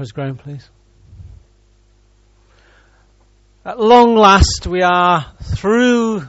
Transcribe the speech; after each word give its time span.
us, 0.00 0.12
Graham, 0.12 0.36
please. 0.36 0.68
At 3.64 3.78
long 3.78 4.16
last, 4.16 4.66
we 4.66 4.82
are 4.82 5.26
through 5.42 6.22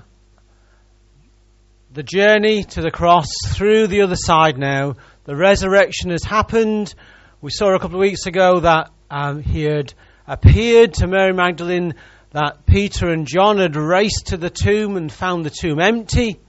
the 1.91 2.03
journey 2.03 2.63
to 2.63 2.81
the 2.81 2.91
cross, 2.91 3.27
through 3.47 3.87
the 3.87 4.01
other 4.01 4.15
side 4.15 4.57
now. 4.57 4.95
The 5.25 5.35
resurrection 5.35 6.11
has 6.11 6.23
happened. 6.23 6.93
We 7.41 7.51
saw 7.51 7.73
a 7.73 7.79
couple 7.79 7.95
of 7.95 8.01
weeks 8.01 8.25
ago 8.25 8.59
that 8.59 8.91
um, 9.09 9.41
he 9.41 9.63
had 9.63 9.93
appeared 10.27 10.95
to 10.95 11.07
Mary 11.07 11.33
Magdalene, 11.33 11.95
that 12.31 12.65
Peter 12.65 13.09
and 13.09 13.25
John 13.25 13.59
had 13.59 13.75
raced 13.75 14.27
to 14.27 14.37
the 14.37 14.49
tomb 14.49 14.97
and 14.97 15.11
found 15.11 15.45
the 15.45 15.49
tomb 15.49 15.79
empty. 15.79 16.39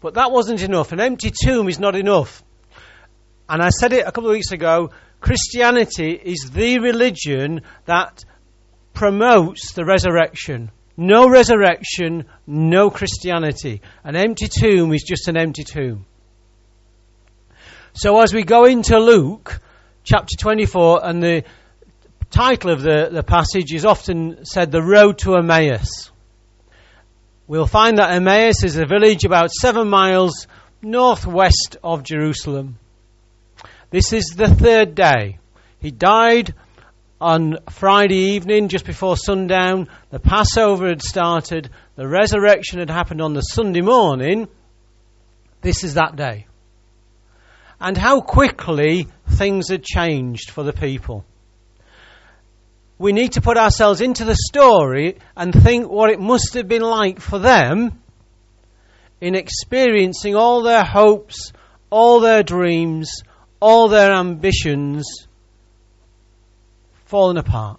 But 0.00 0.14
that 0.14 0.30
wasn't 0.30 0.62
enough. 0.62 0.92
An 0.92 1.00
empty 1.00 1.32
tomb 1.44 1.68
is 1.68 1.80
not 1.80 1.96
enough. 1.96 2.42
And 3.48 3.60
I 3.60 3.70
said 3.70 3.92
it 3.92 4.06
a 4.06 4.12
couple 4.12 4.30
of 4.30 4.34
weeks 4.34 4.52
ago 4.52 4.90
Christianity 5.20 6.12
is 6.12 6.50
the 6.52 6.78
religion 6.78 7.62
that 7.84 8.24
promotes 8.94 9.72
the 9.72 9.84
resurrection. 9.84 10.70
No 10.96 11.28
resurrection, 11.28 12.24
no 12.46 12.90
Christianity. 12.90 13.80
An 14.04 14.16
empty 14.16 14.48
tomb 14.48 14.92
is 14.92 15.02
just 15.02 15.28
an 15.28 15.36
empty 15.36 15.64
tomb. 15.64 16.04
So 17.92 18.20
as 18.20 18.32
we 18.32 18.44
go 18.44 18.64
into 18.64 18.98
Luke 18.98 19.60
chapter 20.04 20.36
24, 20.38 21.04
and 21.04 21.22
the 21.22 21.44
title 22.30 22.70
of 22.70 22.82
the, 22.82 23.08
the 23.10 23.22
passage 23.22 23.72
is 23.72 23.84
often 23.84 24.44
said 24.44 24.70
the 24.70 24.82
road 24.82 25.18
to 25.18 25.34
Emmaus. 25.34 26.10
We'll 27.46 27.66
find 27.66 27.98
that 27.98 28.12
Emmaus 28.12 28.62
is 28.62 28.76
a 28.76 28.86
village 28.86 29.24
about 29.24 29.50
seven 29.50 29.88
miles 29.88 30.46
northwest 30.82 31.76
of 31.82 32.04
Jerusalem. 32.04 32.78
This 33.90 34.12
is 34.12 34.26
the 34.36 34.48
third 34.48 34.94
day. 34.94 35.38
He 35.80 35.90
died 35.90 36.54
on 37.20 37.58
Friday 37.70 38.34
evening, 38.34 38.68
just 38.68 38.86
before 38.86 39.16
sundown. 39.16 39.88
The 40.10 40.20
Passover 40.20 40.88
had 40.88 41.02
started. 41.02 41.70
The 41.96 42.06
resurrection 42.06 42.78
had 42.78 42.88
happened 42.88 43.20
on 43.20 43.34
the 43.34 43.40
Sunday 43.40 43.80
morning. 43.80 44.48
This 45.60 45.82
is 45.82 45.94
that 45.94 46.14
day. 46.14 46.46
And 47.80 47.96
how 47.96 48.20
quickly 48.20 49.08
things 49.28 49.68
had 49.70 49.82
changed 49.82 50.50
for 50.50 50.62
the 50.62 50.72
people. 50.72 51.24
We 52.96 53.12
need 53.12 53.32
to 53.32 53.40
put 53.40 53.56
ourselves 53.56 54.00
into 54.00 54.24
the 54.24 54.36
story 54.36 55.18
and 55.36 55.52
think 55.52 55.88
what 55.88 56.10
it 56.10 56.20
must 56.20 56.54
have 56.54 56.68
been 56.68 56.82
like 56.82 57.20
for 57.20 57.38
them 57.38 58.00
in 59.20 59.34
experiencing 59.34 60.36
all 60.36 60.62
their 60.62 60.84
hopes, 60.84 61.52
all 61.90 62.20
their 62.20 62.42
dreams, 62.42 63.10
all 63.60 63.88
their 63.88 64.12
ambitions 64.12 65.26
fallen 67.04 67.36
apart. 67.36 67.78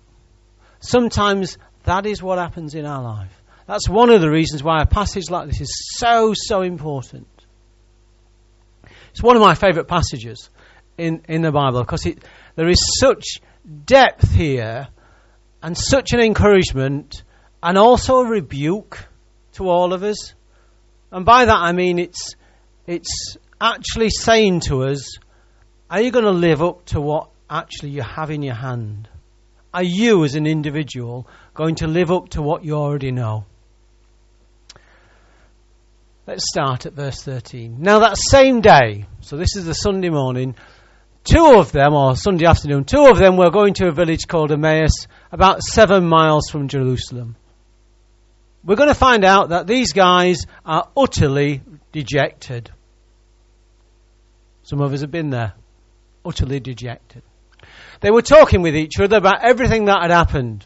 Sometimes 0.80 1.58
that 1.84 2.06
is 2.06 2.22
what 2.22 2.38
happens 2.38 2.76
in 2.76 2.86
our 2.86 3.02
life. 3.02 3.42
That's 3.68 3.88
one 3.88 4.10
of 4.10 4.22
the 4.22 4.30
reasons 4.30 4.64
why 4.64 4.82
a 4.82 4.86
passage 4.86 5.30
like 5.30 5.48
this 5.48 5.62
is 5.62 5.98
so, 5.98 6.34
so 6.36 6.62
important. 6.62 7.28
It's 9.12 9.24
one 9.24 9.36
of 9.36 9.42
my 9.42 9.56
favourite 9.56 9.88
passages 9.88 10.50
in, 10.98 11.22
in 11.28 11.42
the 11.42 11.52
Bible 11.52 11.82
because 11.82 12.06
it, 12.06 12.24
there 12.56 12.70
is 12.70 12.80
such 13.00 13.42
depth 13.86 14.32
here 14.34 14.88
and 15.62 15.78
such 15.78 16.14
an 16.14 16.20
encouragement 16.20 17.24
and 17.62 17.78
also 17.78 18.18
a 18.18 18.28
rebuke 18.28 19.06
to 19.54 19.70
all 19.70 19.94
of 19.94 20.04
us. 20.04 20.34
And 21.12 21.26
by 21.26 21.46
that 21.46 21.58
I 21.58 21.72
mean 21.72 22.00
it's, 22.00 22.36
it's 22.88 23.38
actually 23.60 24.10
saying 24.10 24.62
to 24.68 24.84
us, 24.84 25.18
are 25.92 26.02
you 26.02 26.10
going 26.10 26.24
to 26.24 26.32
live 26.32 26.64
up 26.64 26.86
to 26.86 27.02
what 27.02 27.30
actually 27.50 27.90
you 27.90 28.02
have 28.02 28.32
in 28.32 28.42
your 28.42 28.56
hand? 28.56 29.10
Are 29.74 29.84
you, 29.84 30.24
as 30.24 30.36
an 30.36 30.48
individual, 30.48 31.28
going 31.54 31.76
to 31.76 31.88
live 31.88 32.12
up 32.12 32.30
to 32.30 32.42
what 32.42 32.64
you 32.64 32.76
already 32.76 33.12
know? 33.12 33.44
Let's 36.26 36.46
start 36.48 36.86
at 36.86 36.94
verse 36.94 37.22
13. 37.24 37.82
Now, 37.82 38.00
that 38.00 38.16
same 38.18 38.62
day, 38.62 39.06
so 39.20 39.36
this 39.36 39.58
is 39.58 39.66
the 39.66 39.74
Sunday 39.74 40.10
morning, 40.10 40.56
two 41.26 41.56
of 41.58 41.74
them, 41.74 41.94
or 41.94 42.16
Sunday 42.16 42.46
afternoon, 42.46 42.86
two 42.86 43.08
of 43.08 43.18
them 43.18 43.36
were 43.36 43.52
going 43.52 43.74
to 43.76 43.88
a 43.88 43.92
village 43.92 44.28
called 44.30 44.54
Emmaus, 44.54 45.08
about 45.30 45.62
seven 45.62 46.08
miles 46.08 46.50
from 46.50 46.70
Jerusalem. 46.70 47.36
We're 48.64 48.78
going 48.78 48.88
to 48.88 48.96
find 48.96 49.26
out 49.26 49.50
that 49.50 49.68
these 49.68 49.92
guys 49.92 50.46
are 50.66 50.88
utterly 50.96 51.64
dejected. 51.92 52.72
Some 54.64 54.80
of 54.80 54.94
us 54.94 55.02
have 55.02 55.12
been 55.12 55.32
there 55.32 55.54
utterly 56.26 56.60
dejected. 56.60 57.24
They 58.02 58.12
were 58.12 58.22
talking 58.22 58.62
with 58.62 58.76
each 58.76 59.00
other 59.00 59.18
about 59.18 59.44
everything 59.44 59.86
that 59.86 60.02
had 60.02 60.12
happened. 60.12 60.66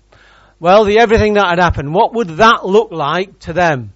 Well, 0.60 0.86
the 0.86 1.00
everything 1.00 1.34
that 1.34 1.48
had 1.48 1.60
happened, 1.60 1.94
what 1.94 2.14
would 2.14 2.30
that 2.38 2.66
look 2.66 2.92
like 2.92 3.40
to 3.40 3.54
them? 3.54 3.94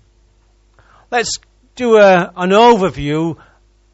Let's 1.09 1.37
do 1.75 1.95
a, 1.95 2.31
an 2.35 2.49
overview 2.49 3.37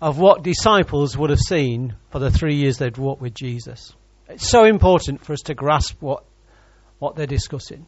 of 0.02 0.18
what 0.18 0.44
disciples 0.44 1.18
would 1.18 1.30
have 1.30 1.40
seen 1.40 1.96
for 2.12 2.20
the 2.20 2.31
three 2.31 2.56
years 2.56 2.78
they'd 2.78 2.98
walked 2.98 3.22
with 3.22 3.34
Jesus. 3.34 3.94
It's 4.28 4.50
so 4.50 4.66
important 4.66 5.24
for 5.24 5.34
us 5.34 5.42
to 5.44 5.54
grasp 5.54 6.02
what, 6.02 6.24
what 7.00 7.16
they're 7.16 7.28
discussing. 7.28 7.86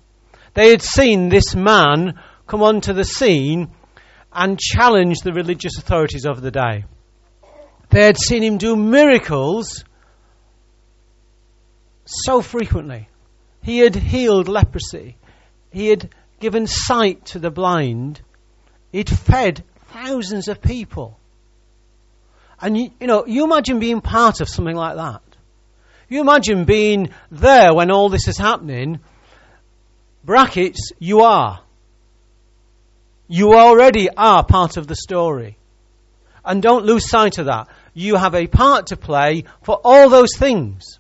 They 0.53 0.69
had 0.69 0.81
seen 0.81 1.29
this 1.29 1.55
man 1.55 2.19
come 2.45 2.61
onto 2.61 2.93
the 2.93 3.03
scene 3.03 3.71
and 4.31 4.59
challenge 4.59 5.19
the 5.21 5.33
religious 5.33 5.77
authorities 5.77 6.25
of 6.25 6.41
the 6.41 6.51
day. 6.51 6.85
They 7.89 8.03
had 8.03 8.17
seen 8.17 8.43
him 8.43 8.57
do 8.57 8.75
miracles 8.75 9.83
so 12.05 12.41
frequently. 12.41 13.09
He 13.63 13.79
had 13.79 13.95
healed 13.95 14.47
leprosy. 14.47 15.17
He 15.71 15.87
had 15.87 16.09
given 16.39 16.67
sight 16.67 17.25
to 17.27 17.39
the 17.39 17.51
blind. 17.51 18.21
He'd 18.91 19.09
fed 19.09 19.63
thousands 19.87 20.47
of 20.47 20.61
people. 20.61 21.17
And 22.59 22.77
you, 22.77 22.91
you 22.99 23.07
know, 23.07 23.25
you 23.25 23.43
imagine 23.43 23.79
being 23.79 24.01
part 24.01 24.41
of 24.41 24.49
something 24.49 24.75
like 24.75 24.95
that. 24.95 25.21
You 26.09 26.21
imagine 26.21 26.65
being 26.65 27.09
there 27.29 27.73
when 27.73 27.91
all 27.91 28.09
this 28.09 28.27
is 28.27 28.37
happening. 28.37 28.99
Brackets, 30.23 30.91
you 30.99 31.21
are. 31.21 31.61
You 33.27 33.53
already 33.53 34.09
are 34.09 34.45
part 34.45 34.77
of 34.77 34.87
the 34.87 34.95
story. 34.95 35.57
And 36.45 36.61
don't 36.61 36.85
lose 36.85 37.09
sight 37.09 37.37
of 37.39 37.47
that. 37.47 37.67
You 37.99 38.15
have 38.15 38.35
a 38.35 38.45
part 38.45 38.87
to 38.87 38.95
play 38.95 39.45
for 39.63 39.81
all 39.83 40.07
those 40.09 40.37
things. 40.37 40.99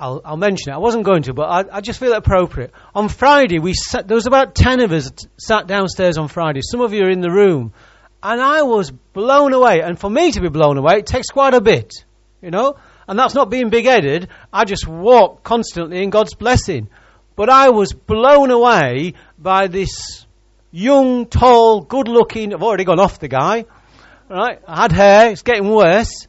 I'll, 0.00 0.20
I'll 0.24 0.36
mention 0.36 0.72
it. 0.72 0.74
I 0.74 0.78
wasn't 0.78 1.04
going 1.04 1.22
to, 1.22 1.34
but 1.34 1.44
I, 1.44 1.76
I 1.76 1.80
just 1.80 2.00
feel 2.00 2.12
appropriate. 2.12 2.72
On 2.96 3.08
Friday, 3.08 3.60
we 3.60 3.74
sat, 3.74 4.08
there 4.08 4.16
was 4.16 4.26
about 4.26 4.56
ten 4.56 4.80
of 4.80 4.90
us 4.90 5.08
sat 5.38 5.68
downstairs 5.68 6.18
on 6.18 6.26
Friday. 6.26 6.62
Some 6.68 6.80
of 6.80 6.92
you 6.92 7.04
are 7.04 7.10
in 7.10 7.20
the 7.20 7.30
room. 7.30 7.72
And 8.20 8.40
I 8.40 8.62
was 8.62 8.90
blown 8.90 9.52
away. 9.52 9.82
And 9.82 9.96
for 9.96 10.10
me 10.10 10.32
to 10.32 10.40
be 10.40 10.48
blown 10.48 10.78
away, 10.78 10.94
it 10.98 11.06
takes 11.06 11.28
quite 11.28 11.54
a 11.54 11.60
bit, 11.60 11.92
you 12.40 12.50
know? 12.50 12.74
And 13.06 13.16
that's 13.16 13.34
not 13.34 13.50
being 13.50 13.70
big 13.70 13.84
headed. 13.84 14.30
I 14.52 14.64
just 14.64 14.88
walk 14.88 15.44
constantly 15.44 16.02
in 16.02 16.10
God's 16.10 16.34
blessing. 16.34 16.88
But 17.36 17.50
I 17.50 17.70
was 17.70 17.92
blown 17.92 18.50
away 18.50 19.14
by 19.38 19.68
this 19.68 20.26
young, 20.72 21.26
tall, 21.26 21.82
good 21.82 22.08
looking, 22.08 22.52
I've 22.52 22.64
already 22.64 22.84
gone 22.84 22.98
off 22.98 23.20
the 23.20 23.28
guy, 23.28 23.66
right? 24.32 24.58
I 24.66 24.82
had 24.82 24.92
hair, 24.92 25.30
it's 25.30 25.42
getting 25.42 25.68
worse, 25.68 26.26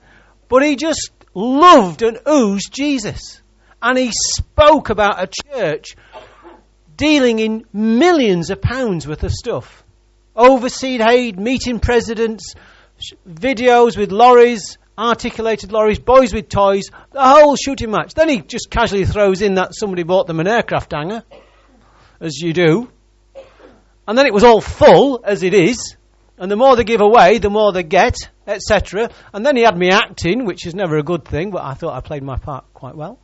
but 0.50 0.64
he 0.64 0.76
just 0.76 1.12
loved 1.34 2.02
and 2.02 2.20
oozed 2.28 2.72
Jesus. 2.72 3.42
And 3.82 3.98
he 3.98 4.12
spoke 4.14 4.90
about 4.90 5.22
a 5.22 5.30
church 5.50 5.96
dealing 6.96 7.40
in 7.40 7.66
millions 7.74 8.50
of 8.50 8.62
pounds 8.62 9.08
worth 9.08 9.24
of 9.24 9.32
stuff. 9.32 9.84
Overseed 10.36 11.02
aid, 11.02 11.40
meeting 11.40 11.80
presidents, 11.80 12.56
videos 13.28 13.98
with 13.98 14.12
lorries, 14.12 14.78
articulated 14.98 15.72
lorries, 15.72 16.00
boys 16.00 16.34
with 16.34 16.50
toys, 16.50 16.90
the 17.12 17.22
whole 17.22 17.56
shooting 17.56 17.92
match. 17.92 18.14
Then 18.14 18.30
he 18.30 18.42
just 18.42 18.70
casually 18.70 19.06
throws 19.06 19.42
in 19.42 19.56
that 19.56 19.76
somebody 19.76 20.04
bought 20.04 20.28
them 20.28 20.40
an 20.40 20.48
aircraft 20.48 20.94
hangar, 20.94 21.24
as 22.20 22.38
you 22.38 22.54
do. 22.54 22.90
And 24.08 24.18
then 24.18 24.26
it 24.26 24.34
was 24.34 24.44
all 24.44 24.62
full, 24.62 25.22
as 25.24 25.44
it 25.44 25.54
is. 25.54 25.96
And 26.44 26.52
the 26.52 26.58
more 26.58 26.76
they 26.76 26.84
give 26.84 27.00
away, 27.00 27.38
the 27.38 27.50
more 27.50 27.72
they 27.72 27.84
get, 27.84 28.18
etc. 28.46 29.10
And 29.32 29.46
then 29.46 29.56
he 29.56 29.64
had 29.64 29.78
me 29.78 29.92
acting, 29.92 30.44
which 30.44 30.68
is 30.68 30.76
never 30.76 30.98
a 30.98 31.02
good 31.02 31.24
thing, 31.24 31.52
but 31.52 31.64
I 31.64 31.74
thought 31.74 31.94
I 31.94 32.02
played 32.02 32.22
my 32.22 32.36
part 32.36 32.66
quite 32.74 32.98
well. 32.98 33.18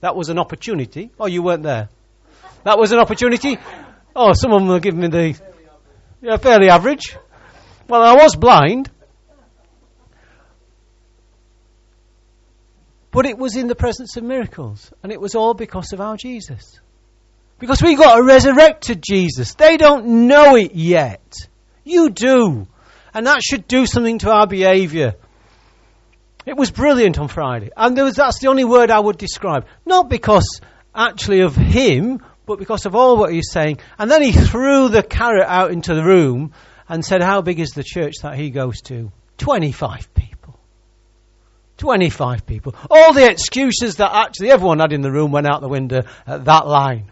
That 0.00 0.16
was 0.16 0.28
an 0.28 0.36
opportunity. 0.36 1.12
Oh, 1.20 1.28
you 1.28 1.40
weren't 1.40 1.62
there. 1.62 1.88
That 2.64 2.80
was 2.80 2.90
an 2.90 2.98
opportunity. 2.98 3.58
Oh, 4.16 4.32
some 4.32 4.52
of 4.52 4.60
them 4.60 4.68
were 4.68 4.80
giving 4.80 5.02
me 5.02 5.06
the 5.06 5.40
yeah, 6.20 6.36
fairly 6.38 6.68
average. 6.68 7.16
Well, 7.86 8.02
I 8.02 8.16
was 8.16 8.34
blind. 8.34 8.90
But 13.12 13.26
it 13.26 13.38
was 13.38 13.54
in 13.54 13.68
the 13.68 13.76
presence 13.76 14.16
of 14.16 14.24
miracles. 14.24 14.92
And 15.04 15.12
it 15.12 15.20
was 15.20 15.36
all 15.36 15.54
because 15.54 15.92
of 15.92 16.00
our 16.00 16.16
Jesus. 16.16 16.80
Because 17.60 17.80
we 17.80 17.94
got 17.94 18.18
a 18.18 18.24
resurrected 18.24 19.00
Jesus. 19.00 19.54
They 19.54 19.76
don't 19.76 20.26
know 20.26 20.56
it 20.56 20.74
yet. 20.74 21.22
You 21.90 22.10
do. 22.10 22.66
And 23.12 23.26
that 23.26 23.42
should 23.42 23.66
do 23.66 23.86
something 23.86 24.18
to 24.20 24.30
our 24.30 24.46
behavior. 24.46 25.14
It 26.46 26.56
was 26.56 26.70
brilliant 26.70 27.18
on 27.18 27.28
Friday. 27.28 27.70
And 27.76 27.96
was, 27.96 28.14
that's 28.14 28.38
the 28.38 28.48
only 28.48 28.64
word 28.64 28.90
I 28.90 29.00
would 29.00 29.18
describe. 29.18 29.66
Not 29.84 30.08
because 30.08 30.60
actually 30.94 31.40
of 31.40 31.54
him, 31.54 32.20
but 32.46 32.58
because 32.58 32.86
of 32.86 32.94
all 32.94 33.16
what 33.16 33.32
he's 33.32 33.50
saying. 33.50 33.78
And 33.98 34.10
then 34.10 34.22
he 34.22 34.32
threw 34.32 34.88
the 34.88 35.02
carrot 35.02 35.46
out 35.46 35.70
into 35.70 35.94
the 35.94 36.04
room 36.04 36.52
and 36.88 37.04
said, 37.04 37.22
How 37.22 37.42
big 37.42 37.60
is 37.60 37.70
the 37.70 37.84
church 37.84 38.14
that 38.22 38.36
he 38.36 38.50
goes 38.50 38.80
to? 38.82 39.10
25 39.38 40.14
people. 40.14 40.58
25 41.78 42.46
people. 42.46 42.74
All 42.90 43.12
the 43.12 43.30
excuses 43.30 43.96
that 43.96 44.12
actually 44.12 44.50
everyone 44.50 44.80
had 44.80 44.92
in 44.92 45.00
the 45.00 45.10
room 45.10 45.30
went 45.32 45.46
out 45.46 45.60
the 45.60 45.68
window 45.68 46.02
at 46.26 46.44
that 46.44 46.66
line. 46.66 47.10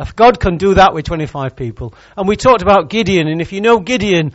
If 0.00 0.16
God 0.16 0.40
can 0.40 0.56
do 0.56 0.74
that 0.74 0.94
with 0.94 1.04
25 1.04 1.54
people. 1.54 1.94
And 2.16 2.26
we 2.26 2.36
talked 2.36 2.62
about 2.62 2.88
Gideon, 2.88 3.28
and 3.28 3.42
if 3.42 3.52
you 3.52 3.60
know 3.60 3.80
Gideon, 3.80 4.32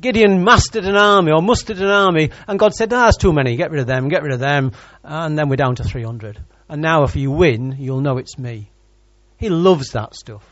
Gideon 0.00 0.44
mastered 0.44 0.84
an 0.84 0.96
army 0.96 1.32
or 1.32 1.42
mustered 1.42 1.78
an 1.78 1.90
army, 1.90 2.30
and 2.46 2.58
God 2.58 2.72
said, 2.72 2.90
"No, 2.90 2.98
that's 2.98 3.16
too 3.16 3.32
many. 3.32 3.56
Get 3.56 3.72
rid 3.72 3.80
of 3.80 3.86
them. 3.88 4.08
Get 4.08 4.22
rid 4.22 4.32
of 4.32 4.40
them." 4.40 4.72
And 5.02 5.36
then 5.36 5.48
we're 5.48 5.56
down 5.56 5.74
to 5.76 5.84
300. 5.84 6.38
And 6.68 6.80
now, 6.80 7.02
if 7.02 7.16
you 7.16 7.30
win, 7.32 7.76
you'll 7.78 8.00
know 8.00 8.18
it's 8.18 8.38
me. 8.38 8.70
He 9.38 9.48
loves 9.48 9.90
that 9.90 10.14
stuff. 10.14 10.44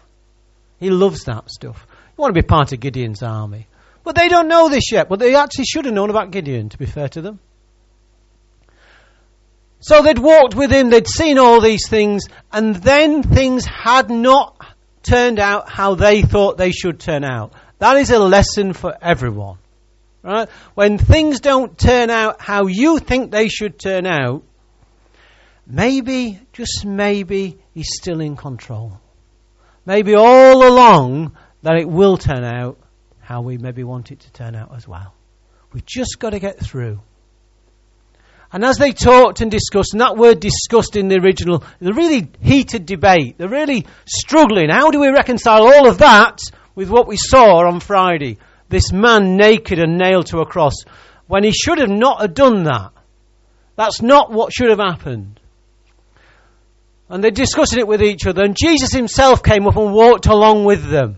He 0.78 0.90
loves 0.90 1.24
that 1.24 1.48
stuff. 1.48 1.86
You 2.16 2.22
want 2.22 2.34
to 2.34 2.42
be 2.42 2.46
part 2.46 2.72
of 2.72 2.80
Gideon's 2.80 3.22
army, 3.22 3.68
but 4.02 4.16
they 4.16 4.28
don't 4.28 4.48
know 4.48 4.68
this 4.68 4.90
yet. 4.90 5.08
But 5.08 5.20
they 5.20 5.34
actually 5.36 5.66
should 5.66 5.84
have 5.84 5.94
known 5.94 6.10
about 6.10 6.32
Gideon. 6.32 6.70
To 6.70 6.78
be 6.78 6.86
fair 6.86 7.08
to 7.08 7.22
them. 7.22 7.38
So 9.80 10.02
they'd 10.02 10.18
walked 10.18 10.54
with 10.54 10.70
him, 10.70 10.90
they'd 10.90 11.08
seen 11.08 11.38
all 11.38 11.60
these 11.60 11.88
things, 11.88 12.24
and 12.52 12.76
then 12.76 13.22
things 13.22 13.64
had 13.64 14.10
not 14.10 14.56
turned 15.02 15.38
out 15.38 15.70
how 15.70 15.94
they 15.94 16.20
thought 16.20 16.58
they 16.58 16.70
should 16.70 17.00
turn 17.00 17.24
out. 17.24 17.54
That 17.78 17.96
is 17.96 18.10
a 18.10 18.18
lesson 18.18 18.74
for 18.74 18.94
everyone. 19.00 19.58
Right? 20.22 20.50
When 20.74 20.98
things 20.98 21.40
don't 21.40 21.78
turn 21.78 22.10
out 22.10 22.42
how 22.42 22.66
you 22.66 22.98
think 22.98 23.30
they 23.30 23.48
should 23.48 23.78
turn 23.78 24.06
out, 24.06 24.42
maybe, 25.66 26.38
just 26.52 26.84
maybe, 26.84 27.58
he's 27.72 27.88
still 27.90 28.20
in 28.20 28.36
control. 28.36 29.00
Maybe 29.86 30.14
all 30.14 30.66
along 30.66 31.36
that 31.62 31.76
it 31.76 31.88
will 31.88 32.18
turn 32.18 32.44
out 32.44 32.78
how 33.20 33.40
we 33.40 33.56
maybe 33.56 33.82
want 33.82 34.12
it 34.12 34.20
to 34.20 34.32
turn 34.32 34.54
out 34.54 34.74
as 34.76 34.86
well. 34.86 35.14
We've 35.72 35.86
just 35.86 36.18
got 36.18 36.30
to 36.30 36.38
get 36.38 36.60
through. 36.60 37.00
And 38.52 38.64
as 38.64 38.78
they 38.78 38.92
talked 38.92 39.40
and 39.40 39.50
discussed, 39.50 39.92
and 39.92 40.00
that 40.00 40.16
word 40.16 40.40
discussed 40.40 40.96
in 40.96 41.08
the 41.08 41.20
original, 41.20 41.62
the 41.80 41.92
really 41.92 42.28
heated 42.40 42.84
debate, 42.86 43.38
they're 43.38 43.48
really 43.48 43.86
struggling. 44.06 44.70
How 44.70 44.90
do 44.90 45.00
we 45.00 45.08
reconcile 45.08 45.62
all 45.62 45.88
of 45.88 45.98
that 45.98 46.40
with 46.74 46.88
what 46.88 47.06
we 47.06 47.16
saw 47.16 47.66
on 47.66 47.80
Friday. 47.80 48.38
This 48.68 48.92
man 48.92 49.36
naked 49.36 49.78
and 49.78 49.98
nailed 49.98 50.26
to 50.26 50.38
a 50.38 50.46
cross 50.46 50.74
when 51.26 51.44
he 51.44 51.52
should 51.52 51.78
have 51.78 51.90
not 51.90 52.20
have 52.20 52.34
done 52.34 52.64
that. 52.64 52.92
That's 53.76 54.00
not 54.00 54.30
what 54.30 54.52
should 54.52 54.70
have 54.70 54.78
happened. 54.78 55.38
And 57.08 57.22
they're 57.22 57.30
discussing 57.30 57.80
it 57.80 57.88
with 57.88 58.02
each 58.02 58.26
other, 58.26 58.44
and 58.44 58.56
Jesus 58.56 58.92
himself 58.92 59.42
came 59.42 59.66
up 59.66 59.76
and 59.76 59.92
walked 59.92 60.26
along 60.26 60.64
with 60.64 60.88
them. 60.88 61.16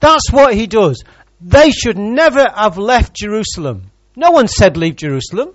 That's 0.00 0.30
what 0.30 0.54
he 0.54 0.66
does. 0.66 1.02
They 1.40 1.70
should 1.70 1.98
never 1.98 2.44
have 2.54 2.78
left 2.78 3.16
Jerusalem. 3.16 3.90
No 4.14 4.30
one 4.30 4.48
said 4.48 4.76
leave 4.76 4.96
Jerusalem. 4.96 5.54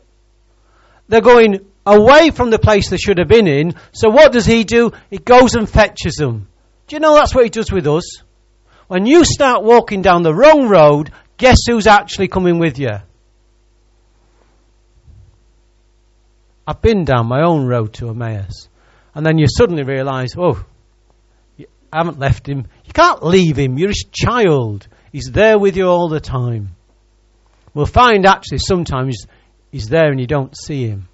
They're 1.07 1.21
going 1.21 1.65
away 1.85 2.31
from 2.31 2.49
the 2.49 2.59
place 2.59 2.89
they 2.89 2.97
should 2.97 3.17
have 3.17 3.27
been 3.27 3.47
in. 3.47 3.75
So 3.91 4.09
what 4.09 4.31
does 4.31 4.45
he 4.45 4.63
do? 4.63 4.91
He 5.09 5.17
goes 5.17 5.55
and 5.55 5.69
fetches 5.69 6.15
them. 6.15 6.47
Do 6.87 6.95
you 6.95 6.99
know 6.99 7.15
that's 7.15 7.35
what 7.35 7.43
he 7.43 7.49
does 7.49 7.71
with 7.71 7.87
us? 7.87 8.23
When 8.87 9.05
you 9.05 9.25
start 9.25 9.63
walking 9.63 10.01
down 10.01 10.23
the 10.23 10.33
wrong 10.33 10.67
road, 10.67 11.11
guess 11.37 11.57
who's 11.67 11.87
actually 11.87 12.27
coming 12.27 12.59
with 12.59 12.79
you? 12.79 12.91
I've 16.65 16.81
been 16.81 17.03
down 17.03 17.27
my 17.27 17.43
own 17.43 17.65
road 17.65 17.93
to 17.95 18.09
Emmaus. 18.09 18.69
And 19.15 19.25
then 19.25 19.37
you 19.37 19.45
suddenly 19.47 19.83
realise, 19.83 20.35
oh, 20.37 20.63
I 21.59 21.97
haven't 21.97 22.19
left 22.19 22.47
him. 22.47 22.67
You 22.85 22.93
can't 22.93 23.23
leave 23.23 23.57
him. 23.57 23.77
You're 23.77 23.89
his 23.89 24.05
child. 24.11 24.87
He's 25.11 25.29
there 25.31 25.59
with 25.59 25.77
you 25.77 25.85
all 25.85 26.09
the 26.09 26.19
time. 26.19 26.69
We'll 27.73 27.85
find 27.85 28.25
actually 28.25 28.59
sometimes 28.59 29.27
he's 29.73 29.89
there 29.89 30.09
and 30.09 30.21
you 30.21 30.27
don't 30.27 30.55
see 30.57 30.87
him. 30.87 31.09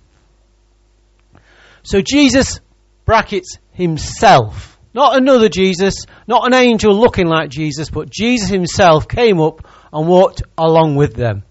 So 1.81 2.01
Jesus 2.01 2.59
brackets 3.05 3.57
himself 3.71 4.69
not 4.93 5.17
another 5.17 5.49
Jesus, 5.49 6.05
not 6.27 6.47
an 6.47 6.53
angel 6.53 6.93
looking 6.93 7.27
like 7.27 7.49
Jesus, 7.49 7.89
but 7.89 8.09
Jesus 8.09 8.49
himself 8.49 9.07
came 9.07 9.39
up 9.39 9.67
and 9.93 10.07
walked 10.07 10.41
along 10.57 10.95
with 10.95 11.13
them. 11.13 11.43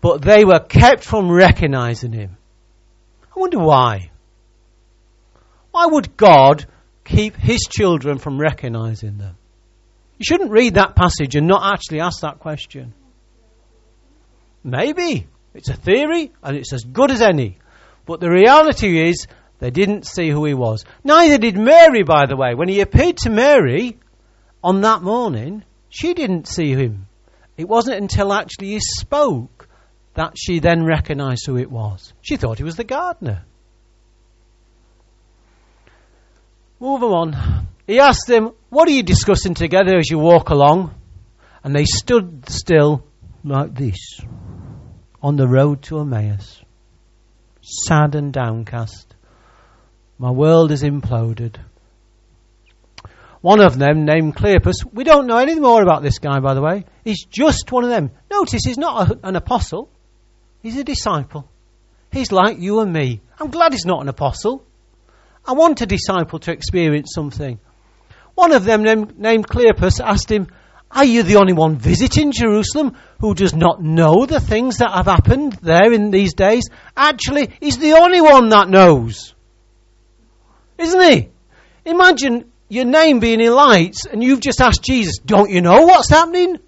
But 0.00 0.22
they 0.22 0.44
were 0.44 0.60
kept 0.60 1.04
from 1.04 1.30
recognizing 1.30 2.12
him. 2.12 2.36
I 3.34 3.40
wonder 3.40 3.58
why. 3.58 4.10
Why 5.70 5.86
would 5.86 6.16
God 6.16 6.66
keep 7.04 7.36
his 7.36 7.60
children 7.60 8.18
from 8.18 8.38
recognizing 8.38 9.18
them? 9.18 9.36
You 10.18 10.24
shouldn't 10.24 10.50
read 10.50 10.74
that 10.74 10.94
passage 10.94 11.36
and 11.36 11.46
not 11.46 11.72
actually 11.72 12.00
ask 12.00 12.20
that 12.20 12.38
question. 12.38 12.92
Maybe. 14.62 15.26
It's 15.54 15.68
a 15.68 15.74
theory 15.74 16.32
and 16.42 16.56
it's 16.56 16.72
as 16.72 16.82
good 16.82 17.10
as 17.10 17.22
any. 17.22 17.58
But 18.06 18.20
the 18.20 18.30
reality 18.30 19.08
is 19.08 19.26
they 19.60 19.70
didn't 19.70 20.06
see 20.06 20.28
who 20.28 20.44
he 20.44 20.54
was. 20.54 20.84
Neither 21.04 21.38
did 21.38 21.56
Mary, 21.56 22.02
by 22.02 22.26
the 22.26 22.36
way. 22.36 22.54
When 22.54 22.68
he 22.68 22.80
appeared 22.80 23.16
to 23.18 23.30
Mary 23.30 23.98
on 24.62 24.82
that 24.82 25.02
morning, 25.02 25.64
she 25.88 26.12
didn't 26.12 26.48
see 26.48 26.72
him. 26.72 27.06
It 27.56 27.68
wasn't 27.68 28.00
until 28.00 28.32
actually 28.32 28.72
he 28.72 28.80
spoke 28.80 29.68
that 30.14 30.34
she 30.36 30.58
then 30.58 30.84
recognized 30.84 31.46
who 31.46 31.56
it 31.56 31.70
was. 31.70 32.12
She 32.20 32.36
thought 32.36 32.58
he 32.58 32.64
was 32.64 32.76
the 32.76 32.84
gardener. 32.84 33.44
Moving 36.80 37.10
on. 37.10 37.68
He 37.86 38.00
asked 38.00 38.26
them, 38.26 38.52
What 38.70 38.88
are 38.88 38.92
you 38.92 39.02
discussing 39.02 39.54
together 39.54 39.96
as 39.96 40.10
you 40.10 40.18
walk 40.18 40.50
along? 40.50 40.94
And 41.62 41.74
they 41.74 41.84
stood 41.84 42.48
still 42.48 43.04
like 43.44 43.74
this 43.74 44.20
on 45.24 45.36
the 45.36 45.48
road 45.48 45.80
to 45.80 46.00
Emmaus, 46.00 46.62
sad 47.62 48.14
and 48.14 48.30
downcast. 48.30 49.14
My 50.18 50.30
world 50.30 50.70
is 50.70 50.82
imploded. 50.82 51.56
One 53.40 53.62
of 53.62 53.78
them, 53.78 54.04
named 54.04 54.36
Cleopas, 54.36 54.84
we 54.92 55.02
don't 55.02 55.26
know 55.26 55.38
anything 55.38 55.62
more 55.62 55.82
about 55.82 56.02
this 56.02 56.18
guy, 56.18 56.40
by 56.40 56.52
the 56.52 56.60
way. 56.60 56.84
He's 57.04 57.24
just 57.24 57.72
one 57.72 57.84
of 57.84 57.90
them. 57.90 58.10
Notice 58.30 58.60
he's 58.66 58.76
not 58.76 59.10
a, 59.10 59.18
an 59.26 59.34
apostle, 59.34 59.88
he's 60.62 60.76
a 60.76 60.84
disciple. 60.84 61.48
He's 62.12 62.30
like 62.30 62.58
you 62.58 62.80
and 62.80 62.92
me. 62.92 63.22
I'm 63.40 63.50
glad 63.50 63.72
he's 63.72 63.86
not 63.86 64.02
an 64.02 64.10
apostle. 64.10 64.62
I 65.46 65.54
want 65.54 65.80
a 65.80 65.86
disciple 65.86 66.38
to 66.40 66.52
experience 66.52 67.12
something. 67.14 67.58
One 68.34 68.52
of 68.52 68.66
them, 68.66 68.82
named 69.16 69.48
Cleopas, 69.48 70.04
asked 70.04 70.30
him, 70.30 70.48
Are 70.94 71.04
you 71.04 71.24
the 71.24 71.36
only 71.36 71.52
one 71.52 71.76
visiting 71.76 72.30
Jerusalem 72.30 72.96
who 73.18 73.34
does 73.34 73.52
not 73.52 73.82
know 73.82 74.26
the 74.26 74.38
things 74.38 74.78
that 74.78 74.92
have 74.92 75.06
happened 75.06 75.54
there 75.54 75.92
in 75.92 76.12
these 76.12 76.34
days? 76.34 76.68
Actually, 76.96 77.50
he's 77.60 77.78
the 77.78 77.94
only 77.94 78.20
one 78.20 78.48
that 78.50 78.68
knows. 78.68 79.34
Isn't 80.78 81.02
he? 81.02 81.30
Imagine 81.84 82.52
your 82.68 82.84
name 82.84 83.18
being 83.18 83.40
in 83.40 83.52
lights 83.52 84.06
and 84.06 84.22
you've 84.22 84.40
just 84.40 84.60
asked 84.60 84.84
Jesus, 84.84 85.18
Don't 85.18 85.50
you 85.50 85.60
know 85.60 85.82
what's 85.82 86.10
happening? 86.10 86.58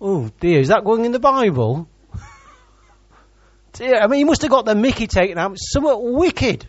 Oh 0.00 0.28
dear, 0.40 0.58
is 0.58 0.68
that 0.68 0.84
going 0.84 1.04
in 1.04 1.12
the 1.12 1.20
Bible? 1.20 1.88
dear, 3.74 3.94
I 3.94 4.08
mean, 4.08 4.18
he 4.18 4.24
must 4.24 4.42
have 4.42 4.50
got 4.50 4.64
the 4.64 4.74
Mickey 4.74 5.06
taken 5.06 5.38
out. 5.38 5.56
Somewhat 5.56 6.02
wicked. 6.02 6.66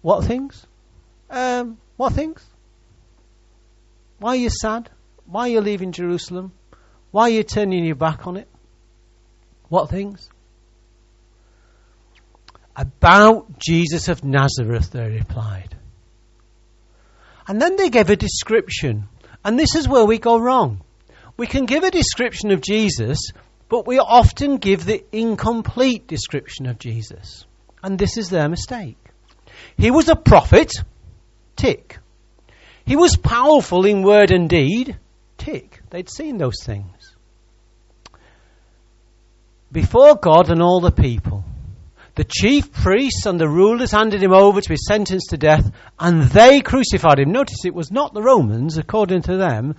What 0.00 0.24
things? 0.24 0.64
Um, 1.28 1.78
what 1.96 2.12
things? 2.12 2.46
Why 4.18 4.30
are 4.30 4.36
you 4.36 4.50
sad? 4.50 4.90
Why 5.26 5.42
are 5.42 5.48
you 5.48 5.60
leaving 5.60 5.92
Jerusalem? 5.92 6.52
Why 7.10 7.24
are 7.24 7.30
you 7.30 7.42
turning 7.42 7.84
your 7.84 7.94
back 7.94 8.26
on 8.26 8.36
it? 8.36 8.48
What 9.68 9.90
things? 9.90 10.28
About 12.76 13.58
Jesus 13.58 14.08
of 14.08 14.24
Nazareth, 14.24 14.90
they 14.92 15.08
replied. 15.08 15.76
And 17.46 17.60
then 17.60 17.76
they 17.76 17.90
gave 17.90 18.10
a 18.10 18.16
description. 18.16 19.08
And 19.44 19.58
this 19.58 19.74
is 19.74 19.88
where 19.88 20.04
we 20.04 20.18
go 20.18 20.38
wrong. 20.38 20.82
We 21.36 21.46
can 21.46 21.66
give 21.66 21.84
a 21.84 21.90
description 21.90 22.50
of 22.50 22.60
Jesus, 22.60 23.18
but 23.68 23.86
we 23.86 23.98
often 23.98 24.56
give 24.56 24.84
the 24.84 25.04
incomplete 25.12 26.06
description 26.06 26.66
of 26.66 26.78
Jesus. 26.78 27.46
And 27.82 27.98
this 27.98 28.16
is 28.18 28.28
their 28.28 28.48
mistake. 28.48 28.98
He 29.76 29.90
was 29.90 30.08
a 30.08 30.16
prophet, 30.16 30.72
tick. 31.56 31.98
He 32.88 32.96
was 32.96 33.18
powerful 33.18 33.84
in 33.84 34.02
word 34.02 34.30
and 34.30 34.48
deed, 34.48 34.96
tick. 35.36 35.82
They'd 35.90 36.08
seen 36.08 36.38
those 36.38 36.64
things. 36.64 37.14
Before 39.70 40.14
God 40.14 40.50
and 40.50 40.62
all 40.62 40.80
the 40.80 40.90
people, 40.90 41.44
the 42.14 42.24
chief 42.24 42.72
priests 42.72 43.26
and 43.26 43.38
the 43.38 43.46
rulers 43.46 43.90
handed 43.90 44.22
him 44.22 44.32
over 44.32 44.62
to 44.62 44.68
be 44.70 44.78
sentenced 44.78 45.28
to 45.30 45.36
death, 45.36 45.70
and 45.98 46.22
they 46.22 46.62
crucified 46.62 47.18
him. 47.18 47.30
Notice 47.30 47.66
it 47.66 47.74
was 47.74 47.92
not 47.92 48.14
the 48.14 48.22
Romans, 48.22 48.78
according 48.78 49.20
to 49.24 49.36
them. 49.36 49.74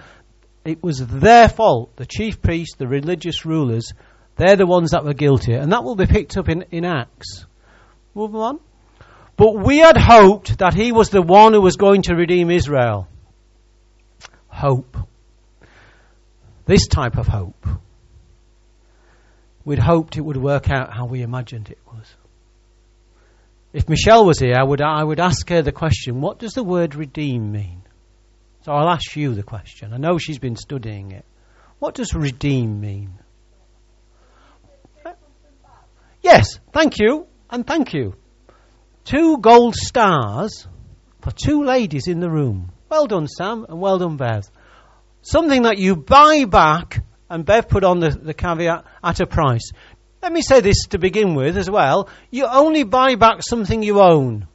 it 0.63 0.84
was 0.84 1.00
their 1.00 1.50
fault. 1.50 1.96
The 1.96 2.06
chief 2.06 2.44
priests, 2.44 2.75
the 2.75 2.88
religious 2.88 3.44
rulers, 3.44 3.92
they're 4.36 4.56
the 4.56 4.68
ones 4.68 4.92
that 4.92 5.04
were 5.04 5.16
guilty. 5.16 5.54
And 5.54 5.72
that 5.72 5.84
will 5.84 5.96
be 5.96 6.06
picked 6.06 6.38
up 6.38 6.48
in, 6.48 6.62
in 6.70 6.86
Acts. 6.86 7.48
Move 8.13 8.36
on. 8.36 8.60
But 9.39 9.55
we 9.58 9.77
had 9.77 9.96
hoped 9.96 10.58
that 10.58 10.74
he 10.74 10.91
was 10.91 11.12
the 11.12 11.22
one 11.22 11.53
who 11.53 11.62
was 11.62 11.77
going 11.77 12.01
to 12.03 12.13
redeem 12.13 12.51
Israel. 12.51 13.08
Hope. 14.50 14.98
This 16.65 16.88
type 16.88 17.17
of 17.17 17.25
hope. 17.25 17.65
We'd 19.63 19.79
hoped 19.79 20.17
it 20.17 20.22
would 20.22 20.36
work 20.36 20.69
out 20.69 20.93
how 20.93 21.05
we 21.05 21.22
imagined 21.22 21.69
it 21.69 21.77
was. 21.88 22.13
If 23.72 23.88
Michelle 23.88 24.25
was 24.25 24.39
here, 24.39 24.55
I 24.60 24.63
would, 24.63 24.81
I 24.81 25.01
would 25.01 25.22
ask 25.22 25.48
her 25.48 25.62
the 25.62 25.72
question 25.72 26.19
what 26.19 26.39
does 26.39 26.51
the 26.51 26.63
word 26.63 26.96
redeem 26.96 27.53
mean? 27.53 27.84
So 28.65 28.74
I'll 28.74 28.89
ask 28.89 29.15
you 29.15 29.36
the 29.36 29.43
question. 29.43 29.93
I 29.93 29.98
know 29.98 30.17
she's 30.17 30.39
been 30.39 30.58
studying 30.58 31.13
it. 31.13 31.24
What 31.79 31.96
does 31.96 32.13
redeem 32.13 32.81
mean? 32.81 33.13
Yes, 36.22 36.60
thank 36.74 37.00
you, 37.00 37.25
and 37.50 37.65
thank 37.65 37.93
you. 37.93 38.15
Two 39.10 39.39
gold 39.39 39.75
stars 39.75 40.68
for 41.22 41.32
two 41.32 41.63
ladies 41.63 42.08
in 42.08 42.20
the 42.20 42.30
room. 42.30 42.72
Well 42.89 43.08
done, 43.08 43.28
Sam, 43.28 43.66
and 43.68 43.82
well 43.82 43.98
done, 43.98 44.18
Bev. 44.18 44.48
Something 45.24 45.63
that 45.63 45.80
you 45.80 45.96
buy 45.96 46.46
back, 46.46 47.04
and 47.28 47.44
Bev 47.44 47.68
put 47.70 47.84
on 47.84 48.01
the, 48.01 48.12
the 48.12 48.36
caveat, 48.36 48.86
at 49.04 49.20
a 49.20 49.25
price. 49.25 49.72
Let 50.22 50.32
me 50.32 50.44
say 50.44 50.62
this 50.62 50.86
to 50.89 51.00
begin 51.00 51.34
with 51.34 51.58
as 51.58 51.72
well. 51.72 52.08
You 52.30 52.46
only 52.46 52.84
buy 52.84 53.16
back 53.16 53.42
something 53.42 53.82
you 53.82 54.00
own. 54.00 54.48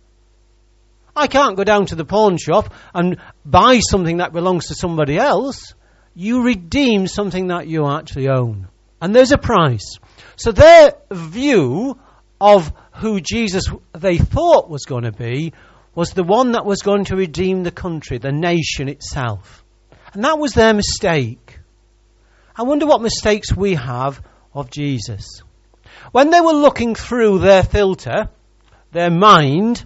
I 1.17 1.27
can't 1.27 1.57
go 1.57 1.65
down 1.65 1.87
to 1.87 1.97
the 1.97 2.05
pawn 2.05 2.37
shop 2.39 2.73
and 2.95 3.17
buy 3.45 3.81
something 3.81 4.19
that 4.19 4.33
belongs 4.33 4.69
to 4.69 4.77
somebody 4.77 5.19
else. 5.19 5.75
You 6.15 6.45
redeem 6.45 7.09
something 7.09 7.49
that 7.49 7.67
you 7.67 7.89
actually 7.89 8.29
own. 8.29 8.69
And 9.01 9.17
there's 9.17 9.33
a 9.33 9.39
price. 9.39 9.99
So 10.37 10.53
their 10.53 10.95
view 11.11 11.99
of 12.41 12.73
who 12.97 13.21
Jesus 13.21 13.65
they 13.93 14.19
thought 14.19 14.71
was 14.71 14.85
going 14.85 15.05
to 15.05 15.13
be 15.13 15.53
was 15.95 16.11
the 16.11 16.25
one 16.25 16.53
that 16.53 16.65
was 16.65 16.83
going 16.83 17.05
to 17.07 17.17
redeem 17.17 17.63
the 17.63 17.71
country, 17.71 18.19
the 18.19 18.33
nation 18.33 18.89
itself. 18.89 19.65
And 20.13 20.25
that 20.25 20.39
was 20.39 20.53
their 20.53 20.75
mistake. 20.75 21.59
I 22.57 22.63
wonder 22.63 22.87
what 22.87 23.03
mistakes 23.03 23.55
we 23.55 23.75
have 23.75 24.23
of 24.53 24.71
Jesus. 24.71 25.43
When 26.13 26.31
they 26.31 26.41
were 26.41 26.53
looking 26.53 26.95
through 26.95 27.41
their 27.41 27.63
filter, 27.63 28.29
their 28.93 29.11
mind, 29.11 29.85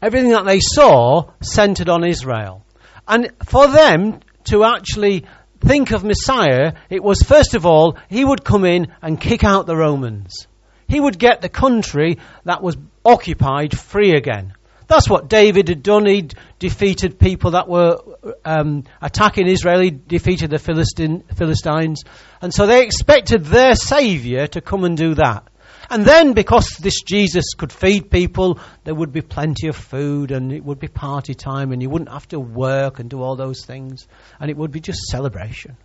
everything 0.00 0.30
that 0.30 0.46
they 0.46 0.60
saw 0.60 1.30
centered 1.40 1.88
on 1.88 2.06
Israel. 2.06 2.64
And 3.08 3.32
for 3.44 3.66
them 3.68 4.20
to 4.44 4.64
actually 4.64 5.24
think 5.60 5.90
of 5.90 6.04
Messiah, 6.04 6.74
it 6.90 7.02
was 7.02 7.22
first 7.22 7.54
of 7.54 7.66
all, 7.66 7.98
he 8.08 8.24
would 8.24 8.44
come 8.44 8.64
in 8.64 8.92
and 9.02 9.20
kick 9.20 9.42
out 9.42 9.66
the 9.66 9.76
Romans. 9.76 10.46
He 10.88 11.00
would 11.00 11.18
get 11.18 11.40
the 11.40 11.48
country 11.48 12.18
that 12.44 12.62
was 12.62 12.76
occupied 13.04 13.76
free 13.76 14.12
again. 14.12 14.54
That's 14.88 15.10
what 15.10 15.28
David 15.28 15.68
had 15.68 15.82
done. 15.82 16.06
He 16.06 16.28
defeated 16.58 17.18
people 17.18 17.52
that 17.52 17.68
were 17.68 17.98
um, 18.44 18.84
attacking 19.02 19.48
Israel. 19.48 19.80
He 19.80 19.90
defeated 19.90 20.50
the 20.50 20.58
Philistine, 20.58 21.24
Philistines. 21.34 22.04
And 22.40 22.54
so 22.54 22.66
they 22.66 22.84
expected 22.84 23.44
their 23.46 23.74
Saviour 23.74 24.46
to 24.48 24.60
come 24.60 24.84
and 24.84 24.96
do 24.96 25.14
that. 25.14 25.48
And 25.88 26.04
then, 26.04 26.32
because 26.32 26.68
this 26.80 27.02
Jesus 27.02 27.54
could 27.54 27.72
feed 27.72 28.10
people, 28.10 28.58
there 28.84 28.94
would 28.94 29.12
be 29.12 29.22
plenty 29.22 29.68
of 29.68 29.76
food 29.76 30.32
and 30.32 30.52
it 30.52 30.64
would 30.64 30.80
be 30.80 30.88
party 30.88 31.34
time 31.34 31.72
and 31.72 31.80
you 31.80 31.88
wouldn't 31.88 32.10
have 32.10 32.26
to 32.28 32.40
work 32.40 32.98
and 32.98 33.08
do 33.08 33.22
all 33.22 33.36
those 33.36 33.64
things. 33.64 34.08
And 34.40 34.50
it 34.50 34.56
would 34.56 34.72
be 34.72 34.80
just 34.80 35.00
celebration. 35.10 35.76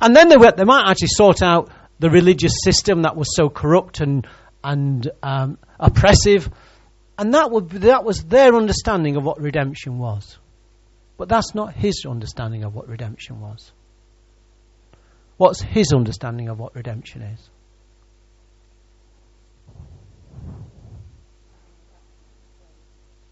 And 0.00 0.14
then 0.14 0.28
they, 0.28 0.36
were, 0.36 0.52
they 0.52 0.64
might 0.64 0.88
actually 0.88 1.08
sort 1.08 1.42
out 1.42 1.70
the 1.98 2.10
religious 2.10 2.52
system 2.62 3.02
that 3.02 3.16
was 3.16 3.34
so 3.34 3.48
corrupt 3.48 4.00
and, 4.00 4.26
and 4.62 5.10
um, 5.22 5.58
oppressive. 5.78 6.48
And 7.18 7.34
that, 7.34 7.50
would, 7.50 7.70
that 7.70 8.04
was 8.04 8.24
their 8.24 8.54
understanding 8.54 9.16
of 9.16 9.24
what 9.24 9.40
redemption 9.40 9.98
was. 9.98 10.38
But 11.16 11.28
that's 11.28 11.54
not 11.54 11.74
his 11.74 12.04
understanding 12.08 12.62
of 12.62 12.74
what 12.74 12.88
redemption 12.88 13.40
was. 13.40 13.72
What's 15.36 15.60
his 15.60 15.92
understanding 15.92 16.48
of 16.48 16.58
what 16.58 16.74
redemption 16.74 17.22
is? 17.22 17.50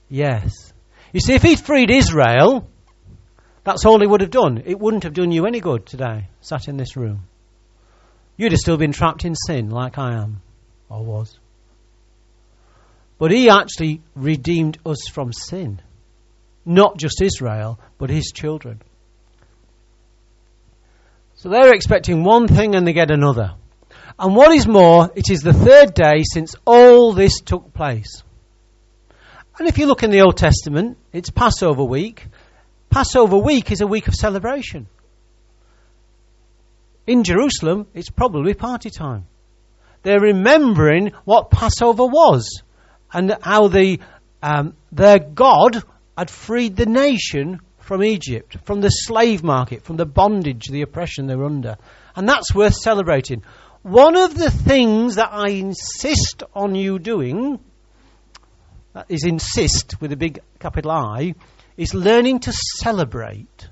Yes. 0.09 0.73
You 1.13 1.21
see, 1.21 1.35
if 1.35 1.43
he'd 1.43 1.61
freed 1.61 1.91
Israel, 1.91 2.69
that's 3.65 3.85
all 3.85 4.01
he 4.01 4.07
would 4.07 4.21
have 4.21 4.31
done. 4.31 4.63
It 4.65 4.79
wouldn't 4.79 5.03
have 5.03 5.15
done 5.15 5.33
you 5.33 5.47
any 5.47 5.61
good 5.61 5.87
today, 5.87 6.29
sat 6.41 6.69
in 6.69 6.77
this 6.77 6.97
room. 6.97 7.27
You'd 8.37 8.53
have 8.53 8.61
still 8.61 8.77
been 8.77 8.93
trapped 8.93 9.25
in 9.25 9.35
sin 9.35 9.71
like 9.71 9.99
I 9.99 10.15
am, 10.15 10.43
or 10.89 11.05
was. 11.05 11.39
But 13.19 13.31
he 13.31 13.49
actually 13.49 14.03
redeemed 14.15 14.79
us 14.85 15.09
from 15.09 15.33
sin. 15.33 15.81
Not 16.65 16.99
just 16.99 17.23
Israel, 17.23 17.79
but 17.99 18.11
his 18.11 18.33
children. 18.35 18.83
So 21.37 21.49
they're 21.49 21.75
expecting 21.75 22.25
one 22.25 22.49
thing 22.49 22.75
and 22.75 22.87
they 22.87 22.93
get 22.93 23.11
another. 23.11 23.55
And 24.19 24.35
what 24.35 24.53
is 24.53 24.67
more, 24.67 25.11
it 25.15 25.31
is 25.31 25.41
the 25.41 25.53
third 25.53 25.95
day 25.95 26.23
since 26.25 26.55
all 26.65 27.13
this 27.13 27.41
took 27.41 27.73
place. 27.73 28.23
And 29.59 29.69
if 29.69 29.79
you 29.79 29.87
look 29.87 30.03
in 30.03 30.11
the 30.11 30.23
Old 30.23 30.37
Testament, 30.37 30.99
it's 31.13 31.31
Passover 31.31 31.85
week. 31.85 32.27
Passover 32.91 33.39
week 33.39 33.71
is 33.71 33.81
a 33.81 33.87
week 33.87 34.09
of 34.09 34.15
celebration. 34.15 34.89
In 37.07 37.23
Jerusalem, 37.23 37.87
it's 37.95 38.11
probably 38.11 38.55
party 38.55 38.91
time. 38.91 39.27
They're 40.03 40.21
remembering 40.21 41.13
what 41.25 41.51
Passover 41.51 42.05
was 42.07 42.63
and 43.13 43.37
how 43.41 43.69
the, 43.69 44.01
um, 44.43 44.75
their 44.93 45.19
God 45.19 45.83
had 46.17 46.31
freed 46.31 46.77
the 46.77 46.87
nation 46.87 47.61
from 47.79 48.03
Egypt, 48.03 48.57
from 48.65 48.81
the 48.81 48.89
slave 48.89 49.45
market, 49.45 49.83
from 49.83 49.97
the 49.97 50.07
bondage, 50.07 50.67
the 50.69 50.83
oppression 50.83 51.27
they 51.27 51.37
were 51.37 51.47
under. 51.47 51.77
And 52.17 52.29
that's 52.29 52.55
worth 52.55 52.75
celebrating. 52.75 53.43
One 53.83 54.17
of 54.17 54.37
the 54.37 54.51
things 54.51 55.15
that 55.15 55.31
I 55.31 55.51
insist 55.51 56.43
on 56.55 56.75
you 56.75 56.99
doing, 56.99 57.61
that 58.93 59.07
is 59.09 59.25
insist 59.25 60.01
with 60.01 60.11
a 60.13 60.17
big 60.17 60.41
capital 60.59 60.91
I, 60.91 61.35
is 61.77 61.95
learning 61.95 62.41
to 62.41 62.53
celebrate. 62.53 63.69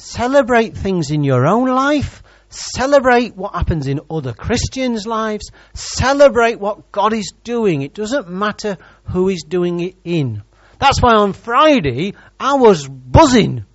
Celebrate 0.00 0.78
things 0.78 1.10
in 1.10 1.24
your 1.24 1.46
own 1.46 1.68
life. 1.68 2.22
Celebrate 2.48 3.36
what 3.36 3.54
happens 3.54 3.86
in 3.86 4.00
other 4.10 4.32
Christians' 4.32 5.06
lives. 5.06 5.50
Celebrate 5.74 6.58
what 6.58 6.90
God 6.90 7.12
is 7.12 7.34
doing. 7.44 7.82
It 7.82 7.92
doesn't 7.92 8.30
matter 8.30 8.78
who 9.04 9.28
is 9.28 9.44
doing 9.46 9.80
it 9.80 9.96
in. 10.02 10.42
That's 10.78 11.02
why 11.02 11.16
on 11.16 11.34
Friday 11.34 12.14
I 12.40 12.54
was 12.54 12.88
buzzing. 12.88 13.66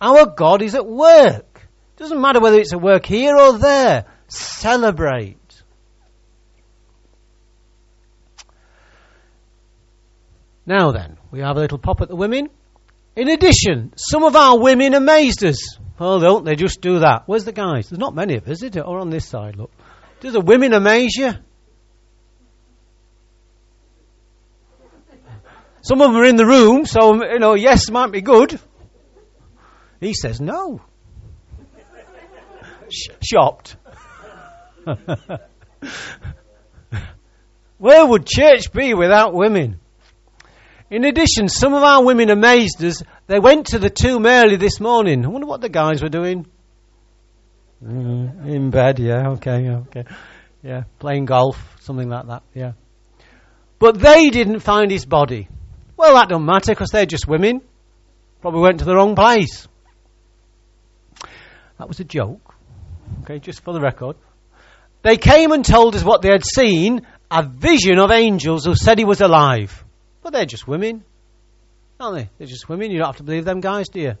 Our 0.00 0.26
God 0.26 0.62
is 0.62 0.74
at 0.74 0.84
work. 0.84 1.60
It 1.94 2.00
Doesn't 2.00 2.20
matter 2.20 2.40
whether 2.40 2.58
it's 2.58 2.72
at 2.72 2.82
work 2.82 3.06
here 3.06 3.36
or 3.36 3.56
there. 3.56 4.06
Celebrate. 4.26 5.36
Now 10.66 10.90
then, 10.90 11.18
we 11.30 11.38
have 11.38 11.56
a 11.56 11.60
little 11.60 11.78
pop 11.78 12.00
at 12.00 12.08
the 12.08 12.16
women. 12.16 12.50
In 13.20 13.28
addition, 13.28 13.92
some 13.96 14.24
of 14.24 14.34
our 14.34 14.58
women 14.58 14.94
amazed 14.94 15.44
us. 15.44 15.76
Oh, 15.98 16.18
don't 16.18 16.42
they 16.46 16.54
just 16.56 16.80
do 16.80 17.00
that? 17.00 17.24
Where's 17.26 17.44
the 17.44 17.52
guys? 17.52 17.90
There's 17.90 17.98
not 17.98 18.14
many 18.14 18.36
of 18.36 18.48
us, 18.48 18.62
is 18.62 18.70
there? 18.70 18.86
Or 18.86 18.98
on 18.98 19.10
this 19.10 19.26
side, 19.26 19.56
look. 19.56 19.70
Do 20.20 20.30
the 20.30 20.40
women 20.40 20.72
amaze 20.72 21.16
you? 21.16 21.32
Some 25.82 26.00
of 26.00 26.12
them 26.12 26.16
are 26.16 26.24
in 26.24 26.36
the 26.36 26.46
room, 26.46 26.86
so, 26.86 27.22
you 27.22 27.38
know, 27.38 27.52
yes 27.52 27.90
might 27.90 28.10
be 28.10 28.22
good. 28.22 28.58
He 30.00 30.14
says 30.14 30.40
no. 30.40 30.80
Sh- 32.90 33.10
shocked. 33.22 33.76
Where 37.76 38.06
would 38.06 38.24
church 38.24 38.72
be 38.72 38.94
without 38.94 39.34
women? 39.34 39.79
In 40.90 41.04
addition, 41.04 41.48
some 41.48 41.72
of 41.72 41.84
our 41.84 42.04
women 42.04 42.30
amazed 42.30 42.82
us. 42.84 43.02
They 43.28 43.38
went 43.38 43.68
to 43.68 43.78
the 43.78 43.90
tomb 43.90 44.26
early 44.26 44.56
this 44.56 44.80
morning. 44.80 45.24
I 45.24 45.28
wonder 45.28 45.46
what 45.46 45.60
the 45.60 45.68
guys 45.68 46.02
were 46.02 46.08
doing. 46.08 46.46
Mm, 47.82 48.46
in 48.46 48.70
bed, 48.70 48.98
yeah, 48.98 49.28
okay, 49.30 49.70
okay. 49.70 50.04
Yeah, 50.62 50.82
playing 50.98 51.26
golf, 51.26 51.56
something 51.80 52.08
like 52.08 52.26
that, 52.26 52.42
yeah. 52.54 52.72
But 53.78 53.98
they 54.00 54.30
didn't 54.30 54.60
find 54.60 54.90
his 54.90 55.06
body. 55.06 55.48
Well, 55.96 56.14
that 56.14 56.28
don't 56.28 56.44
matter 56.44 56.72
because 56.72 56.90
they're 56.90 57.06
just 57.06 57.26
women. 57.26 57.62
Probably 58.42 58.60
went 58.60 58.80
to 58.80 58.84
the 58.84 58.94
wrong 58.94 59.14
place. 59.14 59.68
That 61.78 61.88
was 61.88 62.00
a 62.00 62.04
joke. 62.04 62.54
Okay, 63.22 63.38
just 63.38 63.62
for 63.62 63.72
the 63.72 63.80
record. 63.80 64.16
They 65.02 65.16
came 65.16 65.52
and 65.52 65.64
told 65.64 65.94
us 65.94 66.04
what 66.04 66.20
they 66.20 66.30
had 66.30 66.44
seen 66.44 67.06
a 67.30 67.42
vision 67.42 67.98
of 67.98 68.10
angels 68.10 68.66
who 68.66 68.74
said 68.74 68.98
he 68.98 69.04
was 69.04 69.20
alive. 69.20 69.84
But 70.22 70.32
they're 70.32 70.46
just 70.46 70.68
women, 70.68 71.04
aren't 71.98 72.16
they? 72.16 72.30
They're 72.38 72.46
just 72.46 72.68
women. 72.68 72.90
You 72.90 72.98
don't 72.98 73.08
have 73.08 73.16
to 73.16 73.22
believe 73.22 73.44
them 73.44 73.60
guys, 73.60 73.88
do 73.88 74.00
you? 74.00 74.14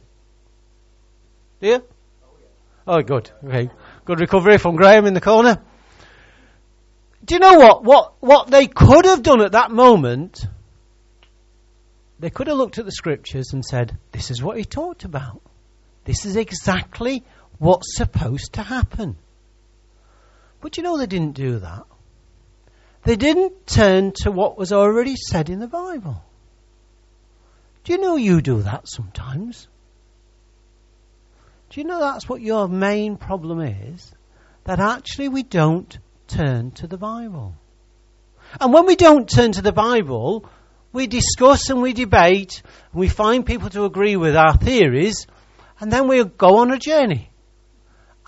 Do 1.60 1.68
you? 1.68 1.84
Oh, 2.86 2.96
oh, 2.96 3.02
good. 3.02 3.30
Okay. 3.44 3.70
Good 4.04 4.20
recovery 4.20 4.58
from 4.58 4.76
Graham 4.76 5.06
in 5.06 5.14
the 5.14 5.20
corner. 5.20 5.62
Do 7.24 7.34
you 7.34 7.40
know 7.40 7.58
what? 7.58 7.84
What, 7.84 8.14
what 8.20 8.50
they 8.50 8.66
could 8.66 9.04
have 9.04 9.22
done 9.22 9.42
at 9.42 9.52
that 9.52 9.70
moment, 9.70 10.46
they 12.18 12.30
could 12.30 12.46
have 12.46 12.56
looked 12.56 12.78
at 12.78 12.86
the 12.86 12.92
scriptures 12.92 13.52
and 13.52 13.64
said, 13.64 13.98
this 14.12 14.30
is 14.30 14.42
what 14.42 14.56
he 14.56 14.64
talked 14.64 15.04
about. 15.04 15.42
This 16.04 16.24
is 16.24 16.36
exactly 16.36 17.24
what's 17.58 17.94
supposed 17.96 18.54
to 18.54 18.62
happen. 18.62 19.16
But 20.62 20.76
you 20.76 20.82
know 20.82 20.96
they 20.96 21.06
didn't 21.06 21.32
do 21.32 21.58
that. 21.58 21.84
They 23.04 23.16
didn't 23.16 23.66
turn 23.66 24.12
to 24.22 24.30
what 24.30 24.58
was 24.58 24.72
already 24.72 25.16
said 25.16 25.48
in 25.48 25.58
the 25.58 25.66
Bible. 25.66 26.22
Do 27.84 27.92
you 27.92 28.00
know 28.00 28.16
you 28.16 28.42
do 28.42 28.62
that 28.62 28.88
sometimes? 28.88 29.68
Do 31.70 31.80
you 31.80 31.86
know 31.86 32.00
that's 32.00 32.28
what 32.28 32.42
your 32.42 32.68
main 32.68 33.16
problem 33.16 33.60
is? 33.60 34.12
That 34.64 34.80
actually 34.80 35.28
we 35.28 35.42
don't 35.42 35.98
turn 36.28 36.72
to 36.72 36.86
the 36.86 36.98
Bible. 36.98 37.54
And 38.60 38.72
when 38.72 38.86
we 38.86 38.96
don't 38.96 39.28
turn 39.28 39.52
to 39.52 39.62
the 39.62 39.72
Bible, 39.72 40.44
we 40.92 41.06
discuss 41.06 41.70
and 41.70 41.80
we 41.80 41.92
debate, 41.92 42.62
and 42.92 43.00
we 43.00 43.08
find 43.08 43.46
people 43.46 43.70
to 43.70 43.84
agree 43.84 44.16
with 44.16 44.36
our 44.36 44.56
theories, 44.56 45.26
and 45.78 45.90
then 45.90 46.08
we 46.08 46.22
go 46.24 46.58
on 46.58 46.72
a 46.72 46.78
journey. 46.78 47.30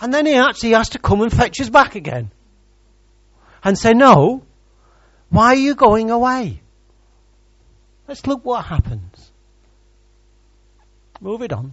And 0.00 0.14
then 0.14 0.24
he 0.24 0.34
actually 0.34 0.70
has 0.70 0.90
to 0.90 0.98
come 0.98 1.20
and 1.20 1.32
fetch 1.32 1.60
us 1.60 1.68
back 1.68 1.94
again. 1.94 2.30
And 3.64 3.78
say, 3.78 3.92
no, 3.92 4.42
why 5.32 5.46
are 5.46 5.56
you 5.56 5.74
going 5.74 6.10
away? 6.10 6.60
Let's 8.06 8.26
look 8.26 8.44
what 8.44 8.66
happens. 8.66 9.32
Move 11.22 11.40
it 11.40 11.54
on. 11.54 11.72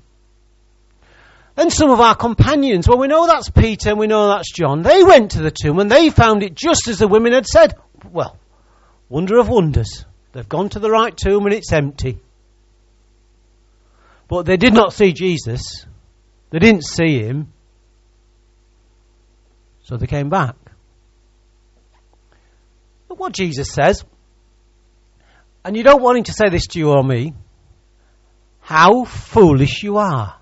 Then 1.56 1.70
some 1.70 1.90
of 1.90 2.00
our 2.00 2.16
companions, 2.16 2.88
well, 2.88 2.98
we 2.98 3.08
know 3.08 3.28
that's 3.28 3.50
Peter 3.50 3.90
and 3.90 4.00
we 4.00 4.08
know 4.08 4.30
that's 4.30 4.54
John. 4.54 4.82
They 4.82 5.04
went 5.04 5.32
to 5.32 5.42
the 5.42 5.52
tomb 5.52 5.80
and 5.80 5.92
they 5.92 6.10
found 6.10 6.42
it 6.42 6.56
just 6.56 6.88
as 6.88 7.00
the 7.00 7.08
women 7.10 7.34
had 7.34 7.46
said. 7.46 7.76
Well, 8.10 8.38
wonder 9.10 9.38
of 9.38 9.50
wonders. 9.50 10.06
They've 10.32 10.48
gone 10.48 10.70
to 10.70 10.80
the 10.80 10.90
right 10.90 11.16
tomb 11.16 11.46
and 11.46 11.54
it's 11.54 11.74
empty. 11.74 12.18
But 14.30 14.46
they 14.46 14.56
did 14.56 14.74
not 14.74 14.94
see 14.94 15.12
Jesus. 15.12 15.86
They 16.52 16.60
didn't 16.60 16.86
see 16.86 17.20
him. 17.20 17.52
So 19.84 19.98
they 19.98 20.08
came 20.08 20.30
back. 20.30 20.56
What 23.20 23.34
Jesus 23.34 23.72
says. 23.74 24.06
And 25.66 25.76
you 25.76 25.84
don't 25.84 26.02
want 26.02 26.18
him 26.18 26.24
to 26.24 26.34
say 26.34 26.50
this 26.50 26.68
to 26.68 26.80
you 26.80 26.92
or 26.92 27.04
me. 27.04 27.34
How 28.62 29.04
foolish 29.04 29.84
you 29.84 29.98
are. 29.98 30.38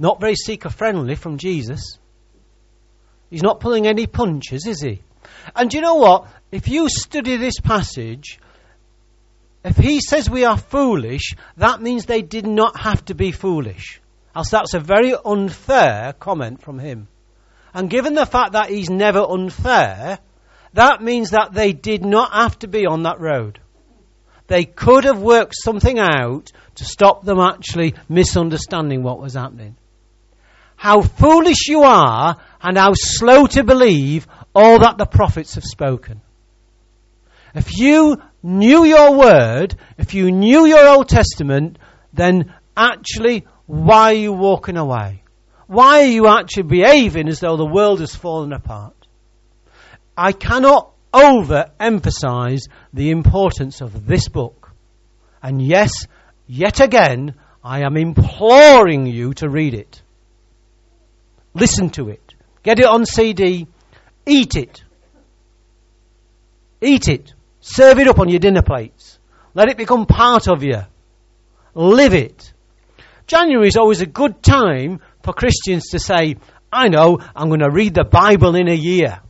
Not 0.00 0.20
very 0.20 0.34
seeker 0.34 0.68
friendly 0.68 1.14
from 1.14 1.38
Jesus. 1.38 1.98
He's 3.30 3.42
not 3.42 3.60
pulling 3.60 3.86
any 3.86 4.08
punches, 4.08 4.66
is 4.66 4.82
he? 4.82 5.00
And 5.54 5.72
you 5.72 5.80
know 5.80 5.94
what? 5.94 6.26
If 6.50 6.66
you 6.66 6.88
study 6.88 7.36
this 7.36 7.60
passage, 7.60 8.40
if 9.64 9.76
he 9.76 10.00
says 10.00 10.28
we 10.28 10.44
are 10.44 10.56
foolish, 10.56 11.34
that 11.56 11.80
means 11.80 12.04
they 12.04 12.22
did 12.22 12.48
not 12.48 12.80
have 12.80 13.04
to 13.04 13.14
be 13.14 13.30
foolish. 13.30 14.00
Else 14.34 14.50
that's 14.50 14.74
a 14.74 14.80
very 14.80 15.14
unfair 15.24 16.14
comment 16.14 16.62
from 16.62 16.80
him. 16.80 17.06
And 17.72 17.88
given 17.88 18.14
the 18.14 18.26
fact 18.26 18.52
that 18.52 18.70
he's 18.70 18.90
never 18.90 19.20
unfair, 19.20 20.18
that 20.74 21.02
means 21.02 21.30
that 21.30 21.52
they 21.52 21.72
did 21.72 22.04
not 22.04 22.32
have 22.32 22.58
to 22.60 22.68
be 22.68 22.86
on 22.86 23.02
that 23.04 23.20
road. 23.20 23.60
They 24.46 24.64
could 24.64 25.04
have 25.04 25.20
worked 25.20 25.54
something 25.54 25.98
out 25.98 26.52
to 26.76 26.84
stop 26.84 27.24
them 27.24 27.38
actually 27.38 27.94
misunderstanding 28.08 29.02
what 29.02 29.20
was 29.20 29.34
happening. 29.34 29.76
How 30.76 31.02
foolish 31.02 31.68
you 31.68 31.82
are 31.82 32.36
and 32.62 32.78
how 32.78 32.92
slow 32.94 33.46
to 33.48 33.64
believe 33.64 34.26
all 34.54 34.78
that 34.80 34.96
the 34.96 35.06
prophets 35.06 35.56
have 35.56 35.64
spoken. 35.64 36.20
If 37.54 37.78
you 37.78 38.22
knew 38.42 38.84
your 38.84 39.14
word, 39.14 39.74
if 39.98 40.14
you 40.14 40.30
knew 40.30 40.66
your 40.66 40.86
Old 40.86 41.08
Testament, 41.08 41.78
then 42.12 42.54
actually, 42.76 43.46
why 43.66 44.12
are 44.12 44.18
you 44.18 44.32
walking 44.32 44.76
away? 44.76 45.22
Why 45.66 46.02
are 46.02 46.06
you 46.06 46.26
actually 46.26 46.64
behaving 46.64 47.28
as 47.28 47.40
though 47.40 47.56
the 47.56 47.66
world 47.66 48.00
has 48.00 48.14
fallen 48.14 48.52
apart? 48.52 48.94
I 50.18 50.32
cannot 50.32 50.90
overemphasize 51.14 52.62
the 52.92 53.10
importance 53.10 53.80
of 53.80 54.04
this 54.04 54.28
book. 54.28 54.72
And 55.40 55.62
yes, 55.62 55.92
yet 56.48 56.80
again, 56.80 57.36
I 57.62 57.82
am 57.82 57.96
imploring 57.96 59.06
you 59.06 59.32
to 59.34 59.48
read 59.48 59.74
it. 59.74 60.02
Listen 61.54 61.90
to 61.90 62.08
it. 62.08 62.34
Get 62.64 62.80
it 62.80 62.86
on 62.86 63.06
CD. 63.06 63.68
Eat 64.26 64.56
it. 64.56 64.82
Eat 66.80 67.08
it. 67.08 67.32
Serve 67.60 68.00
it 68.00 68.08
up 68.08 68.18
on 68.18 68.28
your 68.28 68.40
dinner 68.40 68.62
plates. 68.62 69.20
Let 69.54 69.70
it 69.70 69.76
become 69.76 70.06
part 70.06 70.48
of 70.48 70.64
you. 70.64 70.80
Live 71.74 72.14
it. 72.14 72.52
January 73.28 73.68
is 73.68 73.76
always 73.76 74.00
a 74.00 74.06
good 74.06 74.42
time 74.42 75.00
for 75.22 75.32
Christians 75.32 75.90
to 75.90 76.00
say, 76.00 76.36
I 76.72 76.88
know 76.88 77.20
I'm 77.36 77.48
going 77.48 77.60
to 77.60 77.70
read 77.70 77.94
the 77.94 78.04
Bible 78.04 78.56
in 78.56 78.66
a 78.68 78.74
year. 78.74 79.20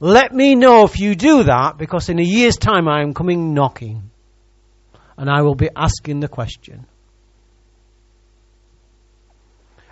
Let 0.00 0.32
me 0.32 0.54
know 0.54 0.84
if 0.84 0.98
you 0.98 1.14
do 1.14 1.44
that 1.44 1.76
because 1.76 2.08
in 2.08 2.18
a 2.18 2.24
year's 2.24 2.56
time 2.56 2.88
I 2.88 3.02
am 3.02 3.12
coming 3.12 3.52
knocking 3.52 4.10
and 5.18 5.28
I 5.28 5.42
will 5.42 5.54
be 5.54 5.68
asking 5.76 6.20
the 6.20 6.28
question. 6.28 6.86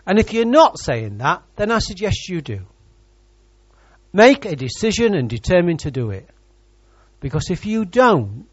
And 0.06 0.18
if 0.18 0.32
you're 0.32 0.46
not 0.46 0.78
saying 0.78 1.18
that, 1.18 1.42
then 1.56 1.70
I 1.70 1.80
suggest 1.80 2.30
you 2.30 2.40
do. 2.40 2.60
Make 4.10 4.46
a 4.46 4.56
decision 4.56 5.14
and 5.14 5.28
determine 5.28 5.76
to 5.78 5.90
do 5.90 6.10
it. 6.10 6.26
Because 7.20 7.50
if 7.50 7.66
you 7.66 7.84
don't, 7.84 8.48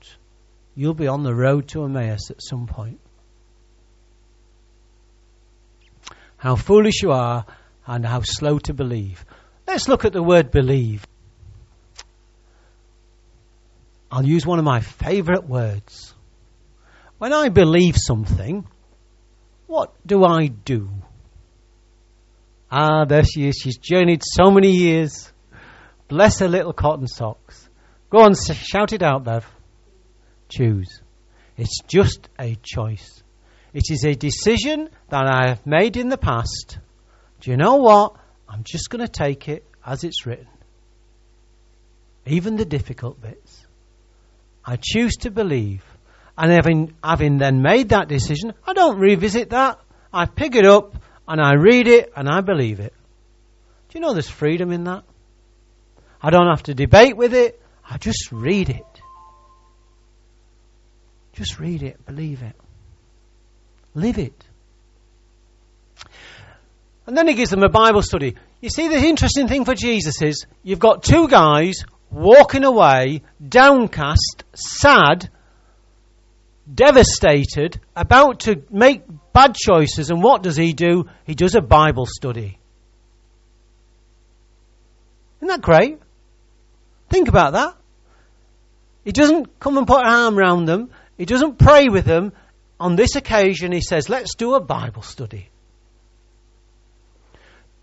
you'll 0.75 0.93
be 0.93 1.07
on 1.07 1.23
the 1.23 1.33
road 1.33 1.69
to 1.69 1.85
Emmaus 1.85 2.29
at 2.29 2.43
some 2.43 2.67
point. 2.67 2.99
How 6.35 6.57
foolish 6.57 7.01
you 7.01 7.11
are 7.11 7.45
and 7.87 8.05
how 8.05 8.19
slow 8.21 8.59
to 8.59 8.73
believe. 8.73 9.23
Let's 9.65 9.87
look 9.87 10.03
at 10.03 10.11
the 10.11 10.21
word 10.21 10.51
believe. 10.51 11.05
I'll 14.11 14.25
use 14.25 14.45
one 14.45 14.59
of 14.59 14.65
my 14.65 14.79
favourite 14.79 15.47
words. 15.47 16.13
When 17.17 17.33
I 17.33 17.49
believe 17.49 17.95
something, 17.97 18.67
what 19.67 19.93
do 20.05 20.23
I 20.23 20.47
do? 20.47 20.89
Ah, 22.71 23.05
there 23.05 23.23
she 23.23 23.47
is. 23.47 23.57
She's 23.61 23.77
journeyed 23.77 24.21
so 24.23 24.51
many 24.51 24.71
years. 24.71 25.31
Bless 26.07 26.39
her 26.39 26.47
little 26.47 26.73
cotton 26.73 27.07
socks. 27.07 27.69
Go 28.09 28.19
on, 28.19 28.35
shout 28.35 28.93
it 28.93 29.01
out, 29.01 29.23
Bev. 29.23 29.45
Choose. 30.49 31.01
It's 31.57 31.81
just 31.87 32.29
a 32.39 32.57
choice. 32.61 33.23
It 33.73 33.85
is 33.89 34.05
a 34.05 34.13
decision 34.13 34.89
that 35.09 35.25
I 35.27 35.49
have 35.49 35.65
made 35.65 35.97
in 35.97 36.09
the 36.09 36.17
past. 36.17 36.77
Do 37.41 37.51
you 37.51 37.57
know 37.57 37.75
what? 37.77 38.15
I'm 38.47 38.63
just 38.63 38.89
going 38.89 39.05
to 39.05 39.11
take 39.11 39.49
it 39.49 39.65
as 39.85 40.03
it's 40.03 40.25
written. 40.25 40.47
Even 42.25 42.55
the 42.55 42.65
difficult 42.65 43.21
bits. 43.21 43.64
I 44.65 44.77
choose 44.81 45.15
to 45.17 45.31
believe. 45.31 45.83
And 46.37 46.51
having, 46.51 46.93
having 47.03 47.37
then 47.37 47.61
made 47.61 47.89
that 47.89 48.07
decision, 48.07 48.53
I 48.65 48.73
don't 48.73 48.99
revisit 48.99 49.51
that. 49.51 49.79
I 50.11 50.25
pick 50.25 50.55
it 50.55 50.65
up 50.65 50.95
and 51.27 51.39
I 51.39 51.53
read 51.53 51.87
it 51.87 52.11
and 52.15 52.27
I 52.27 52.41
believe 52.41 52.79
it. 52.79 52.93
Do 53.89 53.99
you 53.99 54.01
know 54.01 54.13
there's 54.13 54.29
freedom 54.29 54.71
in 54.71 54.85
that? 54.85 55.03
I 56.21 56.29
don't 56.29 56.47
have 56.47 56.63
to 56.63 56.73
debate 56.73 57.15
with 57.15 57.33
it. 57.33 57.61
I 57.89 57.97
just 57.97 58.31
read 58.31 58.69
it. 58.69 59.01
Just 61.33 61.59
read 61.59 61.83
it, 61.83 62.05
believe 62.05 62.41
it, 62.41 62.55
live 63.93 64.17
it. 64.17 64.43
And 67.05 67.15
then 67.15 67.27
he 67.27 67.33
gives 67.33 67.51
them 67.51 67.61
a 67.61 67.69
Bible 67.69 68.01
study. 68.01 68.35
You 68.61 68.69
see, 68.69 68.87
the 68.87 68.97
interesting 68.97 69.47
thing 69.49 69.65
for 69.65 69.75
Jesus 69.75 70.21
is 70.21 70.45
you've 70.63 70.79
got 70.79 71.03
two 71.03 71.27
guys 71.27 71.83
walking 72.15 72.63
away, 72.63 73.21
downcast, 73.45 74.45
sad, 74.53 75.29
devastated, 76.73 77.79
about 77.95 78.39
to 78.41 78.63
make 78.71 79.03
bad 79.33 79.53
choices. 79.53 80.09
And 80.09 80.23
what 80.23 80.41
does 80.41 80.55
he 80.55 80.73
do? 80.73 81.09
He 81.25 81.35
does 81.35 81.55
a 81.55 81.61
Bible 81.61 82.05
study. 82.07 82.57
Isn't 85.39 85.49
that 85.49 85.61
great? 85.61 85.99
Think 87.09 87.27
about 87.27 87.53
that. 87.53 87.75
He 89.03 89.11
doesn't 89.11 89.59
come 89.59 89.77
and 89.77 89.85
put 89.85 89.99
an 89.99 90.11
arm 90.11 90.39
around 90.39 90.65
them. 90.65 90.89
He 91.17 91.25
doesn't 91.25 91.59
pray 91.59 91.89
with 91.89 92.05
them. 92.05 92.31
On 92.79 92.95
this 92.95 93.15
occasion, 93.15 93.71
he 93.71 93.81
says, 93.81 94.09
let's 94.09 94.35
do 94.35 94.55
a 94.55 94.61
Bible 94.61 95.01
study. 95.01 95.49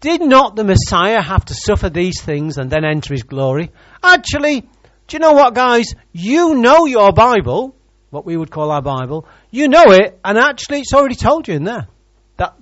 Did 0.02 0.20
not 0.20 0.56
the 0.56 0.64
Messiah 0.64 1.22
have 1.22 1.44
to 1.44 1.54
suffer 1.54 1.88
these 1.88 2.20
things 2.20 2.58
and 2.58 2.68
then 2.68 2.84
enter 2.84 3.14
his 3.14 3.22
glory? 3.22 3.70
Actually, 4.02 4.62
do 4.62 5.16
you 5.16 5.20
know 5.20 5.32
what, 5.32 5.54
guys? 5.54 5.94
You 6.10 6.56
know 6.56 6.86
your 6.86 7.12
Bible, 7.12 7.76
what 8.10 8.26
we 8.26 8.36
would 8.36 8.50
call 8.50 8.72
our 8.72 8.82
Bible. 8.82 9.28
You 9.52 9.68
know 9.68 9.84
it, 9.86 10.18
and 10.24 10.38
actually, 10.38 10.80
it's 10.80 10.92
already 10.92 11.14
told 11.14 11.46
you 11.46 11.54
in 11.54 11.62
there 11.62 11.86
that 12.36 12.56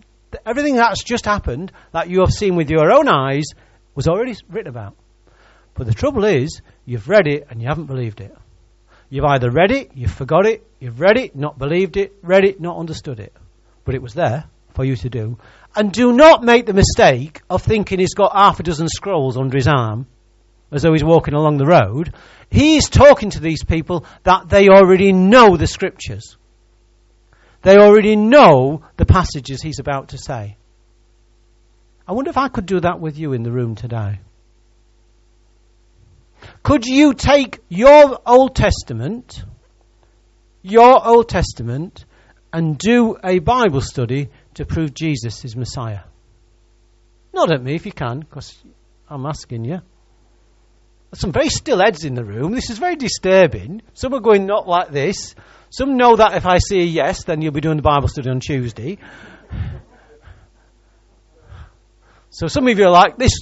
everything 0.44 0.76
that's 0.76 1.02
just 1.02 1.24
happened, 1.24 1.72
that 1.92 2.10
you 2.10 2.20
have 2.20 2.30
seen 2.30 2.56
with 2.56 2.68
your 2.68 2.92
own 2.92 3.08
eyes, 3.08 3.46
was 3.94 4.06
already 4.06 4.36
written 4.50 4.68
about. 4.68 4.94
But 5.72 5.86
the 5.86 5.94
trouble 5.94 6.26
is, 6.26 6.60
you've 6.84 7.08
read 7.08 7.26
it 7.26 7.46
and 7.48 7.62
you 7.62 7.68
haven't 7.68 7.86
believed 7.86 8.20
it. 8.20 8.36
You've 9.08 9.24
either 9.24 9.50
read 9.50 9.70
it, 9.70 9.92
you've 9.94 10.12
forgot 10.12 10.44
it, 10.44 10.62
you've 10.78 11.00
read 11.00 11.16
it, 11.16 11.34
not 11.34 11.58
believed 11.58 11.96
it, 11.96 12.12
read 12.20 12.44
it, 12.44 12.60
not 12.60 12.76
understood 12.76 13.18
it. 13.18 13.32
But 13.86 13.94
it 13.94 14.02
was 14.02 14.12
there 14.12 14.44
for 14.74 14.84
you 14.84 14.96
to 14.96 15.08
do. 15.08 15.38
And 15.74 15.92
do 15.92 16.12
not 16.12 16.42
make 16.42 16.66
the 16.66 16.72
mistake 16.72 17.42
of 17.48 17.62
thinking 17.62 18.00
he's 18.00 18.14
got 18.14 18.32
half 18.34 18.58
a 18.60 18.62
dozen 18.62 18.88
scrolls 18.88 19.36
under 19.36 19.56
his 19.56 19.68
arm 19.68 20.06
as 20.72 20.82
though 20.82 20.92
he's 20.92 21.04
walking 21.04 21.34
along 21.34 21.58
the 21.58 21.66
road. 21.66 22.14
He's 22.50 22.88
talking 22.88 23.30
to 23.30 23.40
these 23.40 23.64
people 23.64 24.04
that 24.24 24.48
they 24.48 24.68
already 24.68 25.12
know 25.12 25.56
the 25.56 25.66
scriptures. 25.66 26.36
They 27.62 27.76
already 27.76 28.16
know 28.16 28.82
the 28.96 29.06
passages 29.06 29.62
he's 29.62 29.78
about 29.78 30.08
to 30.08 30.18
say. 30.18 30.56
I 32.08 32.12
wonder 32.12 32.30
if 32.30 32.38
I 32.38 32.48
could 32.48 32.66
do 32.66 32.80
that 32.80 33.00
with 33.00 33.18
you 33.18 33.32
in 33.34 33.42
the 33.42 33.52
room 33.52 33.74
today. 33.74 34.18
Could 36.62 36.86
you 36.86 37.14
take 37.14 37.60
your 37.68 38.20
Old 38.26 38.56
Testament, 38.56 39.44
your 40.62 41.06
Old 41.06 41.28
Testament, 41.28 42.04
and 42.52 42.78
do 42.78 43.16
a 43.22 43.38
Bible 43.38 43.80
study 43.80 44.30
to 44.54 44.64
prove 44.64 44.94
Jesus 44.94 45.44
is 45.44 45.56
Messiah? 45.56 46.00
Not 47.32 47.52
at 47.52 47.62
me 47.62 47.74
if 47.74 47.86
you 47.86 47.92
can, 47.92 48.20
because 48.20 48.56
I'm 49.08 49.26
asking 49.26 49.64
you. 49.64 49.80
There's 51.10 51.20
some 51.20 51.32
very 51.32 51.48
still 51.48 51.80
heads 51.80 52.04
in 52.04 52.14
the 52.14 52.24
room. 52.24 52.52
This 52.52 52.70
is 52.70 52.78
very 52.78 52.96
disturbing. 52.96 53.82
Some 53.94 54.14
are 54.14 54.20
going 54.20 54.46
not 54.46 54.68
like 54.68 54.90
this. 54.90 55.34
Some 55.70 55.96
know 55.96 56.16
that 56.16 56.36
if 56.36 56.46
I 56.46 56.58
say 56.58 56.82
yes, 56.82 57.24
then 57.24 57.42
you'll 57.42 57.52
be 57.52 57.60
doing 57.60 57.76
the 57.76 57.82
Bible 57.82 58.08
study 58.08 58.30
on 58.30 58.40
Tuesday. 58.40 58.98
So 62.30 62.46
some 62.46 62.66
of 62.68 62.78
you 62.78 62.84
are 62.84 62.90
like, 62.90 63.16
this 63.16 63.32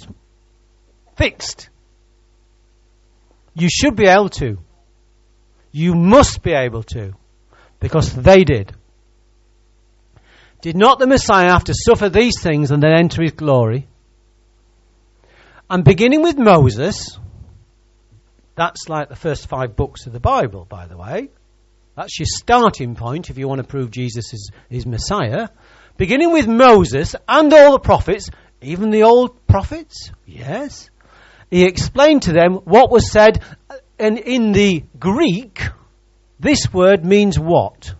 fixed. 1.16 1.68
You 3.54 3.68
should 3.70 3.96
be 3.96 4.06
able 4.06 4.30
to. 4.30 4.58
You 5.72 5.94
must 5.94 6.42
be 6.42 6.52
able 6.52 6.84
to. 6.84 7.12
Because 7.80 8.14
they 8.14 8.44
did. 8.44 8.74
Did 10.60 10.76
not 10.76 10.98
the 10.98 11.06
Messiah 11.06 11.50
have 11.50 11.64
to 11.64 11.74
suffer 11.74 12.08
these 12.08 12.40
things 12.40 12.70
and 12.70 12.82
then 12.82 12.92
enter 12.92 13.22
his 13.22 13.32
glory? 13.32 13.86
And 15.70 15.84
beginning 15.84 16.22
with 16.22 16.36
Moses, 16.36 17.18
that's 18.56 18.88
like 18.88 19.08
the 19.08 19.16
first 19.16 19.48
five 19.48 19.76
books 19.76 20.06
of 20.06 20.12
the 20.12 20.20
Bible, 20.20 20.64
by 20.64 20.86
the 20.86 20.96
way. 20.96 21.28
That's 21.94 22.18
your 22.18 22.26
starting 22.26 22.96
point 22.96 23.30
if 23.30 23.38
you 23.38 23.46
want 23.46 23.60
to 23.60 23.66
prove 23.66 23.90
Jesus 23.90 24.32
is, 24.32 24.50
is 24.70 24.86
Messiah. 24.86 25.48
Beginning 25.96 26.32
with 26.32 26.48
Moses 26.48 27.14
and 27.28 27.52
all 27.52 27.72
the 27.72 27.78
prophets, 27.78 28.30
even 28.60 28.90
the 28.90 29.04
old 29.04 29.46
prophets, 29.46 30.10
yes. 30.26 30.90
He 31.50 31.64
explained 31.64 32.22
to 32.22 32.32
them 32.32 32.54
what 32.64 32.90
was 32.90 33.10
said, 33.10 33.42
and 33.98 34.18
in 34.18 34.52
the 34.52 34.84
Greek, 34.98 35.62
this 36.40 36.72
word 36.72 37.04
means 37.04 37.38
what? 37.38 37.94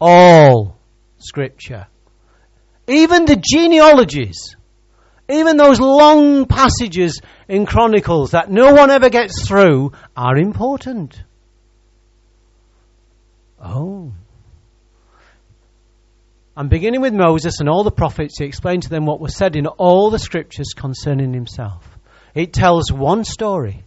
All 0.00 0.75
Scripture. 1.26 1.86
Even 2.88 3.24
the 3.24 3.36
genealogies, 3.36 4.56
even 5.28 5.56
those 5.56 5.80
long 5.80 6.46
passages 6.46 7.20
in 7.48 7.66
Chronicles 7.66 8.30
that 8.30 8.50
no 8.50 8.72
one 8.72 8.90
ever 8.90 9.10
gets 9.10 9.46
through 9.46 9.92
are 10.16 10.36
important. 10.36 11.20
Oh. 13.60 14.12
And 16.56 16.70
beginning 16.70 17.02
with 17.02 17.12
Moses 17.12 17.60
and 17.60 17.68
all 17.68 17.84
the 17.84 17.90
prophets, 17.90 18.38
he 18.38 18.46
explained 18.46 18.84
to 18.84 18.88
them 18.88 19.04
what 19.04 19.20
was 19.20 19.36
said 19.36 19.56
in 19.56 19.66
all 19.66 20.10
the 20.10 20.18
scriptures 20.18 20.72
concerning 20.74 21.34
himself. 21.34 21.98
It 22.34 22.52
tells 22.52 22.90
one 22.90 23.24
story, 23.24 23.84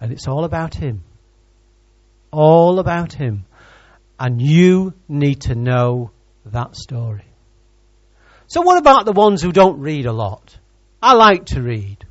and 0.00 0.12
it's 0.12 0.26
all 0.26 0.44
about 0.44 0.74
him. 0.74 1.04
All 2.32 2.78
about 2.78 3.12
him. 3.12 3.44
And 4.18 4.40
you 4.40 4.94
need 5.08 5.42
to 5.42 5.54
know 5.54 6.10
that 6.46 6.76
story. 6.76 7.24
So, 8.46 8.62
what 8.62 8.78
about 8.78 9.04
the 9.04 9.12
ones 9.12 9.42
who 9.42 9.52
don't 9.52 9.80
read 9.80 10.06
a 10.06 10.12
lot? 10.12 10.56
I 11.02 11.14
like 11.14 11.46
to 11.46 11.62
read. 11.62 12.04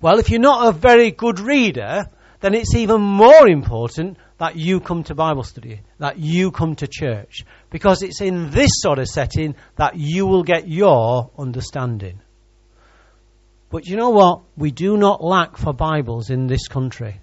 Well, 0.00 0.18
if 0.18 0.30
you're 0.30 0.40
not 0.40 0.68
a 0.68 0.72
very 0.72 1.10
good 1.10 1.38
reader, 1.38 2.06
then 2.40 2.54
it's 2.54 2.74
even 2.74 3.00
more 3.02 3.48
important 3.48 4.16
that 4.38 4.56
you 4.56 4.80
come 4.80 5.04
to 5.04 5.14
Bible 5.14 5.42
study, 5.42 5.82
that 5.98 6.18
you 6.18 6.50
come 6.50 6.74
to 6.76 6.86
church, 6.86 7.44
because 7.68 8.02
it's 8.02 8.22
in 8.22 8.50
this 8.50 8.70
sort 8.76 8.98
of 8.98 9.06
setting 9.06 9.54
that 9.76 9.96
you 9.96 10.26
will 10.26 10.42
get 10.42 10.66
your 10.66 11.30
understanding. 11.38 12.20
But 13.68 13.86
you 13.86 13.96
know 13.96 14.10
what? 14.10 14.42
We 14.56 14.70
do 14.70 14.96
not 14.96 15.22
lack 15.22 15.58
for 15.58 15.74
Bibles 15.74 16.30
in 16.30 16.46
this 16.46 16.66
country. 16.66 17.20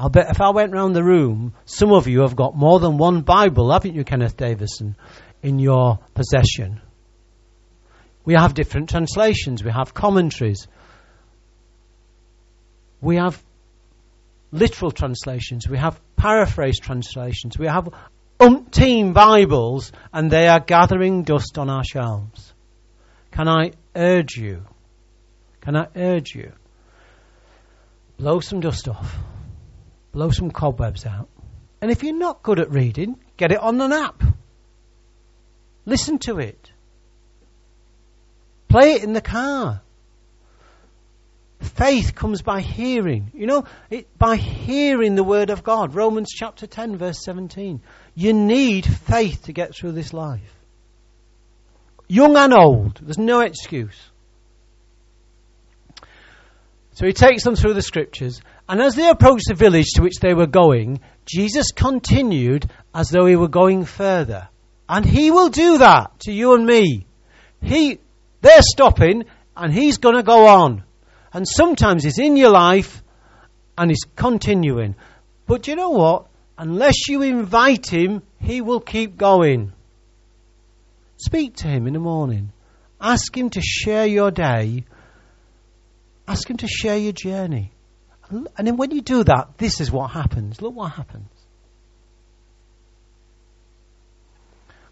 I'll 0.00 0.08
bet 0.08 0.30
if 0.30 0.40
I 0.40 0.48
went 0.48 0.72
round 0.72 0.96
the 0.96 1.04
room, 1.04 1.52
some 1.66 1.92
of 1.92 2.08
you 2.08 2.22
have 2.22 2.34
got 2.34 2.56
more 2.56 2.80
than 2.80 2.96
one 2.96 3.20
Bible, 3.20 3.70
haven't 3.70 3.94
you, 3.94 4.02
Kenneth 4.02 4.34
Davison, 4.34 4.96
in 5.42 5.58
your 5.58 5.98
possession? 6.14 6.80
We 8.24 8.32
have 8.32 8.54
different 8.54 8.88
translations, 8.88 9.62
we 9.62 9.70
have 9.70 9.92
commentaries, 9.92 10.68
we 13.02 13.16
have 13.16 13.42
literal 14.50 14.90
translations, 14.90 15.68
we 15.68 15.76
have 15.76 16.00
paraphrase 16.16 16.78
translations, 16.80 17.58
we 17.58 17.66
have 17.66 17.90
umpteen 18.38 19.12
Bibles, 19.12 19.92
and 20.14 20.30
they 20.30 20.48
are 20.48 20.60
gathering 20.60 21.24
dust 21.24 21.58
on 21.58 21.68
our 21.68 21.84
shelves. 21.84 22.54
Can 23.32 23.48
I 23.48 23.72
urge 23.94 24.38
you? 24.38 24.64
Can 25.60 25.76
I 25.76 25.88
urge 25.94 26.34
you? 26.34 26.52
Blow 28.16 28.40
some 28.40 28.60
dust 28.60 28.88
off, 28.88 29.14
blow 30.12 30.30
some 30.30 30.50
cobwebs 30.50 31.06
out. 31.06 31.28
And 31.80 31.90
if 31.90 32.02
you're 32.02 32.16
not 32.16 32.42
good 32.42 32.58
at 32.58 32.70
reading, 32.70 33.18
get 33.36 33.52
it 33.52 33.58
on 33.58 33.80
an 33.80 33.92
app. 33.92 34.22
Listen 35.86 36.18
to 36.20 36.38
it. 36.38 36.70
Play 38.68 38.92
it 38.92 39.02
in 39.02 39.12
the 39.12 39.20
car. 39.20 39.82
Faith 41.60 42.14
comes 42.14 42.42
by 42.42 42.60
hearing. 42.60 43.30
You 43.34 43.46
know, 43.46 43.64
it, 43.90 44.06
by 44.18 44.36
hearing 44.36 45.14
the 45.14 45.24
word 45.24 45.50
of 45.50 45.62
God. 45.62 45.94
Romans 45.94 46.30
chapter 46.34 46.66
10, 46.66 46.96
verse 46.96 47.22
17. 47.24 47.80
You 48.14 48.32
need 48.32 48.86
faith 48.86 49.44
to 49.44 49.52
get 49.52 49.74
through 49.74 49.92
this 49.92 50.12
life. 50.12 50.54
Young 52.08 52.36
and 52.36 52.52
old, 52.52 53.00
there's 53.02 53.18
no 53.18 53.40
excuse. 53.40 53.98
So 56.92 57.06
he 57.06 57.12
takes 57.12 57.44
them 57.44 57.56
through 57.56 57.74
the 57.74 57.82
scriptures, 57.82 58.40
and 58.70 58.80
as 58.80 58.94
they 58.94 59.08
approached 59.08 59.48
the 59.48 59.54
village 59.54 59.94
to 59.94 60.02
which 60.02 60.20
they 60.20 60.32
were 60.32 60.46
going, 60.46 61.00
Jesus 61.26 61.72
continued 61.72 62.70
as 62.94 63.08
though 63.08 63.26
he 63.26 63.34
were 63.34 63.48
going 63.48 63.84
further. 63.84 64.48
And 64.88 65.04
he 65.04 65.32
will 65.32 65.48
do 65.48 65.78
that 65.78 66.20
to 66.20 66.32
you 66.32 66.54
and 66.54 66.64
me. 66.64 67.04
He, 67.60 67.98
they're 68.42 68.62
stopping, 68.62 69.24
and 69.56 69.74
he's 69.74 69.98
going 69.98 70.14
to 70.14 70.22
go 70.22 70.46
on. 70.46 70.84
And 71.32 71.48
sometimes 71.48 72.04
it's 72.04 72.20
in 72.20 72.36
your 72.36 72.50
life 72.50 73.02
and 73.76 73.90
it's 73.90 74.04
continuing. 74.14 74.94
But 75.48 75.66
you 75.66 75.74
know 75.74 75.90
what? 75.90 76.28
Unless 76.56 77.08
you 77.08 77.22
invite 77.22 77.92
him, 77.92 78.22
he 78.38 78.60
will 78.60 78.78
keep 78.78 79.16
going. 79.16 79.72
Speak 81.16 81.56
to 81.56 81.66
him 81.66 81.88
in 81.88 81.94
the 81.94 81.98
morning. 81.98 82.52
Ask 83.00 83.36
him 83.36 83.50
to 83.50 83.60
share 83.60 84.06
your 84.06 84.30
day. 84.30 84.84
Ask 86.28 86.48
him 86.48 86.58
to 86.58 86.68
share 86.68 86.98
your 86.98 87.12
journey. 87.12 87.72
And 88.30 88.66
then 88.66 88.76
when 88.76 88.90
you 88.92 89.00
do 89.00 89.24
that, 89.24 89.58
this 89.58 89.80
is 89.80 89.90
what 89.90 90.10
happens. 90.10 90.62
Look 90.62 90.74
what 90.74 90.92
happens. 90.92 91.28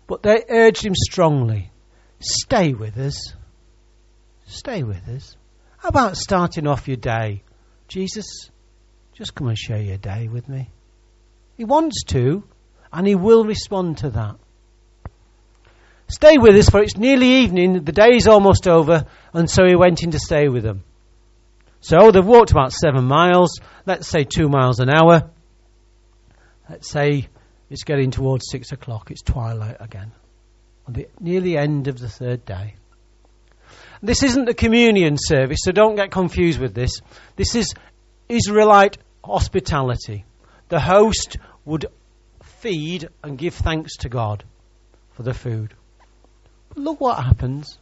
But 0.07 0.23
they 0.23 0.43
urged 0.49 0.85
him 0.85 0.95
strongly 0.95 1.71
stay 2.21 2.73
with 2.73 2.97
us. 2.97 3.35
Stay 4.47 4.83
with 4.83 5.07
us. 5.09 5.37
How 5.79 5.89
about 5.89 6.17
starting 6.17 6.67
off 6.67 6.89
your 6.89 6.97
day? 6.97 7.43
Jesus, 7.87 8.51
just 9.13 9.35
come 9.35 9.49
and 9.49 9.59
share 9.59 9.81
your 9.81 9.99
day 9.99 10.29
with 10.29 10.49
me. 10.49 10.71
He 11.57 11.65
wants 11.65 12.05
to, 12.09 12.45
and 12.93 13.07
he 13.07 13.15
will 13.15 13.45
respond 13.45 13.99
to 13.99 14.11
that. 14.11 14.37
Stay 16.09 16.39
with 16.39 16.57
us, 16.57 16.71
for 16.71 16.81
it's 16.81 16.97
nearly 16.97 17.27
evening, 17.43 17.85
the 17.85 17.93
day 17.93 18.17
is 18.17 18.27
almost 18.27 18.67
over, 18.67 19.05
and 19.35 19.49
so 19.49 19.67
he 19.67 19.77
went 19.77 20.03
in 20.03 20.11
to 20.13 20.19
stay 20.19 20.49
with 20.49 20.63
them. 20.63 20.83
So 21.81 22.11
they've 22.11 22.25
walked 22.25 22.51
about 22.51 22.73
seven 22.73 23.05
miles, 23.05 23.61
let's 23.87 24.09
say 24.09 24.25
two 24.25 24.49
miles 24.49 24.81
an 24.81 24.91
hour. 24.91 25.31
Let's 26.69 26.91
say 26.91 27.29
it's 27.71 27.85
getting 27.85 28.11
towards 28.11 28.47
six 28.51 28.73
o'clock, 28.73 29.11
it's 29.11 29.23
twilight 29.23 29.77
again. 29.81 30.13
On 30.87 30.93
the 30.93 31.09
near 31.21 31.41
the 31.41 31.59
end 31.59 31.89
of 31.89 31.99
the 31.99 32.09
third 32.09 32.45
day. 32.45 32.75
This 34.03 34.23
isn't 34.23 34.49
a 34.49 34.55
communion 34.55 35.17
service, 35.19 35.59
so 35.63 35.73
don't 35.73 35.97
get 35.97 36.11
confused 36.11 36.61
with 36.61 36.75
this. 36.75 37.01
This 37.37 37.55
is 37.55 37.75
Israelite 38.29 38.99
hospitality. 39.25 40.25
The 40.69 40.81
host 40.81 41.37
would 41.65 41.87
feed 42.43 43.09
and 43.23 43.37
give 43.39 43.55
thanks 43.55 43.97
to 43.99 44.09
God 44.09 44.45
for 45.13 45.23
the 45.23 45.35
food. 45.35 45.75
But 46.69 46.79
look 46.79 47.01
what 47.01 47.23
happens. 47.23 47.79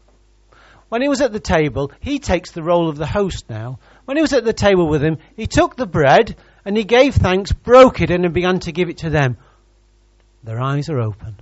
When 0.88 1.02
he 1.02 1.08
was 1.08 1.20
at 1.20 1.32
the 1.32 1.40
table, 1.40 1.90
he 2.00 2.18
takes 2.18 2.52
the 2.52 2.62
role 2.62 2.88
of 2.88 2.96
the 2.96 3.06
host 3.06 3.50
now. 3.50 3.78
When 4.04 4.16
he 4.16 4.20
was 4.20 4.32
at 4.32 4.44
the 4.44 4.52
table 4.52 4.88
with 4.88 5.02
him, 5.02 5.18
he 5.36 5.46
took 5.46 5.76
the 5.76 5.86
bread 5.86 6.36
and 6.64 6.76
he 6.76 6.84
gave 6.84 7.14
thanks, 7.14 7.52
broke 7.52 8.00
it, 8.00 8.10
and 8.10 8.32
began 8.32 8.60
to 8.60 8.72
give 8.72 8.88
it 8.88 8.98
to 8.98 9.10
them. 9.10 9.36
Their 10.44 10.60
eyes 10.60 10.88
are 10.88 11.00
open. 11.00 11.36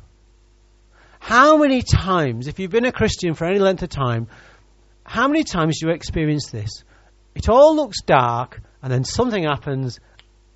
How 1.18 1.56
many 1.56 1.82
times, 1.82 2.48
if 2.48 2.58
you've 2.58 2.70
been 2.70 2.84
a 2.84 2.92
Christian 2.92 3.34
for 3.34 3.46
any 3.46 3.58
length 3.58 3.82
of 3.82 3.88
time, 3.88 4.28
how 5.04 5.28
many 5.28 5.44
times 5.44 5.80
do 5.80 5.88
you 5.88 5.92
experience 5.94 6.50
this? 6.50 6.84
It 7.34 7.48
all 7.48 7.76
looks 7.76 8.02
dark, 8.02 8.60
and 8.82 8.92
then 8.92 9.04
something 9.04 9.44
happens, 9.44 10.00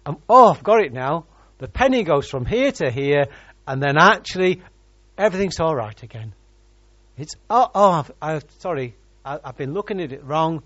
and 0.07 0.17
oh, 0.29 0.53
I've 0.53 0.63
got 0.63 0.81
it 0.81 0.93
now. 0.93 1.27
The 1.59 1.69
penny 1.69 2.05
goes 2.05 2.29
from 2.29 2.47
here 2.47 2.73
to 2.73 2.91
here, 2.91 3.27
and 3.67 3.83
then 3.83 3.97
actually 3.99 4.63
everything's 5.17 5.61
all 5.61 5.75
right 5.75 6.03
again. 6.03 6.35
It's 7.19 7.35
oh, 7.51 7.71
oh 7.75 8.05
I've 8.23 8.45
sorry, 8.59 8.95
I, 9.25 9.39
I've 9.45 9.57
been 9.57 9.75
looking 9.75 10.01
at 10.01 10.13
it 10.13 10.25
wrong, 10.25 10.63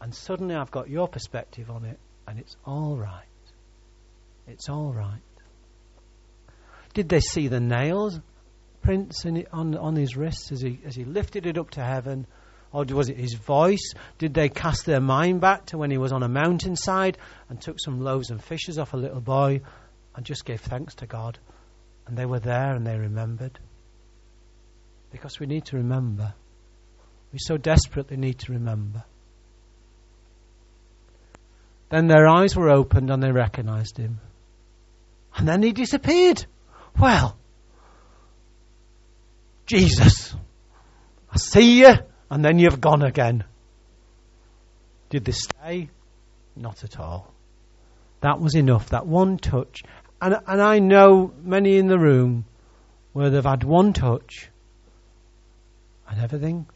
and 0.00 0.14
suddenly 0.14 0.54
I've 0.54 0.70
got 0.70 0.88
your 0.88 1.08
perspective 1.08 1.68
on 1.70 1.84
it, 1.84 1.98
and 2.28 2.38
it's 2.38 2.56
all 2.64 2.96
right. 2.96 3.24
It's 4.46 4.68
all 4.68 4.92
right. 4.92 5.20
Did 6.94 7.08
they 7.08 7.20
see 7.20 7.48
the 7.48 7.60
nails 7.60 8.20
prints 8.82 9.24
it, 9.24 9.48
on 9.52 9.76
on 9.76 9.96
his 9.96 10.16
wrists 10.16 10.52
as 10.52 10.60
he 10.60 10.78
as 10.84 10.94
he 10.94 11.04
lifted 11.04 11.46
it 11.46 11.58
up 11.58 11.70
to 11.70 11.84
heaven? 11.84 12.26
Or 12.72 12.84
was 12.84 13.08
it 13.08 13.16
his 13.16 13.34
voice? 13.34 13.94
Did 14.18 14.34
they 14.34 14.48
cast 14.48 14.84
their 14.84 15.00
mind 15.00 15.40
back 15.40 15.66
to 15.66 15.78
when 15.78 15.92
he 15.92 15.98
was 15.98 16.10
on 16.10 16.24
a 16.24 16.28
mountainside 16.28 17.18
and 17.48 17.60
took 17.60 17.78
some 17.78 18.00
loaves 18.00 18.30
and 18.30 18.42
fishes 18.42 18.80
off 18.80 18.94
a 18.94 18.96
little 18.96 19.20
boy 19.20 19.60
and 20.16 20.26
just 20.26 20.44
gave 20.44 20.60
thanks 20.60 20.96
to 20.96 21.06
God? 21.06 21.38
And 22.06 22.18
they 22.18 22.26
were 22.26 22.40
there 22.40 22.74
and 22.74 22.84
they 22.84 22.98
remembered. 22.98 23.60
Because 25.14 25.38
we 25.38 25.46
need 25.46 25.66
to 25.66 25.76
remember. 25.76 26.34
We 27.32 27.38
so 27.38 27.56
desperately 27.56 28.16
need 28.16 28.40
to 28.40 28.52
remember. 28.54 29.04
Then 31.88 32.08
their 32.08 32.26
eyes 32.26 32.56
were 32.56 32.68
opened 32.68 33.10
and 33.10 33.22
they 33.22 33.30
recognized 33.30 33.96
him. 33.96 34.18
And 35.36 35.46
then 35.46 35.62
he 35.62 35.70
disappeared. 35.70 36.44
Well, 36.98 37.38
Jesus, 39.66 40.34
I 41.30 41.36
see 41.36 41.78
you, 41.82 41.94
and 42.28 42.44
then 42.44 42.58
you've 42.58 42.80
gone 42.80 43.04
again. 43.04 43.44
Did 45.10 45.26
they 45.26 45.32
stay? 45.32 45.90
Not 46.56 46.82
at 46.82 46.98
all. 46.98 47.32
That 48.20 48.40
was 48.40 48.56
enough, 48.56 48.88
that 48.90 49.06
one 49.06 49.38
touch. 49.38 49.84
And, 50.20 50.34
and 50.44 50.60
I 50.60 50.80
know 50.80 51.32
many 51.40 51.78
in 51.78 51.86
the 51.86 52.00
room 52.00 52.46
where 53.12 53.30
they've 53.30 53.44
had 53.44 53.62
one 53.62 53.92
touch 53.92 54.50
and 56.14 56.22
everything 56.22 56.66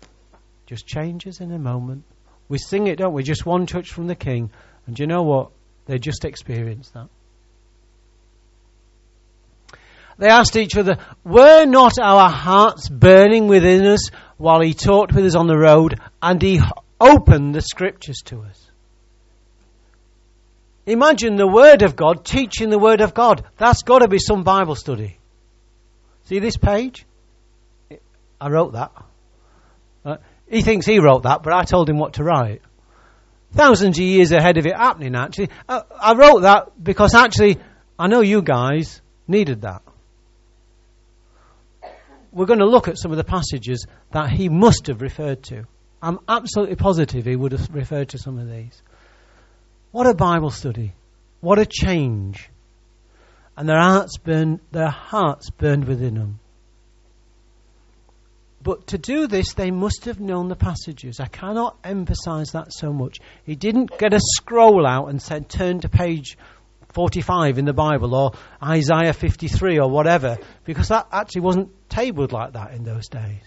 just 0.66 0.86
changes 0.86 1.40
in 1.40 1.52
a 1.52 1.58
moment. 1.58 2.02
We 2.48 2.58
sing 2.58 2.88
it, 2.88 2.98
don't 2.98 3.12
we? 3.12 3.22
Just 3.22 3.46
one 3.46 3.66
touch 3.66 3.92
from 3.92 4.08
the 4.08 4.16
King. 4.16 4.50
And 4.86 4.98
you 4.98 5.06
know 5.06 5.22
what? 5.22 5.50
They 5.86 5.98
just 5.98 6.24
experienced 6.24 6.92
that. 6.94 7.08
They 10.18 10.26
asked 10.26 10.56
each 10.56 10.76
other, 10.76 10.96
Were 11.24 11.66
not 11.66 12.00
our 12.00 12.28
hearts 12.28 12.88
burning 12.88 13.46
within 13.46 13.86
us 13.86 14.10
while 14.38 14.60
he 14.60 14.74
talked 14.74 15.12
with 15.12 15.24
us 15.24 15.36
on 15.36 15.46
the 15.46 15.56
road 15.56 16.00
and 16.20 16.42
he 16.42 16.60
opened 17.00 17.54
the 17.54 17.60
scriptures 17.60 18.22
to 18.24 18.42
us? 18.42 18.70
Imagine 20.84 21.36
the 21.36 21.46
Word 21.46 21.82
of 21.82 21.94
God 21.94 22.24
teaching 22.24 22.70
the 22.70 22.78
Word 22.78 23.00
of 23.00 23.14
God. 23.14 23.44
That's 23.56 23.82
got 23.82 24.00
to 24.00 24.08
be 24.08 24.18
some 24.18 24.42
Bible 24.42 24.74
study. 24.74 25.18
See 26.24 26.40
this 26.40 26.56
page? 26.56 27.06
I 28.40 28.48
wrote 28.48 28.72
that. 28.72 28.90
Uh, 30.04 30.16
he 30.48 30.62
thinks 30.62 30.86
he 30.86 30.98
wrote 30.98 31.24
that, 31.24 31.42
but 31.42 31.52
I 31.52 31.64
told 31.64 31.88
him 31.88 31.98
what 31.98 32.14
to 32.14 32.24
write. 32.24 32.62
Thousands 33.52 33.98
of 33.98 34.04
years 34.04 34.32
ahead 34.32 34.58
of 34.58 34.66
it 34.66 34.76
happening, 34.76 35.14
actually. 35.14 35.50
Uh, 35.68 35.82
I 36.00 36.14
wrote 36.14 36.42
that 36.42 36.82
because 36.82 37.14
actually, 37.14 37.58
I 37.98 38.06
know 38.08 38.20
you 38.20 38.42
guys 38.42 39.00
needed 39.26 39.62
that 39.62 39.82
we're 42.32 42.46
going 42.46 42.60
to 42.60 42.66
look 42.66 42.88
at 42.88 42.98
some 42.98 43.10
of 43.10 43.16
the 43.16 43.24
passages 43.24 43.86
that 44.12 44.30
he 44.30 44.48
must 44.48 44.86
have 44.86 45.02
referred 45.02 45.42
to. 45.44 45.64
I'm 46.02 46.20
absolutely 46.28 46.76
positive 46.76 47.24
he 47.24 47.36
would 47.36 47.52
have 47.52 47.68
referred 47.72 48.10
to 48.10 48.18
some 48.18 48.38
of 48.38 48.48
these. 48.48 48.80
What 49.90 50.06
a 50.06 50.14
Bible 50.14 50.50
study. 50.50 50.92
What 51.40 51.58
a 51.58 51.66
change. 51.66 52.48
And 53.56 53.68
their 53.68 53.80
hearts 53.80 54.18
burned, 54.18 54.60
their 54.70 54.90
hearts 54.90 55.50
burned 55.50 55.86
within 55.86 56.14
them. 56.14 56.40
But 58.62 58.88
to 58.88 58.98
do 58.98 59.26
this, 59.26 59.54
they 59.54 59.70
must 59.70 60.06
have 60.06 60.18
known 60.18 60.48
the 60.48 60.56
passages. 60.56 61.20
I 61.20 61.26
cannot 61.26 61.78
emphasize 61.84 62.48
that 62.52 62.72
so 62.72 62.92
much. 62.92 63.18
He 63.44 63.54
didn't 63.54 63.96
get 63.98 64.12
a 64.12 64.20
scroll 64.20 64.86
out 64.86 65.08
and 65.08 65.22
said, 65.22 65.48
turn 65.48 65.80
to 65.80 65.88
page 65.88 66.36
45 66.92 67.58
in 67.58 67.64
the 67.66 67.72
Bible 67.72 68.14
or 68.14 68.32
Isaiah 68.62 69.12
53 69.12 69.78
or 69.78 69.88
whatever, 69.88 70.38
because 70.64 70.88
that 70.88 71.06
actually 71.12 71.42
wasn't 71.42 71.88
tabled 71.88 72.32
like 72.32 72.54
that 72.54 72.72
in 72.72 72.82
those 72.82 73.08
days. 73.08 73.44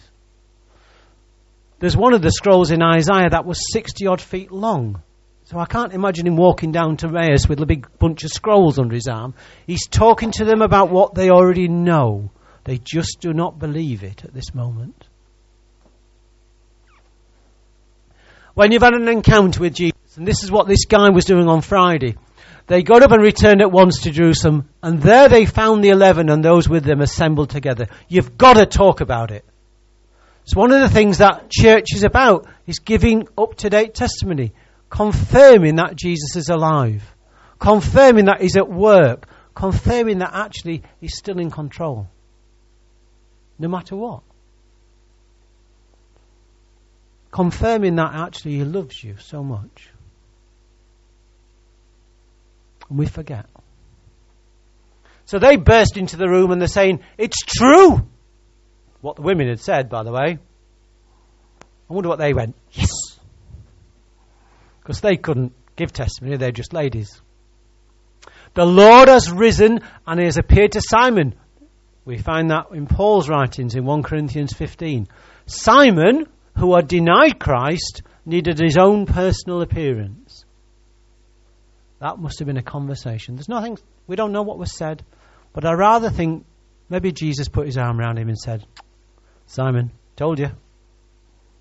There's 1.80 1.98
one 1.98 2.14
of 2.14 2.22
the 2.22 2.32
scrolls 2.32 2.72
in 2.72 2.82
Isaiah 2.82 3.32
that 3.32 3.46
was 3.46 3.74
60 3.74 4.08
odd 4.08 4.22
feet 4.22 4.52
long. 4.52 5.02
So 5.46 5.58
I 5.58 5.66
can't 5.66 5.94
imagine 5.94 6.28
him 6.28 6.38
walking 6.38 6.72
down 6.72 6.96
to 6.98 7.08
Emmaus 7.08 7.50
with 7.50 7.60
a 7.60 7.66
big 7.66 7.88
bunch 8.00 8.24
of 8.24 8.30
scrolls 8.30 8.80
under 8.80 8.96
his 8.96 9.08
arm. 9.08 9.34
He's 9.68 9.88
talking 9.88 10.32
to 10.34 10.46
them 10.46 10.62
about 10.62 10.92
what 10.92 11.16
they 11.16 11.30
already 11.30 11.68
know. 11.68 12.32
They 12.64 12.78
just 12.78 13.18
do 13.20 13.34
not 13.34 13.60
believe 13.60 14.04
it 14.04 14.24
at 14.24 14.34
this 14.34 14.54
moment. 14.54 15.08
When 18.54 18.72
you've 18.72 18.84
had 18.84 18.94
an 18.94 19.08
encounter 19.08 19.62
with 19.62 19.74
Jesus, 19.74 20.18
and 20.18 20.28
this 20.28 20.44
is 20.44 20.52
what 20.52 20.68
this 20.68 20.86
guy 20.86 21.10
was 21.10 21.26
doing 21.26 21.48
on 21.48 21.62
Friday, 21.62 22.18
they 22.68 22.84
got 22.84 23.02
up 23.02 23.12
and 23.12 23.24
returned 23.24 23.62
at 23.62 23.72
once 23.72 24.02
to 24.02 24.12
Jerusalem, 24.12 24.70
and 24.84 25.02
there 25.02 25.28
they 25.30 25.46
found 25.46 25.84
the 25.84 25.90
eleven 25.90 26.30
and 26.30 26.44
those 26.44 26.70
with 26.70 26.84
them 26.84 27.02
assembled 27.02 27.50
together. 27.50 27.88
You've 28.08 28.38
got 28.38 28.54
to 28.54 28.66
talk 28.66 29.02
about 29.02 29.32
it. 29.32 29.46
It's 30.44 30.56
one 30.56 30.72
of 30.72 30.82
the 30.82 30.90
things 30.90 31.20
that 31.20 31.50
church 31.50 31.88
is 31.96 32.04
about, 32.04 32.48
is 32.68 32.80
giving 32.80 33.28
up-to-date 33.38 33.94
testimony, 33.94 34.54
confirming 34.90 35.76
that 35.78 35.96
Jesus 35.96 36.36
is 36.36 36.50
alive, 36.50 37.04
confirming 37.60 38.26
that 38.26 38.42
he's 38.42 38.58
at 38.58 38.70
work, 38.70 39.28
confirming 39.56 40.20
that 40.20 40.32
actually 40.34 40.84
he's 41.00 41.18
still 41.18 41.40
in 41.40 41.52
control, 41.52 42.08
no 43.62 43.68
matter 43.68 43.96
what. 43.96 44.24
Confirming 47.30 47.96
that 47.96 48.14
actually 48.14 48.56
he 48.56 48.64
loves 48.64 49.02
you 49.02 49.16
so 49.20 49.44
much. 49.44 49.90
And 52.90 52.98
we 52.98 53.06
forget. 53.06 53.46
So 55.26 55.40
they 55.40 55.56
burst 55.56 55.96
into 55.96 56.18
the 56.18 56.28
room 56.28 56.52
and 56.52 56.60
they're 56.60 56.68
saying, 56.68 57.02
It's 57.18 57.38
true! 57.46 58.06
What 59.00 59.16
the 59.16 59.22
women 59.22 59.48
had 59.48 59.60
said, 59.60 59.90
by 59.90 60.04
the 60.04 60.12
way. 60.12 60.40
I 61.90 61.94
wonder 61.94 62.10
what 62.10 62.20
they 62.20 62.34
went, 62.34 62.56
Yes! 62.72 62.90
Because 64.82 65.00
they 65.02 65.16
couldn't 65.16 65.54
give 65.76 65.94
testimony, 65.94 66.38
they're 66.38 66.52
just 66.52 66.74
ladies. 66.74 67.22
The 68.56 68.66
Lord 68.66 69.08
has 69.08 69.32
risen 69.32 69.80
and 70.06 70.20
he 70.20 70.26
has 70.26 70.38
appeared 70.38 70.74
to 70.74 70.82
Simon. 70.82 71.36
We 72.06 72.18
find 72.18 72.50
that 72.50 72.68
in 72.74 72.88
Paul's 72.88 73.30
writings 73.30 73.76
in 73.76 73.86
1 73.86 74.04
Corinthians 74.04 74.54
15. 74.54 75.08
Simon, 75.46 76.28
who 76.58 76.76
had 76.76 76.88
denied 76.88 77.40
Christ, 77.40 78.02
needed 78.26 78.60
his 78.60 78.78
own 78.78 79.06
personal 79.06 79.62
appearance. 79.62 80.46
That 82.00 82.18
must 82.18 82.40
have 82.40 82.48
been 82.48 82.58
a 82.58 82.64
conversation. 82.64 83.36
There's 83.36 83.50
nothing, 83.50 83.78
we 84.08 84.16
don't 84.16 84.32
know 84.32 84.42
what 84.42 84.58
was 84.58 84.76
said, 84.76 85.04
but 85.54 85.66
I 85.66 85.74
rather 85.74 86.10
think 86.10 86.46
maybe 86.90 87.12
Jesus 87.12 87.48
put 87.48 87.68
his 87.68 87.78
arm 87.78 88.00
around 88.00 88.18
him 88.18 88.30
and 88.30 88.38
said, 88.38 88.66
Simon, 89.46 89.92
told 90.16 90.40
you. 90.40 90.50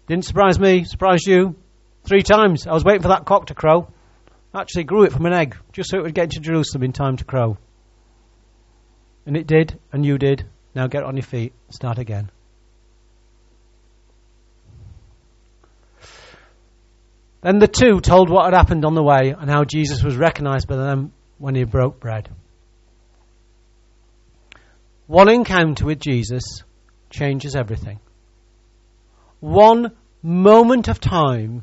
Didn't 0.06 0.24
surprise 0.24 0.58
me, 0.58 0.84
surprised 0.84 1.26
you. 1.26 1.56
Three 2.04 2.22
times. 2.22 2.66
I 2.66 2.72
was 2.72 2.84
waiting 2.84 3.02
for 3.02 3.08
that 3.08 3.26
cock 3.26 3.46
to 3.46 3.54
crow. 3.54 3.88
Actually 4.54 4.84
grew 4.84 5.04
it 5.04 5.12
from 5.12 5.26
an 5.26 5.32
egg, 5.32 5.56
just 5.72 5.90
so 5.90 5.98
it 5.98 6.02
would 6.02 6.14
get 6.14 6.30
to 6.30 6.40
Jerusalem 6.40 6.84
in 6.84 6.92
time 6.92 7.16
to 7.18 7.24
crow. 7.24 7.58
And 9.30 9.36
it 9.36 9.46
did, 9.46 9.78
and 9.92 10.04
you 10.04 10.18
did. 10.18 10.44
Now 10.74 10.88
get 10.88 11.04
on 11.04 11.14
your 11.14 11.22
feet, 11.22 11.52
start 11.68 12.00
again. 12.00 12.32
Then 17.40 17.60
the 17.60 17.68
two 17.68 18.00
told 18.00 18.28
what 18.28 18.46
had 18.46 18.54
happened 18.54 18.84
on 18.84 18.94
the 18.94 19.04
way 19.04 19.32
and 19.38 19.48
how 19.48 19.62
Jesus 19.62 20.02
was 20.02 20.16
recognized 20.16 20.66
by 20.66 20.74
them 20.74 21.12
when 21.38 21.54
he 21.54 21.62
broke 21.62 22.00
bread. 22.00 22.28
One 25.06 25.30
encounter 25.30 25.86
with 25.86 26.00
Jesus 26.00 26.64
changes 27.08 27.54
everything. 27.54 28.00
One 29.38 29.92
moment 30.24 30.88
of 30.88 30.98
time 30.98 31.62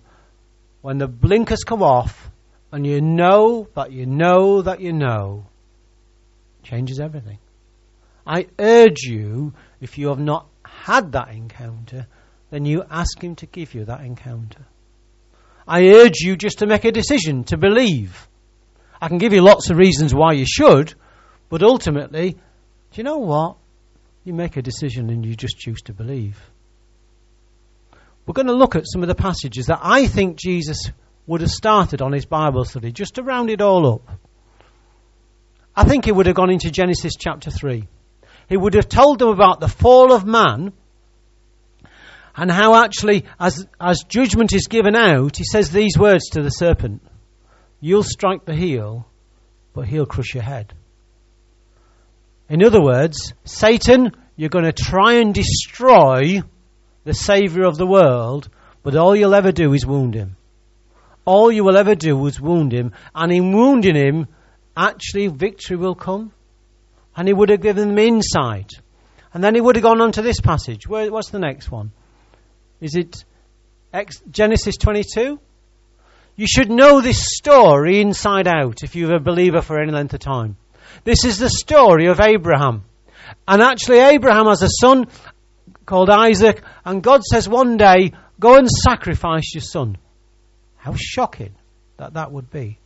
when 0.79 0.99
the 0.99 1.09
blinkers 1.09 1.65
come 1.65 1.83
off 1.83 2.31
and 2.71 2.87
you 2.87 3.01
know 3.01 3.67
that 3.75 3.91
you 3.91 4.05
know 4.05 4.61
that 4.61 4.79
you 4.79 4.93
know 4.93 5.47
changes 6.63 7.01
everything. 7.01 7.39
I 8.27 8.47
urge 8.59 9.03
you, 9.03 9.53
if 9.79 9.97
you 9.97 10.09
have 10.09 10.19
not 10.19 10.47
had 10.63 11.13
that 11.13 11.29
encounter, 11.29 12.07
then 12.49 12.65
you 12.65 12.83
ask 12.89 13.21
Him 13.23 13.35
to 13.37 13.45
give 13.45 13.73
you 13.73 13.85
that 13.85 14.01
encounter. 14.01 14.65
I 15.67 15.89
urge 15.89 16.19
you 16.19 16.35
just 16.35 16.59
to 16.59 16.67
make 16.67 16.85
a 16.85 16.91
decision 16.91 17.43
to 17.45 17.57
believe. 17.57 18.27
I 19.01 19.07
can 19.07 19.17
give 19.17 19.33
you 19.33 19.41
lots 19.41 19.69
of 19.69 19.77
reasons 19.77 20.13
why 20.13 20.33
you 20.33 20.45
should, 20.45 20.93
but 21.49 21.63
ultimately, 21.63 22.31
do 22.31 22.37
you 22.95 23.03
know 23.03 23.19
what? 23.19 23.57
You 24.23 24.33
make 24.33 24.57
a 24.57 24.61
decision 24.61 25.09
and 25.09 25.25
you 25.25 25.35
just 25.35 25.57
choose 25.57 25.81
to 25.83 25.93
believe. 25.93 26.39
We're 28.25 28.33
going 28.33 28.47
to 28.47 28.53
look 28.53 28.75
at 28.75 28.83
some 28.85 29.03
of 29.03 29.07
the 29.07 29.15
passages 29.15 29.67
that 29.67 29.79
I 29.81 30.07
think 30.07 30.37
Jesus 30.37 30.91
would 31.27 31.41
have 31.41 31.51
started 31.51 32.01
on 32.01 32.11
his 32.11 32.25
Bible 32.25 32.65
study, 32.65 32.91
just 32.91 33.15
to 33.15 33.23
round 33.23 33.49
it 33.49 33.61
all 33.61 33.93
up. 33.93 34.19
I 35.75 35.83
think 35.83 36.05
he 36.05 36.11
would 36.11 36.25
have 36.25 36.35
gone 36.35 36.49
into 36.49 36.71
Genesis 36.71 37.13
chapter 37.17 37.51
3. 37.51 37.87
He 38.47 38.57
would 38.57 38.73
have 38.75 38.89
told 38.89 39.19
them 39.19 39.29
about 39.29 39.59
the 39.59 39.67
fall 39.67 40.13
of 40.13 40.25
man 40.25 40.73
and 42.37 42.51
how 42.51 42.83
actually, 42.83 43.25
as, 43.39 43.67
as 43.81 44.03
judgment 44.07 44.53
is 44.53 44.67
given 44.67 44.95
out, 44.95 45.37
he 45.37 45.43
says 45.43 45.71
these 45.71 45.97
words 45.97 46.29
to 46.29 46.43
the 46.43 46.49
serpent 46.49 47.01
You'll 47.79 48.03
strike 48.03 48.45
the 48.45 48.55
heel, 48.55 49.07
but 49.73 49.87
he'll 49.87 50.05
crush 50.05 50.33
your 50.33 50.43
head. 50.43 50.73
In 52.49 52.63
other 52.63 52.81
words, 52.81 53.33
Satan, 53.43 54.11
you're 54.35 54.49
going 54.49 54.65
to 54.65 54.71
try 54.71 55.13
and 55.13 55.33
destroy 55.33 56.41
the 57.03 57.13
Saviour 57.13 57.67
of 57.67 57.77
the 57.77 57.85
world, 57.87 58.49
but 58.83 58.95
all 58.95 59.15
you'll 59.15 59.35
ever 59.35 59.51
do 59.51 59.73
is 59.73 59.85
wound 59.85 60.13
him. 60.13 60.37
All 61.25 61.51
you 61.51 61.63
will 61.63 61.77
ever 61.77 61.95
do 61.95 62.25
is 62.27 62.39
wound 62.39 62.71
him, 62.71 62.93
and 63.13 63.31
in 63.31 63.53
wounding 63.53 63.95
him, 63.95 64.27
actually 64.75 65.27
victory 65.27 65.75
will 65.75 65.95
come. 65.95 66.31
And 67.17 67.27
he 67.27 67.33
would 67.33 67.49
have 67.49 67.61
given 67.61 67.89
them 67.89 67.97
insight. 67.97 68.71
And 69.33 69.43
then 69.43 69.55
he 69.55 69.61
would 69.61 69.75
have 69.75 69.83
gone 69.83 70.01
on 70.01 70.13
to 70.13 70.21
this 70.21 70.39
passage. 70.39 70.87
Where, 70.87 71.11
what's 71.11 71.31
the 71.31 71.39
next 71.39 71.69
one? 71.69 71.91
Is 72.79 72.95
it 72.95 73.25
Genesis 74.29 74.77
22? 74.77 75.39
You 76.35 76.47
should 76.47 76.69
know 76.69 77.01
this 77.01 77.35
story 77.35 77.99
inside 77.99 78.47
out 78.47 78.83
if 78.83 78.95
you're 78.95 79.15
a 79.15 79.19
believer 79.19 79.61
for 79.61 79.81
any 79.81 79.91
length 79.91 80.13
of 80.13 80.19
time. 80.19 80.55
This 81.03 81.25
is 81.25 81.39
the 81.39 81.49
story 81.49 82.07
of 82.07 82.19
Abraham. 82.19 82.83
And 83.47 83.61
actually, 83.61 83.99
Abraham 83.99 84.45
has 84.45 84.61
a 84.61 84.69
son 84.69 85.07
called 85.85 86.09
Isaac, 86.11 86.61
and 86.85 87.01
God 87.01 87.23
says 87.23 87.49
one 87.49 87.77
day, 87.77 88.13
Go 88.39 88.55
and 88.55 88.69
sacrifice 88.69 89.55
your 89.55 89.63
son. 89.63 89.97
How 90.75 90.93
shocking 90.95 91.55
that 91.97 92.13
that 92.13 92.31
would 92.31 92.51
be. 92.51 92.77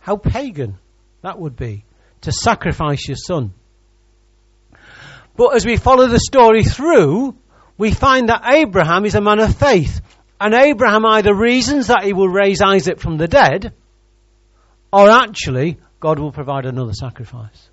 How 0.00 0.16
pagan 0.16 0.76
that 1.22 1.38
would 1.38 1.56
be 1.56 1.84
to 2.22 2.32
sacrifice 2.32 3.06
your 3.08 3.16
son. 3.16 3.52
But 5.36 5.54
as 5.54 5.64
we 5.64 5.76
follow 5.76 6.06
the 6.06 6.20
story 6.20 6.64
through, 6.64 7.36
we 7.78 7.92
find 7.92 8.28
that 8.28 8.42
Abraham 8.44 9.06
is 9.06 9.14
a 9.14 9.20
man 9.20 9.40
of 9.40 9.56
faith. 9.56 10.00
And 10.40 10.54
Abraham 10.54 11.04
either 11.04 11.34
reasons 11.34 11.88
that 11.88 12.04
he 12.04 12.12
will 12.12 12.28
raise 12.28 12.62
Isaac 12.62 12.98
from 12.98 13.18
the 13.18 13.28
dead, 13.28 13.74
or 14.92 15.08
actually, 15.08 15.78
God 16.00 16.18
will 16.18 16.32
provide 16.32 16.66
another 16.66 16.94
sacrifice. 16.94 17.70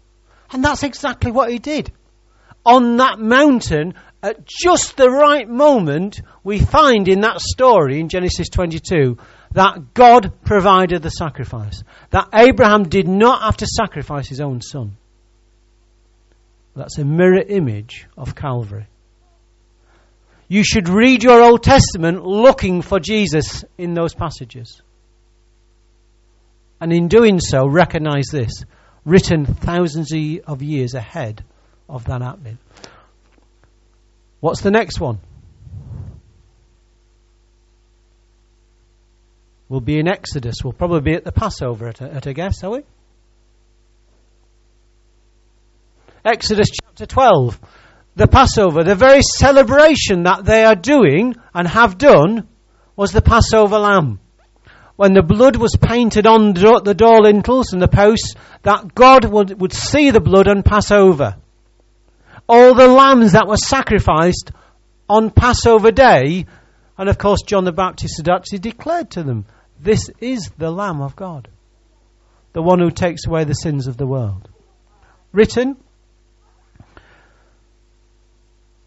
And 0.52 0.64
that's 0.64 0.84
exactly 0.84 1.32
what 1.32 1.52
he 1.52 1.60
did. 1.60 1.92
On 2.66 2.98
that 2.98 3.20
mountain, 3.20 3.94
at 4.22 4.46
just 4.46 4.98
the 4.98 5.10
right 5.10 5.48
moment, 5.48 6.22
we 6.44 6.60
find 6.60 7.08
in 7.08 7.22
that 7.22 7.40
story 7.40 8.00
in 8.00 8.10
Genesis 8.10 8.50
22 8.50 9.18
that 9.52 9.94
God 9.94 10.34
provided 10.44 11.02
the 11.02 11.10
sacrifice. 11.10 11.84
That 12.12 12.30
Abraham 12.34 12.90
did 12.90 13.08
not 13.08 13.42
have 13.44 13.58
to 13.58 13.68
sacrifice 13.68 14.28
his 14.28 14.42
own 14.42 14.62
son. 14.62 14.98
That's 16.76 17.00
a 17.00 17.06
mirror 17.06 17.42
image 17.42 18.08
of 18.18 18.36
Calvary. 18.36 18.88
You 20.48 20.64
should 20.64 20.88
read 20.88 21.24
your 21.24 21.42
Old 21.42 21.64
Testament 21.64 22.24
looking 22.24 22.82
for 22.82 23.00
Jesus 23.00 23.66
in 23.78 23.94
those 23.94 24.14
passages. 24.14 24.82
And 26.80 26.94
in 26.94 27.08
doing 27.08 27.40
so, 27.40 27.68
recognize 27.68 28.28
this 28.32 28.64
written 29.04 29.46
thousands 29.46 30.14
of 30.46 30.62
years 30.62 30.94
ahead 30.94 31.44
of 31.90 32.06
that 32.06 32.22
happening. 32.22 32.60
What's 34.40 34.62
the 34.62 34.72
next 34.72 35.00
one? 35.00 35.20
We'll 39.70 39.82
be 39.82 40.00
in 40.00 40.08
Exodus. 40.08 40.56
We'll 40.64 40.74
probably 40.74 41.02
be 41.02 41.14
at 41.14 41.24
the 41.24 41.32
Passover 41.32 41.88
at 41.88 42.02
a, 42.02 42.14
at 42.14 42.26
a 42.26 42.34
guess, 42.34 42.64
are 42.64 42.72
we? 42.72 42.84
Exodus 46.24 46.70
chapter 46.70 47.06
12 47.06 47.60
the 48.18 48.28
Passover, 48.28 48.84
the 48.84 48.96
very 48.96 49.22
celebration 49.22 50.24
that 50.24 50.44
they 50.44 50.66
are 50.66 50.76
doing 50.76 51.36
and 51.54 51.68
have 51.68 52.00
done 52.00 52.48
was 52.96 53.12
the 53.12 53.22
Passover 53.22 53.78
lamb. 53.78 54.20
When 54.96 55.14
the 55.14 55.22
blood 55.22 55.56
was 55.56 55.78
painted 55.80 56.26
on 56.26 56.54
the 56.54 56.96
door 56.98 57.22
lintels 57.22 57.74
and 57.74 57.82
the 57.82 57.88
posts, 57.88 58.34
that 58.64 58.96
God 58.96 59.26
would, 59.26 59.62
would 59.62 59.72
see 59.72 60.10
the 60.10 60.20
blood 60.20 60.48
and 60.48 60.66
pass 60.66 60.90
over. 60.90 61.36
All 62.50 62.74
the 62.74 62.88
lambs 62.88 63.34
that 63.34 63.48
were 63.48 63.58
sacrificed 63.58 64.52
on 65.08 65.30
Passover 65.30 65.92
day, 65.92 66.48
and 66.98 67.10
of 67.10 67.20
course 67.20 67.44
John 67.44 67.66
the 67.66 67.72
Baptist 67.72 68.18
had 68.18 68.30
actually 68.30 68.60
declared 68.60 69.12
to 69.12 69.22
them, 69.22 69.46
this 69.80 70.10
is 70.20 70.52
the 70.58 70.72
Lamb 70.72 71.02
of 71.02 71.16
God, 71.16 71.48
the 72.54 72.62
one 72.62 72.80
who 72.80 72.92
takes 72.92 73.26
away 73.28 73.44
the 73.44 73.54
sins 73.54 73.88
of 73.88 73.98
the 73.98 74.08
world. 74.08 74.50
Written 75.32 75.78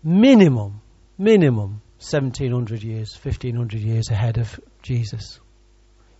minimum, 0.03 0.81
minimum 1.19 1.83
1700 1.99 2.83
years, 2.83 3.19
1500 3.23 3.81
years 3.81 4.09
ahead 4.11 4.39
of 4.39 4.59
Jesus. 4.83 5.39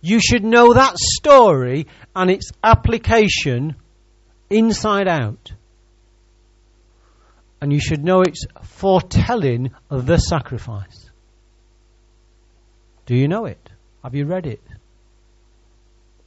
You 0.01 0.19
should 0.19 0.43
know 0.43 0.73
that 0.73 0.97
story 0.97 1.87
and 2.15 2.29
its 2.29 2.51
application 2.63 3.75
inside 4.49 5.07
out. 5.07 5.51
And 7.61 7.71
you 7.71 7.79
should 7.79 8.03
know 8.03 8.21
its 8.21 8.45
foretelling 8.63 9.71
of 9.89 10.07
the 10.07 10.17
sacrifice. 10.17 11.09
Do 13.05 13.15
you 13.15 13.27
know 13.27 13.45
it? 13.45 13.60
Have 14.03 14.15
you 14.15 14.25
read 14.25 14.47
it? 14.47 14.61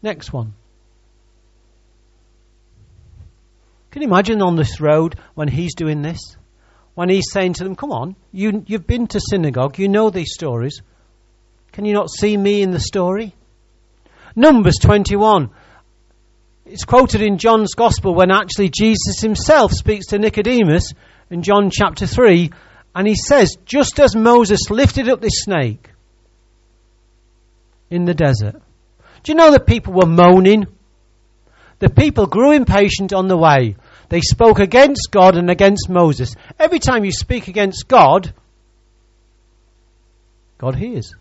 Next 0.03 0.33
one. 0.33 0.55
Can 3.91 4.03
you 4.03 4.09
imagine 4.09 4.43
on 4.43 4.57
this 4.57 4.81
road 4.81 5.17
when 5.35 5.49
he's 5.49 5.75
doing 5.75 6.03
this? 6.03 6.37
when 6.95 7.09
he's 7.09 7.31
saying 7.31 7.55
to 7.55 7.65
them, 7.65 7.77
Come 7.77 7.93
on, 7.93 8.17
you, 8.33 8.65
you've 8.67 8.87
been 8.87 9.07
to 9.09 9.21
synagogue, 9.21 9.79
you 9.79 9.89
know 9.89 10.11
these 10.11 10.33
stories. 10.33 10.81
Can 11.73 11.85
you 11.85 11.93
not 11.93 12.11
see 12.11 12.37
me 12.37 12.63
in 12.63 12.71
the 12.71 12.81
story? 12.81 13.35
Numbers 14.37 14.77
21. 14.81 15.51
It's 16.67 16.85
quoted 16.85 17.21
in 17.21 17.39
John's 17.39 17.75
Gospel 17.75 18.15
when 18.15 18.31
actually 18.31 18.71
Jesus 18.71 19.21
himself 19.21 19.73
speaks 19.73 20.07
to 20.07 20.19
Nicodemus 20.19 20.93
in 21.31 21.43
John 21.43 21.71
chapter 21.71 22.07
3, 22.07 22.51
and 22.95 23.07
he 23.07 23.17
says, 23.17 23.57
Just 23.65 23.99
as 24.01 24.17
Moses 24.17 24.71
lifted 24.71 25.09
up 25.09 25.21
this 25.21 25.43
snake 25.43 25.91
in 27.95 28.05
the 28.05 28.15
desert. 28.15 28.61
Do 29.23 29.33
you 29.33 29.37
know 29.37 29.53
that 29.53 29.67
people 29.67 29.95
were 29.95 30.07
moaning? 30.07 30.67
The 31.79 31.91
people 31.91 32.27
grew 32.27 32.53
impatient 32.53 33.13
on 33.13 33.29
the 33.29 33.37
way. 33.37 33.77
They 34.09 34.21
spoke 34.21 34.59
against 34.59 35.09
God 35.11 35.37
and 35.37 35.51
against 35.51 35.89
Moses. 35.89 36.35
Every 36.59 36.79
time 36.79 37.05
you 37.05 37.13
speak 37.13 37.49
against 37.49 37.89
God, 37.89 38.33
God 40.59 40.77
hears. 40.77 41.15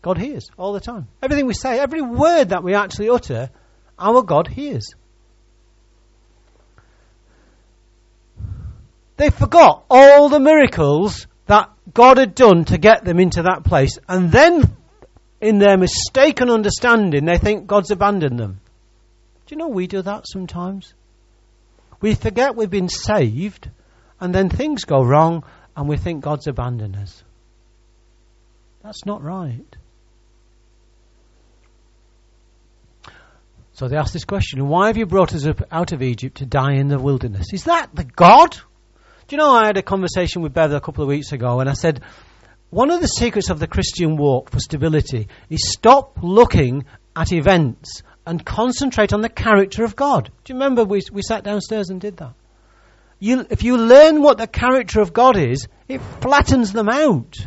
God 0.00 0.18
hears 0.18 0.48
all 0.56 0.72
the 0.72 0.80
time. 0.80 1.06
Everything 1.22 1.46
we 1.46 1.54
say, 1.54 1.78
every 1.78 2.02
word 2.02 2.50
that 2.50 2.64
we 2.64 2.74
actually 2.74 3.08
utter, 3.08 3.50
our 3.98 4.22
God 4.22 4.48
hears. 4.48 4.94
They 9.16 9.30
forgot 9.30 9.84
all 9.88 10.28
the 10.28 10.40
miracles 10.40 11.26
that 11.46 11.70
God 11.92 12.16
had 12.16 12.34
done 12.34 12.64
to 12.66 12.78
get 12.78 13.04
them 13.04 13.20
into 13.20 13.42
that 13.42 13.64
place. 13.64 13.98
And 14.08 14.32
then, 14.32 14.76
in 15.42 15.58
their 15.58 15.76
mistaken 15.76 16.48
understanding, 16.48 17.24
they 17.24 17.36
think 17.36 17.66
God's 17.66 17.90
abandoned 17.90 18.38
them. 18.38 18.60
Do 19.46 19.54
you 19.54 19.58
know 19.58 19.68
we 19.68 19.88
do 19.88 20.00
that 20.00 20.24
sometimes? 20.26 20.94
We 22.00 22.14
forget 22.14 22.54
we've 22.54 22.70
been 22.70 22.88
saved, 22.88 23.68
and 24.20 24.32
then 24.32 24.48
things 24.48 24.84
go 24.84 25.02
wrong, 25.02 25.44
and 25.76 25.88
we 25.88 25.96
think 25.96 26.22
God's 26.22 26.46
abandoned 26.46 26.96
us. 26.96 27.24
That's 28.84 29.04
not 29.04 29.22
right. 29.22 29.76
So 33.72 33.88
they 33.88 33.96
ask 33.96 34.12
this 34.12 34.24
question 34.24 34.68
Why 34.68 34.88
have 34.88 34.96
you 34.96 35.06
brought 35.06 35.34
us 35.34 35.44
up 35.44 35.62
out 35.72 35.92
of 35.92 36.02
Egypt 36.02 36.36
to 36.38 36.46
die 36.46 36.74
in 36.74 36.86
the 36.86 37.00
wilderness? 37.00 37.52
Is 37.52 37.64
that 37.64 37.94
the 37.94 38.04
God? 38.04 38.52
Do 38.52 39.36
you 39.36 39.38
know, 39.38 39.50
I 39.50 39.66
had 39.66 39.76
a 39.76 39.82
conversation 39.82 40.42
with 40.42 40.54
Bev 40.54 40.72
a 40.72 40.80
couple 40.80 41.02
of 41.02 41.08
weeks 41.08 41.32
ago, 41.32 41.58
and 41.58 41.68
I 41.68 41.72
said, 41.72 42.00
One 42.72 42.90
of 42.90 43.02
the 43.02 43.06
secrets 43.06 43.50
of 43.50 43.58
the 43.58 43.66
Christian 43.66 44.16
walk 44.16 44.48
for 44.48 44.58
stability 44.58 45.28
is 45.50 45.70
stop 45.70 46.16
looking 46.22 46.86
at 47.14 47.30
events 47.30 48.02
and 48.26 48.42
concentrate 48.42 49.12
on 49.12 49.20
the 49.20 49.28
character 49.28 49.84
of 49.84 49.94
God. 49.94 50.30
Do 50.42 50.54
you 50.54 50.58
remember 50.58 50.82
we, 50.82 51.02
we 51.12 51.20
sat 51.20 51.44
downstairs 51.44 51.90
and 51.90 52.00
did 52.00 52.16
that? 52.16 52.32
You, 53.18 53.46
if 53.50 53.62
you 53.62 53.76
learn 53.76 54.22
what 54.22 54.38
the 54.38 54.46
character 54.46 55.02
of 55.02 55.12
God 55.12 55.36
is, 55.36 55.68
it 55.86 56.00
flattens 56.22 56.72
them 56.72 56.88
out. 56.88 57.46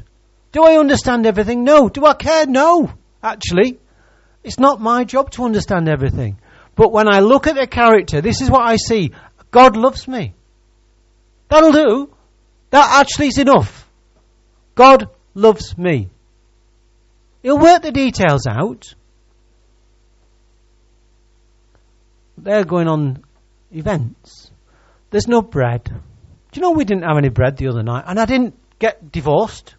Do 0.52 0.64
I 0.64 0.78
understand 0.78 1.26
everything? 1.26 1.64
No. 1.64 1.90
Do 1.90 2.06
I 2.06 2.14
care? 2.14 2.46
No. 2.46 2.94
Actually, 3.24 3.80
it's 4.44 4.60
not 4.60 4.80
my 4.80 5.06
job 5.06 5.32
to 5.32 5.46
understand 5.46 5.90
everything. 5.90 6.38
But 6.76 6.92
when 6.92 7.12
I 7.12 7.22
look 7.22 7.48
at 7.48 7.56
the 7.56 7.66
character, 7.66 8.22
this 8.22 8.42
is 8.42 8.52
what 8.52 8.62
I 8.62 8.76
see. 8.76 9.10
God 9.50 9.76
loves 9.76 10.08
me. 10.08 10.36
That'll 11.50 11.72
do. 11.72 12.14
That 12.70 13.00
actually 13.00 13.30
is 13.30 13.40
enough. 13.40 13.90
God 14.76 15.10
loves 15.36 15.78
me. 15.78 16.10
He'll 17.44 17.60
work 17.60 17.84
the 17.84 17.92
details 17.92 18.48
out. 18.48 18.96
They're 22.38 22.66
going 22.66 22.88
on 22.88 23.24
events. 23.72 24.52
There's 25.12 25.28
no 25.28 25.42
bread. 25.42 25.84
Do 25.84 26.60
you 26.60 26.62
know 26.62 26.72
we 26.72 26.86
didn't 26.86 27.04
have 27.04 27.18
any 27.18 27.30
bread 27.30 27.58
the 27.58 27.68
other 27.68 27.84
night? 27.84 28.06
And 28.08 28.20
I 28.20 28.26
didn't 28.26 28.56
get 28.80 29.12
divorced. 29.12 29.76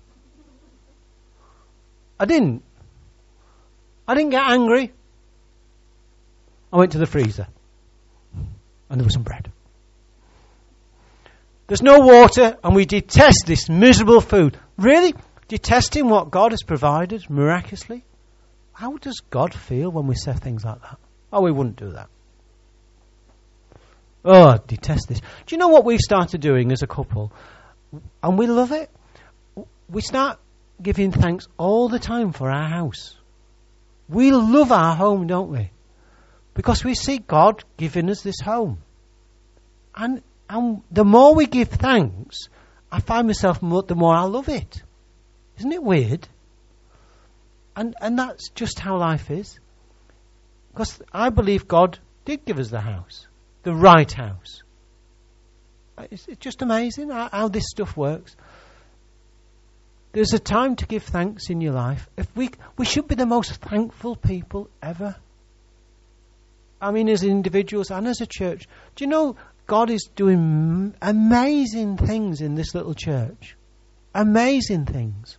I 2.18 2.24
didn't. 2.24 2.62
I 4.06 4.14
didn't 4.14 4.30
get 4.30 4.44
angry. 4.46 4.92
I 6.72 6.78
went 6.78 6.92
to 6.92 6.98
the 6.98 7.06
freezer. 7.06 7.48
And 8.88 9.00
there 9.00 9.04
was 9.04 9.14
some 9.14 9.22
bread. 9.22 9.50
There's 11.66 11.82
no 11.82 12.00
water, 12.00 12.56
and 12.62 12.76
we 12.76 12.84
detest 12.84 13.44
this 13.46 13.68
miserable 13.68 14.20
food. 14.20 14.56
Really? 14.78 15.14
Detesting 15.48 16.08
what 16.08 16.30
God 16.30 16.52
has 16.52 16.62
provided 16.62 17.28
miraculously? 17.30 18.04
How 18.72 18.96
does 18.96 19.20
God 19.30 19.54
feel 19.54 19.90
when 19.90 20.06
we 20.06 20.14
say 20.14 20.32
things 20.32 20.64
like 20.64 20.82
that? 20.82 20.98
Oh, 21.32 21.42
we 21.42 21.52
wouldn't 21.52 21.76
do 21.76 21.92
that. 21.92 22.08
Oh, 24.24 24.48
I 24.48 24.58
detest 24.66 25.08
this. 25.08 25.20
Do 25.20 25.54
you 25.54 25.58
know 25.58 25.68
what 25.68 25.84
we've 25.84 26.00
started 26.00 26.40
doing 26.40 26.72
as 26.72 26.82
a 26.82 26.86
couple? 26.86 27.32
And 28.22 28.36
we 28.36 28.48
love 28.48 28.72
it. 28.72 28.90
We 29.88 30.02
start 30.02 30.40
giving 30.82 31.12
thanks 31.12 31.46
all 31.56 31.88
the 31.88 32.00
time 32.00 32.32
for 32.32 32.50
our 32.50 32.68
house. 32.68 33.16
We 34.08 34.32
love 34.32 34.72
our 34.72 34.96
home, 34.96 35.26
don't 35.28 35.50
we? 35.50 35.70
Because 36.54 36.84
we 36.84 36.94
see 36.94 37.18
God 37.18 37.62
giving 37.76 38.10
us 38.10 38.22
this 38.22 38.40
home. 38.40 38.78
And, 39.94 40.22
and 40.50 40.82
the 40.90 41.04
more 41.04 41.34
we 41.34 41.46
give 41.46 41.68
thanks, 41.68 42.48
I 42.90 43.00
find 43.00 43.26
myself 43.28 43.62
more, 43.62 43.82
the 43.82 43.94
more 43.94 44.14
I 44.14 44.24
love 44.24 44.48
it. 44.48 44.82
Isn't 45.58 45.72
it 45.72 45.82
weird? 45.82 46.28
And, 47.74 47.94
and 48.00 48.18
that's 48.18 48.50
just 48.50 48.78
how 48.78 48.96
life 48.96 49.30
is. 49.30 49.58
Because 50.72 51.00
I 51.12 51.30
believe 51.30 51.68
God 51.68 51.98
did 52.24 52.44
give 52.44 52.58
us 52.58 52.70
the 52.70 52.80
house 52.80 53.26
the 53.66 53.74
right 53.74 54.12
house. 54.12 54.62
Uh, 55.98 56.06
it's, 56.08 56.28
it's 56.28 56.38
just 56.38 56.62
amazing 56.62 57.10
how, 57.10 57.28
how 57.32 57.48
this 57.48 57.64
stuff 57.68 57.96
works. 57.96 58.36
There's 60.12 60.32
a 60.34 60.38
time 60.38 60.76
to 60.76 60.86
give 60.86 61.02
thanks 61.02 61.50
in 61.50 61.60
your 61.60 61.72
life. 61.72 62.08
If 62.16 62.28
we 62.36 62.50
we 62.78 62.84
should 62.84 63.08
be 63.08 63.16
the 63.16 63.26
most 63.26 63.56
thankful 63.56 64.14
people 64.14 64.70
ever. 64.80 65.16
I 66.80 66.92
mean, 66.92 67.08
as 67.08 67.24
individuals 67.24 67.90
and 67.90 68.06
as 68.06 68.20
a 68.20 68.26
church. 68.26 68.68
Do 68.94 69.04
you 69.04 69.10
know 69.10 69.36
God 69.66 69.90
is 69.90 70.08
doing 70.14 70.94
amazing 71.02 71.96
things 71.96 72.40
in 72.40 72.54
this 72.54 72.72
little 72.72 72.94
church? 72.94 73.56
Amazing 74.14 74.86
things. 74.86 75.38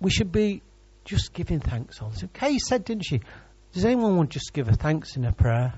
We 0.00 0.10
should 0.10 0.32
be 0.32 0.62
just 1.04 1.32
giving 1.32 1.60
thanks 1.60 2.00
all 2.00 2.10
time. 2.10 2.30
Kay 2.32 2.58
said, 2.58 2.84
didn't 2.84 3.04
she? 3.04 3.20
Does 3.72 3.84
anyone 3.84 4.16
want 4.16 4.30
to 4.30 4.38
just 4.38 4.52
give 4.52 4.68
a 4.68 4.72
thanks 4.72 5.16
in 5.16 5.24
a 5.24 5.32
prayer? 5.32 5.74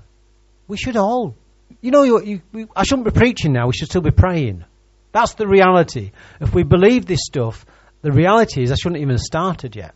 We 0.68 0.76
should 0.76 0.96
all. 0.96 1.34
You 1.80 1.90
know, 1.90 2.02
you, 2.02 2.22
you, 2.22 2.42
we, 2.52 2.66
I 2.74 2.84
shouldn't 2.84 3.06
be 3.06 3.18
preaching 3.18 3.52
now. 3.52 3.66
We 3.66 3.72
should 3.72 3.88
still 3.88 4.02
be 4.02 4.10
praying. 4.10 4.64
That's 5.12 5.34
the 5.34 5.46
reality. 5.46 6.12
If 6.40 6.54
we 6.54 6.62
believe 6.62 7.06
this 7.06 7.20
stuff, 7.22 7.64
the 8.02 8.12
reality 8.12 8.62
is 8.62 8.70
I 8.70 8.74
shouldn't 8.74 9.00
even 9.00 9.14
have 9.14 9.20
started 9.20 9.74
yet. 9.74 9.94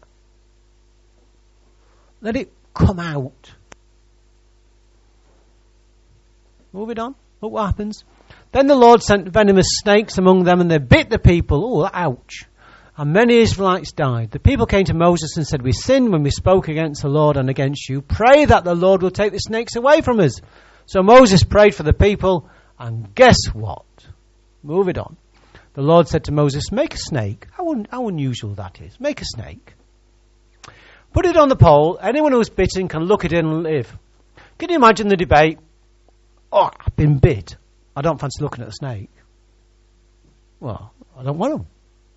Let 2.20 2.36
it 2.36 2.52
come 2.74 2.98
out. 2.98 3.52
Moving 6.72 6.98
on. 6.98 7.14
Look 7.40 7.52
what 7.52 7.66
happens. 7.66 8.04
Then 8.52 8.66
the 8.66 8.74
Lord 8.74 9.02
sent 9.02 9.28
venomous 9.28 9.66
snakes 9.68 10.18
among 10.18 10.44
them, 10.44 10.60
and 10.60 10.70
they 10.70 10.78
bit 10.78 11.10
the 11.10 11.18
people. 11.18 11.82
Oh, 11.82 11.90
ouch 11.92 12.46
and 13.00 13.14
many 13.14 13.38
Israelites 13.38 13.92
died. 13.92 14.30
The 14.30 14.38
people 14.38 14.66
came 14.66 14.84
to 14.84 14.94
Moses 14.94 15.38
and 15.38 15.46
said, 15.46 15.62
We 15.62 15.72
sinned 15.72 16.12
when 16.12 16.22
we 16.22 16.30
spoke 16.30 16.68
against 16.68 17.00
the 17.00 17.08
Lord 17.08 17.38
and 17.38 17.48
against 17.48 17.88
you. 17.88 18.02
Pray 18.02 18.44
that 18.44 18.62
the 18.62 18.74
Lord 18.74 19.00
will 19.00 19.10
take 19.10 19.32
the 19.32 19.38
snakes 19.38 19.74
away 19.74 20.02
from 20.02 20.20
us. 20.20 20.38
So 20.84 21.02
Moses 21.02 21.42
prayed 21.42 21.74
for 21.74 21.82
the 21.82 21.94
people, 21.94 22.50
and 22.78 23.14
guess 23.14 23.46
what? 23.54 23.86
Move 24.62 24.90
it 24.90 24.98
on. 24.98 25.16
The 25.72 25.80
Lord 25.80 26.08
said 26.08 26.24
to 26.24 26.32
Moses, 26.32 26.70
Make 26.70 26.92
a 26.92 26.98
snake. 26.98 27.46
How, 27.52 27.70
un- 27.70 27.86
how 27.90 28.06
unusual 28.08 28.52
that 28.56 28.82
is. 28.82 29.00
Make 29.00 29.22
a 29.22 29.24
snake. 29.24 29.72
Put 31.14 31.24
it 31.24 31.38
on 31.38 31.48
the 31.48 31.56
pole. 31.56 31.98
Anyone 32.02 32.32
who's 32.32 32.50
bitten 32.50 32.86
can 32.88 33.04
look 33.04 33.24
at 33.24 33.32
it 33.32 33.38
and 33.38 33.62
live. 33.62 33.96
Can 34.58 34.68
you 34.68 34.76
imagine 34.76 35.08
the 35.08 35.16
debate? 35.16 35.58
Oh, 36.52 36.68
I've 36.78 36.96
been 36.96 37.16
bit. 37.16 37.56
I 37.96 38.02
don't 38.02 38.20
fancy 38.20 38.42
looking 38.42 38.62
at 38.62 38.68
a 38.68 38.72
snake. 38.72 39.08
Well, 40.60 40.92
I 41.16 41.22
don't 41.22 41.38
want 41.38 41.54
them. 41.54 41.66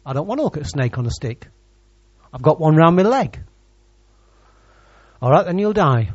I 0.06 0.14
don't 0.14 0.28
want 0.28 0.40
to 0.40 0.44
look 0.44 0.58
at 0.58 0.64
a 0.64 0.68
snake 0.68 0.98
on 0.98 1.06
a 1.06 1.12
stick. 1.12 1.48
I've 2.34 2.42
got 2.42 2.60
one 2.60 2.76
round 2.76 2.96
my 2.96 3.04
leg. 3.04 3.40
All 5.22 5.32
right, 5.32 5.46
then 5.46 5.58
you'll 5.58 5.74
die. 5.74 6.12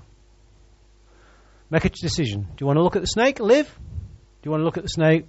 Make 1.71 1.85
a 1.85 1.89
decision. 1.91 2.43
Do 2.43 2.57
you 2.61 2.67
want 2.67 2.79
to 2.79 2.83
look 2.83 2.97
at 2.97 3.03
the 3.03 3.09
snake? 3.09 3.41
Live. 3.41 3.67
Do 3.67 4.47
you 4.47 4.51
want 4.51 4.61
to 4.61 4.65
look 4.65 4.77
at 4.77 4.83
the 4.83 4.89
snake? 4.89 5.27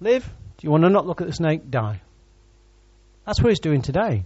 Live. 0.00 0.24
Do 0.24 0.66
you 0.66 0.70
want 0.70 0.84
to 0.84 0.90
not 0.90 1.06
look 1.06 1.20
at 1.20 1.26
the 1.26 1.32
snake? 1.32 1.70
Die. 1.70 2.00
That's 3.26 3.40
what 3.40 3.50
he's 3.50 3.60
doing 3.60 3.82
today. 3.82 4.24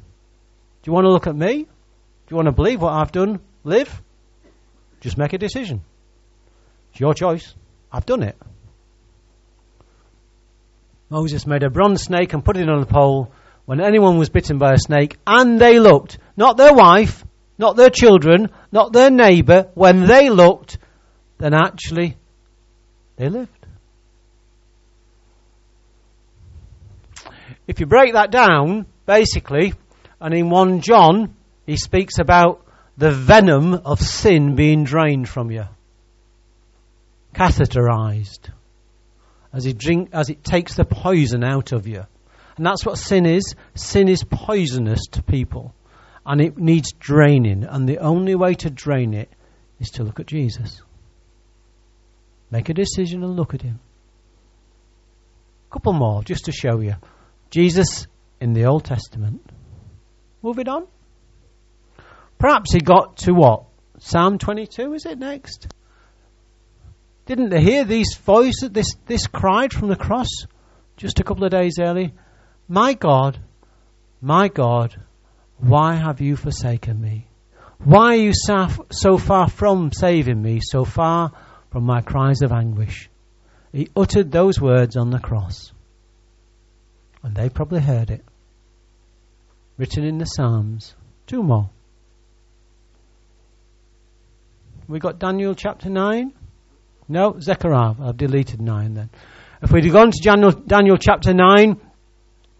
Do 0.83 0.91
you 0.91 0.93
want 0.93 1.05
to 1.05 1.11
look 1.11 1.27
at 1.27 1.37
me? 1.37 1.65
Do 1.65 2.31
you 2.31 2.37
want 2.37 2.47
to 2.47 2.53
believe 2.53 2.81
what 2.81 2.93
I've 2.93 3.13
done? 3.13 3.41
Live. 3.65 4.03
Just 5.01 5.19
make 5.19 5.33
a 5.33 5.39
decision. 5.39 5.83
It's 6.93 7.01
your 7.01 7.13
choice. 7.13 7.55
I've 7.93 8.07
done 8.07 8.23
it. 8.23 8.37
Moses 11.11 11.47
made 11.47 11.63
a 11.63 11.71
bronze 11.71 12.03
snake 12.03 12.33
and 12.33 12.45
put 12.45 12.57
it 12.57 12.69
on 12.69 12.81
the 12.81 12.87
pole 12.87 13.31
when 13.67 13.81
anyone 13.81 14.19
was 14.19 14.29
bitten 14.29 14.59
by 14.59 14.73
a 14.73 14.79
snake 14.79 15.17
and 15.27 15.59
they 15.59 15.79
looked, 15.79 16.19
not 16.37 16.57
their 16.57 16.75
wife, 16.75 17.25
not 17.59 17.77
their 17.77 17.91
children, 17.91 18.51
not 18.73 18.93
their 18.93 19.11
neighbor, 19.11 19.71
when 19.75 20.07
they 20.07 20.29
looked, 20.29 20.79
then 21.39 21.55
actually 21.55 22.17
they 23.17 23.29
lived. 23.29 23.51
If 27.67 27.81
you 27.81 27.87
break 27.87 28.13
that 28.13 28.31
down, 28.31 28.87
basically, 29.07 29.73
and 30.21 30.35
in 30.35 30.51
1 30.51 30.81
John, 30.81 31.35
he 31.67 31.77
speaks 31.77 32.19
about 32.19 32.67
the 32.97 33.11
venom 33.11 33.75
of 33.75 34.01
sin 34.01 34.55
being 34.55 34.85
drained 34.85 35.29
from 35.29 35.51
you, 35.51 35.65
catheterized, 37.35 38.51
as 39.53 39.67
it, 39.67 39.79
drink, 39.79 40.11
as 40.13 40.29
it 40.29 40.45
takes 40.45 40.75
the 40.75 40.85
poison 40.85 41.43
out 41.43 41.73
of 41.73 41.87
you. 41.87 42.05
And 42.57 42.67
that's 42.67 42.87
what 42.87 42.99
sin 42.99 43.27
is. 43.27 43.55
Sin 43.75 44.09
is 44.09 44.25
poisonous 44.25 45.07
to 45.13 45.23
people. 45.23 45.75
And 46.25 46.41
it 46.41 46.57
needs 46.57 46.93
draining. 46.93 47.65
And 47.65 47.89
the 47.89 47.99
only 47.99 48.35
way 48.35 48.55
to 48.55 48.71
drain 48.71 49.15
it 49.15 49.31
is 49.81 49.91
to 49.91 50.05
look 50.05 50.21
at 50.21 50.27
Jesus. 50.27 50.81
Make 52.51 52.69
a 52.69 52.75
decision 52.75 53.23
and 53.25 53.37
look 53.37 53.55
at 53.55 53.63
him. 53.63 53.81
A 55.69 55.73
couple 55.73 55.93
more 55.93 56.23
just 56.23 56.45
to 56.45 56.53
show 56.53 56.81
you. 56.81 56.95
Jesus 57.51 58.07
in 58.41 58.53
the 58.53 58.67
Old 58.67 58.85
Testament. 58.85 59.43
Move 60.43 60.59
it 60.59 60.69
on. 60.69 60.87
Perhaps 62.39 62.73
he 62.73 62.81
got 62.81 63.17
to 63.19 63.33
what? 63.33 63.65
Psalm 63.99 64.39
22, 64.39 64.93
is 64.95 65.07
it 65.07 65.19
next? 65.19 65.69
Didn't 67.27 67.49
they 67.49 67.63
hear 67.63 67.85
these 67.85 68.15
voices, 68.17 68.71
this, 68.71 68.95
this 69.07 69.27
cried 69.27 69.73
from 69.73 69.89
the 69.89 69.97
cross 69.97 70.29
just 70.97 71.21
a 71.21 71.25
couple 71.25 71.45
of 71.45 71.51
days 71.51 71.79
early? 71.81 72.13
My 72.69 72.95
God, 72.95 73.39
my 74.21 74.49
God, 74.49 74.97
why 75.59 75.95
have 75.95 76.21
you 76.21 76.37
forsaken 76.37 77.01
me? 77.01 77.27
Why 77.79 78.15
are 78.15 78.17
you 78.17 78.33
so 78.91 79.19
far 79.19 79.49
from 79.49 79.93
saving 79.93 80.41
me, 80.41 80.61
so 80.63 80.85
far 80.85 81.33
from 81.71 81.85
my 81.85 82.01
cries 82.01 82.41
of 82.43 82.53
anguish? 82.53 83.11
He 83.73 83.89
uttered 83.95 84.31
those 84.31 84.61
words 84.61 84.97
on 84.97 85.11
the 85.11 85.19
cross. 85.19 85.73
And 87.23 87.35
they 87.35 87.49
probably 87.49 87.81
heard 87.81 88.11
it. 88.11 88.25
Written 89.77 90.05
in 90.05 90.19
the 90.19 90.25
Psalms. 90.25 90.95
Two 91.27 91.43
more. 91.43 91.69
We 94.87 94.99
got 95.01 95.19
Daniel 95.19 95.55
chapter 95.55 95.91
9? 95.91 96.33
No, 97.09 97.39
Zechariah. 97.41 97.95
I've 98.01 98.17
deleted 98.17 98.61
9 98.61 98.95
then. 98.95 99.11
If 99.63 99.73
we'd 99.73 99.91
gone 99.91 100.13
to 100.13 100.21
Daniel, 100.23 100.51
Daniel 100.51 100.97
chapter 100.97 101.35
9, 101.35 101.81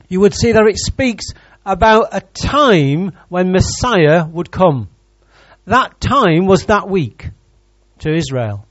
you 0.09 0.21
would 0.21 0.35
see 0.35 0.53
that 0.53 0.67
it 0.67 0.79
speaks 0.79 1.27
about 1.65 2.09
a 2.13 2.21
time 2.21 3.13
when 3.29 3.53
Messiah 3.53 4.27
would 4.27 4.51
come. 4.51 4.89
that 5.67 6.01
time 6.01 6.47
was 6.47 6.67
that 6.67 6.89
week 6.89 7.31
to 8.01 8.15
Israel. 8.15 8.67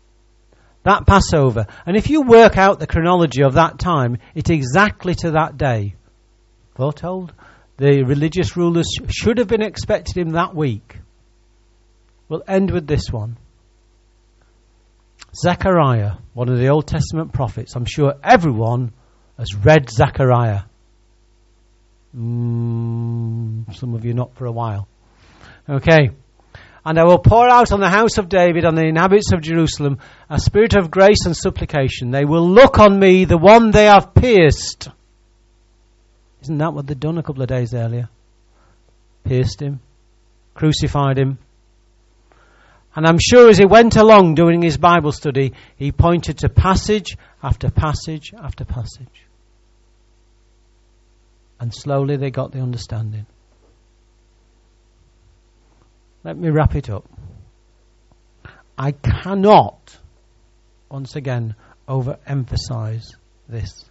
That 0.83 1.07
Passover. 1.07 1.65
And 1.85 1.95
if 1.95 2.09
you 2.09 2.21
work 2.21 2.57
out 2.57 2.79
the 2.79 2.87
chronology 2.87 3.41
of 3.41 3.53
that 3.53 3.79
time, 3.79 4.17
it's 4.35 4.49
exactly 4.49 5.15
to 5.15 5.31
that 5.31 5.57
day. 5.57 5.95
Foretold. 6.75 7.33
The 7.77 8.03
religious 8.03 8.55
rulers 8.55 8.87
should 9.09 9.37
have 9.39 9.47
been 9.47 9.63
expecting 9.63 10.21
him 10.21 10.33
that 10.33 10.53
week. 10.53 10.99
We'll 12.29 12.43
end 12.47 12.69
with 12.69 12.85
this 12.85 13.09
one. 13.11 13.37
Zechariah, 15.35 16.13
one 16.33 16.49
of 16.49 16.59
the 16.59 16.69
Old 16.69 16.87
Testament 16.87 17.33
prophets. 17.33 17.75
I'm 17.75 17.85
sure 17.85 18.13
everyone 18.23 18.93
has 19.37 19.55
read 19.55 19.89
Zechariah. 19.89 20.63
Mm, 22.15 23.75
some 23.75 23.95
of 23.95 24.05
you 24.05 24.13
not 24.13 24.35
for 24.35 24.45
a 24.45 24.51
while. 24.51 24.87
Okay. 25.67 26.11
And 26.85 26.99
I 26.99 27.05
will 27.05 27.19
pour 27.19 27.47
out 27.47 27.71
on 27.71 27.79
the 27.79 27.89
house 27.89 28.17
of 28.17 28.27
David 28.27 28.65
and 28.65 28.77
the 28.77 28.85
inhabitants 28.85 29.31
of 29.31 29.41
Jerusalem 29.41 29.99
a 30.29 30.39
spirit 30.39 30.75
of 30.75 30.91
grace 30.91 31.25
and 31.25 31.35
supplication. 31.35 32.11
They 32.11 32.25
will 32.25 32.47
look 32.47 32.77
on 32.77 32.99
me, 32.99 33.25
the 33.25 33.37
one 33.37 33.71
they 33.71 33.85
have 33.85 34.13
pierced. 34.13 34.89
Isn't 36.41 36.57
that 36.57 36.73
what 36.73 36.87
they'd 36.87 36.99
done 36.99 37.17
a 37.17 37.23
couple 37.23 37.41
of 37.41 37.47
days 37.47 37.73
earlier? 37.73 38.09
Pierced 39.23 39.61
him, 39.61 39.79
crucified 40.53 41.17
him. 41.17 41.37
And 42.95 43.07
I'm 43.07 43.17
sure 43.17 43.49
as 43.49 43.57
he 43.57 43.65
went 43.65 43.95
along 43.95 44.35
doing 44.35 44.61
his 44.61 44.77
Bible 44.77 45.13
study, 45.13 45.53
he 45.77 45.93
pointed 45.93 46.39
to 46.39 46.49
passage 46.49 47.17
after 47.41 47.71
passage 47.71 48.33
after 48.37 48.65
passage. 48.65 49.25
And 51.63 51.73
slowly 51.73 52.17
they 52.17 52.29
got 52.29 52.51
the 52.51 52.59
understanding. 52.59 53.25
Let 56.25 56.35
me 56.35 56.49
wrap 56.49 56.75
it 56.75 56.89
up. 56.89 57.09
I 58.77 58.91
cannot, 58.91 59.97
once 60.89 61.15
again, 61.15 61.55
overemphasize 61.87 63.05
this. 63.47 63.85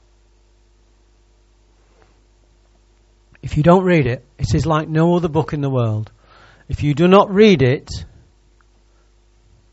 If 3.41 3.57
you 3.57 3.63
don't 3.63 3.85
read 3.85 4.07
it, 4.07 4.23
it 4.37 4.55
is 4.55 4.67
like 4.67 4.91
no 4.91 5.17
other 5.17 5.29
book 5.29 5.55
in 5.55 5.63
the 5.63 5.71
world. 5.71 6.13
If 6.69 6.83
you 6.83 6.93
do 6.93 7.09
not 7.09 7.33
read 7.33 7.63
it, 7.63 7.89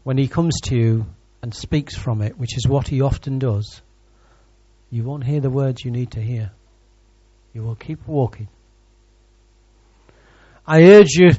when 0.04 0.18
he 0.18 0.30
comes 0.30 0.56
to 0.68 0.78
you 0.78 1.06
and 1.41 1.54
speaks 1.54 1.97
from 1.97 2.22
it, 2.22 2.38
which 2.38 2.56
is 2.56 2.66
what 2.66 2.88
he 2.88 3.02
often 3.02 3.39
does, 3.39 3.82
you 4.89 5.04
won't 5.04 5.26
hear 5.26 5.41
the 5.41 5.50
words 5.50 5.84
you 5.84 5.91
need 5.91 6.12
to 6.12 6.22
hear. 6.22 6.54
You 7.54 7.64
will 7.64 7.76
keep 7.76 8.08
walking. 8.08 8.47
I 10.66 10.84
urge 10.84 11.14
you 11.14 11.32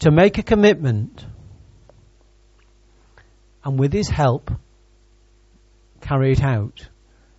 to 0.00 0.10
make 0.10 0.38
a 0.38 0.42
commitment 0.42 1.26
and 3.64 3.78
with 3.78 3.92
his 3.92 4.08
help 4.08 4.50
carry 6.00 6.32
it 6.32 6.42
out. 6.42 6.88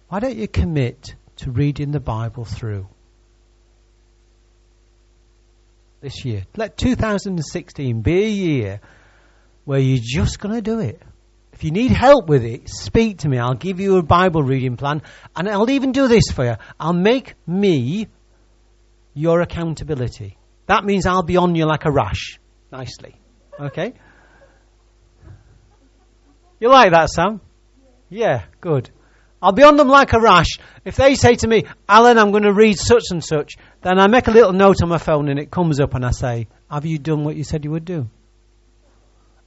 Why 0.09 0.19
don't 0.19 0.35
you 0.35 0.47
commit 0.47 1.15
to 1.37 1.51
reading 1.51 1.91
the 1.91 1.99
Bible 1.99 2.45
through 2.45 2.87
this 6.01 6.23
year? 6.23 6.45
Let 6.55 6.77
2016 6.77 8.01
be 8.01 8.23
a 8.23 8.29
year 8.29 8.81
where 9.65 9.79
you're 9.79 10.03
just 10.03 10.39
going 10.39 10.55
to 10.55 10.61
do 10.61 10.79
it. 10.79 11.01
If 11.53 11.63
you 11.63 11.71
need 11.71 11.91
help 11.91 12.27
with 12.27 12.45
it, 12.45 12.69
speak 12.69 13.19
to 13.19 13.27
me. 13.27 13.37
I'll 13.37 13.55
give 13.55 13.79
you 13.79 13.97
a 13.97 14.03
Bible 14.03 14.43
reading 14.43 14.77
plan 14.77 15.01
and 15.35 15.49
I'll 15.49 15.69
even 15.69 15.91
do 15.91 16.07
this 16.07 16.25
for 16.33 16.45
you. 16.45 16.55
I'll 16.79 16.93
make 16.93 17.33
me 17.47 18.07
your 19.19 19.41
accountability. 19.41 20.37
That 20.67 20.85
means 20.85 21.05
I'll 21.05 21.23
be 21.23 21.35
on 21.35 21.53
you 21.53 21.65
like 21.65 21.83
a 21.83 21.91
rash 21.91 22.39
nicely. 22.71 23.19
Okay? 23.59 23.93
You 26.61 26.69
like 26.69 26.91
that, 26.91 27.09
Sam? 27.09 27.41
Yeah, 28.09 28.45
good. 28.61 28.89
I'll 29.41 29.51
be 29.51 29.63
on 29.63 29.75
them 29.75 29.89
like 29.89 30.13
a 30.13 30.21
rash. 30.21 30.57
If 30.85 30.95
they 30.95 31.15
say 31.15 31.35
to 31.35 31.47
me, 31.47 31.65
Alan, 31.87 32.17
I'm 32.17 32.31
going 32.31 32.43
to 32.43 32.53
read 32.53 32.79
such 32.79 33.03
and 33.11 33.21
such, 33.23 33.55
then 33.81 33.99
I 33.99 34.07
make 34.07 34.27
a 34.27 34.31
little 34.31 34.53
note 34.53 34.81
on 34.81 34.87
my 34.87 34.97
phone 34.97 35.27
and 35.27 35.37
it 35.37 35.51
comes 35.51 35.81
up 35.81 35.95
and 35.95 36.05
I 36.05 36.11
say, 36.11 36.47
Have 36.71 36.85
you 36.85 36.97
done 36.97 37.25
what 37.25 37.35
you 37.35 37.43
said 37.43 37.65
you 37.65 37.71
would 37.71 37.85
do? 37.85 38.09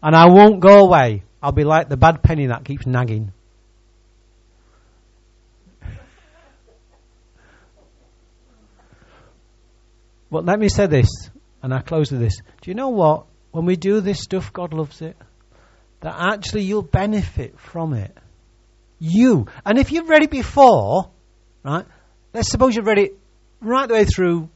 And 0.02 0.14
I 0.14 0.26
won't 0.28 0.60
go 0.60 0.84
away. 0.84 1.22
I'll 1.42 1.52
be 1.52 1.64
like 1.64 1.88
the 1.88 1.96
bad 1.96 2.22
penny 2.22 2.46
that 2.46 2.64
keeps 2.66 2.86
nagging. 2.86 3.32
But 10.32 10.46
let 10.46 10.58
me 10.58 10.70
say 10.70 10.86
this 10.86 11.10
and 11.62 11.74
I 11.74 11.82
close 11.82 12.10
with 12.10 12.22
this. 12.22 12.38
Do 12.62 12.70
you 12.70 12.74
know 12.74 12.88
what? 12.88 13.26
When 13.50 13.66
we 13.66 13.76
do 13.76 14.00
this 14.00 14.22
stuff, 14.22 14.50
God 14.50 14.72
loves 14.72 15.02
it. 15.02 15.14
That 16.00 16.16
actually 16.18 16.62
you'll 16.62 16.80
benefit 16.80 17.60
from 17.60 17.92
it. 17.92 18.16
You. 18.98 19.46
And 19.66 19.78
if 19.78 19.92
you've 19.92 20.08
read 20.08 20.22
it 20.22 20.30
before, 20.30 21.10
right? 21.62 21.84
Let's 22.32 22.50
suppose 22.50 22.74
you've 22.74 22.86
read 22.86 22.98
it 22.98 23.18
right 23.60 23.86
the 23.86 23.92
way 23.92 24.04
through 24.06 24.48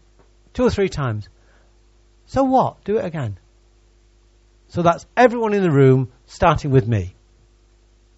two 0.54 0.64
or 0.64 0.70
three 0.70 0.88
times. 0.88 1.28
So 2.24 2.42
what? 2.42 2.82
Do 2.84 2.96
it 2.96 3.04
again. 3.04 3.38
So 4.68 4.80
that's 4.80 5.04
everyone 5.14 5.52
in 5.52 5.62
the 5.62 5.70
room, 5.70 6.10
starting 6.24 6.70
with 6.70 6.88
me. 6.88 7.14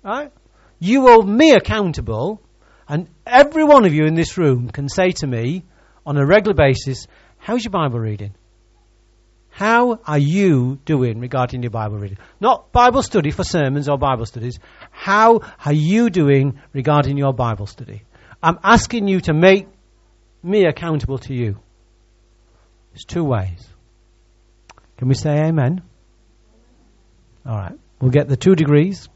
Right? 0.05 0.33
You 0.79 1.09
hold 1.09 1.29
me 1.29 1.51
accountable, 1.55 2.41
and 2.87 3.09
every 3.27 3.65
one 3.65 3.85
of 3.85 3.93
you 3.93 4.07
in 4.07 4.15
this 4.15 4.39
room 4.39 4.71
can 4.71 4.89
say 4.89 5.11
to 5.11 5.27
me 5.27 5.65
on 6.07 6.17
a 6.17 6.25
regular 6.25 6.55
basis, 6.55 7.07
How's 7.39 7.65
your 7.65 7.71
Bible 7.71 7.99
reading? 7.99 8.35
How 9.51 9.99
are 10.07 10.19
you 10.19 10.79
doing 10.85 11.19
regarding 11.19 11.63
your 11.63 11.71
Bible 11.71 11.99
reading? 11.99 12.19
Not 12.41 12.71
Bible 12.71 13.03
study 13.03 13.31
for 13.31 13.43
sermons 13.43 13.89
or 13.89 13.99
Bible 13.99 14.27
studies. 14.27 14.59
How 14.91 15.41
are 15.65 15.73
you 15.73 16.11
doing 16.11 16.61
regarding 16.73 17.17
your 17.17 17.33
Bible 17.33 17.67
study? 17.67 18.03
I'm 18.43 18.59
asking 18.63 19.09
you 19.09 19.21
to 19.23 19.35
make 19.35 19.67
me 20.43 20.65
accountable 20.65 21.19
to 21.19 21.35
you. 21.35 21.59
There's 22.93 23.05
two 23.05 23.25
ways. 23.25 23.67
Can 24.97 25.09
we 25.09 25.15
say 25.15 25.45
amen? 25.47 25.83
All 27.45 27.57
right. 27.57 27.79
We'll 28.01 28.11
get 28.11 28.29
the 28.29 28.37
two 28.37 28.55
degrees. 28.55 29.09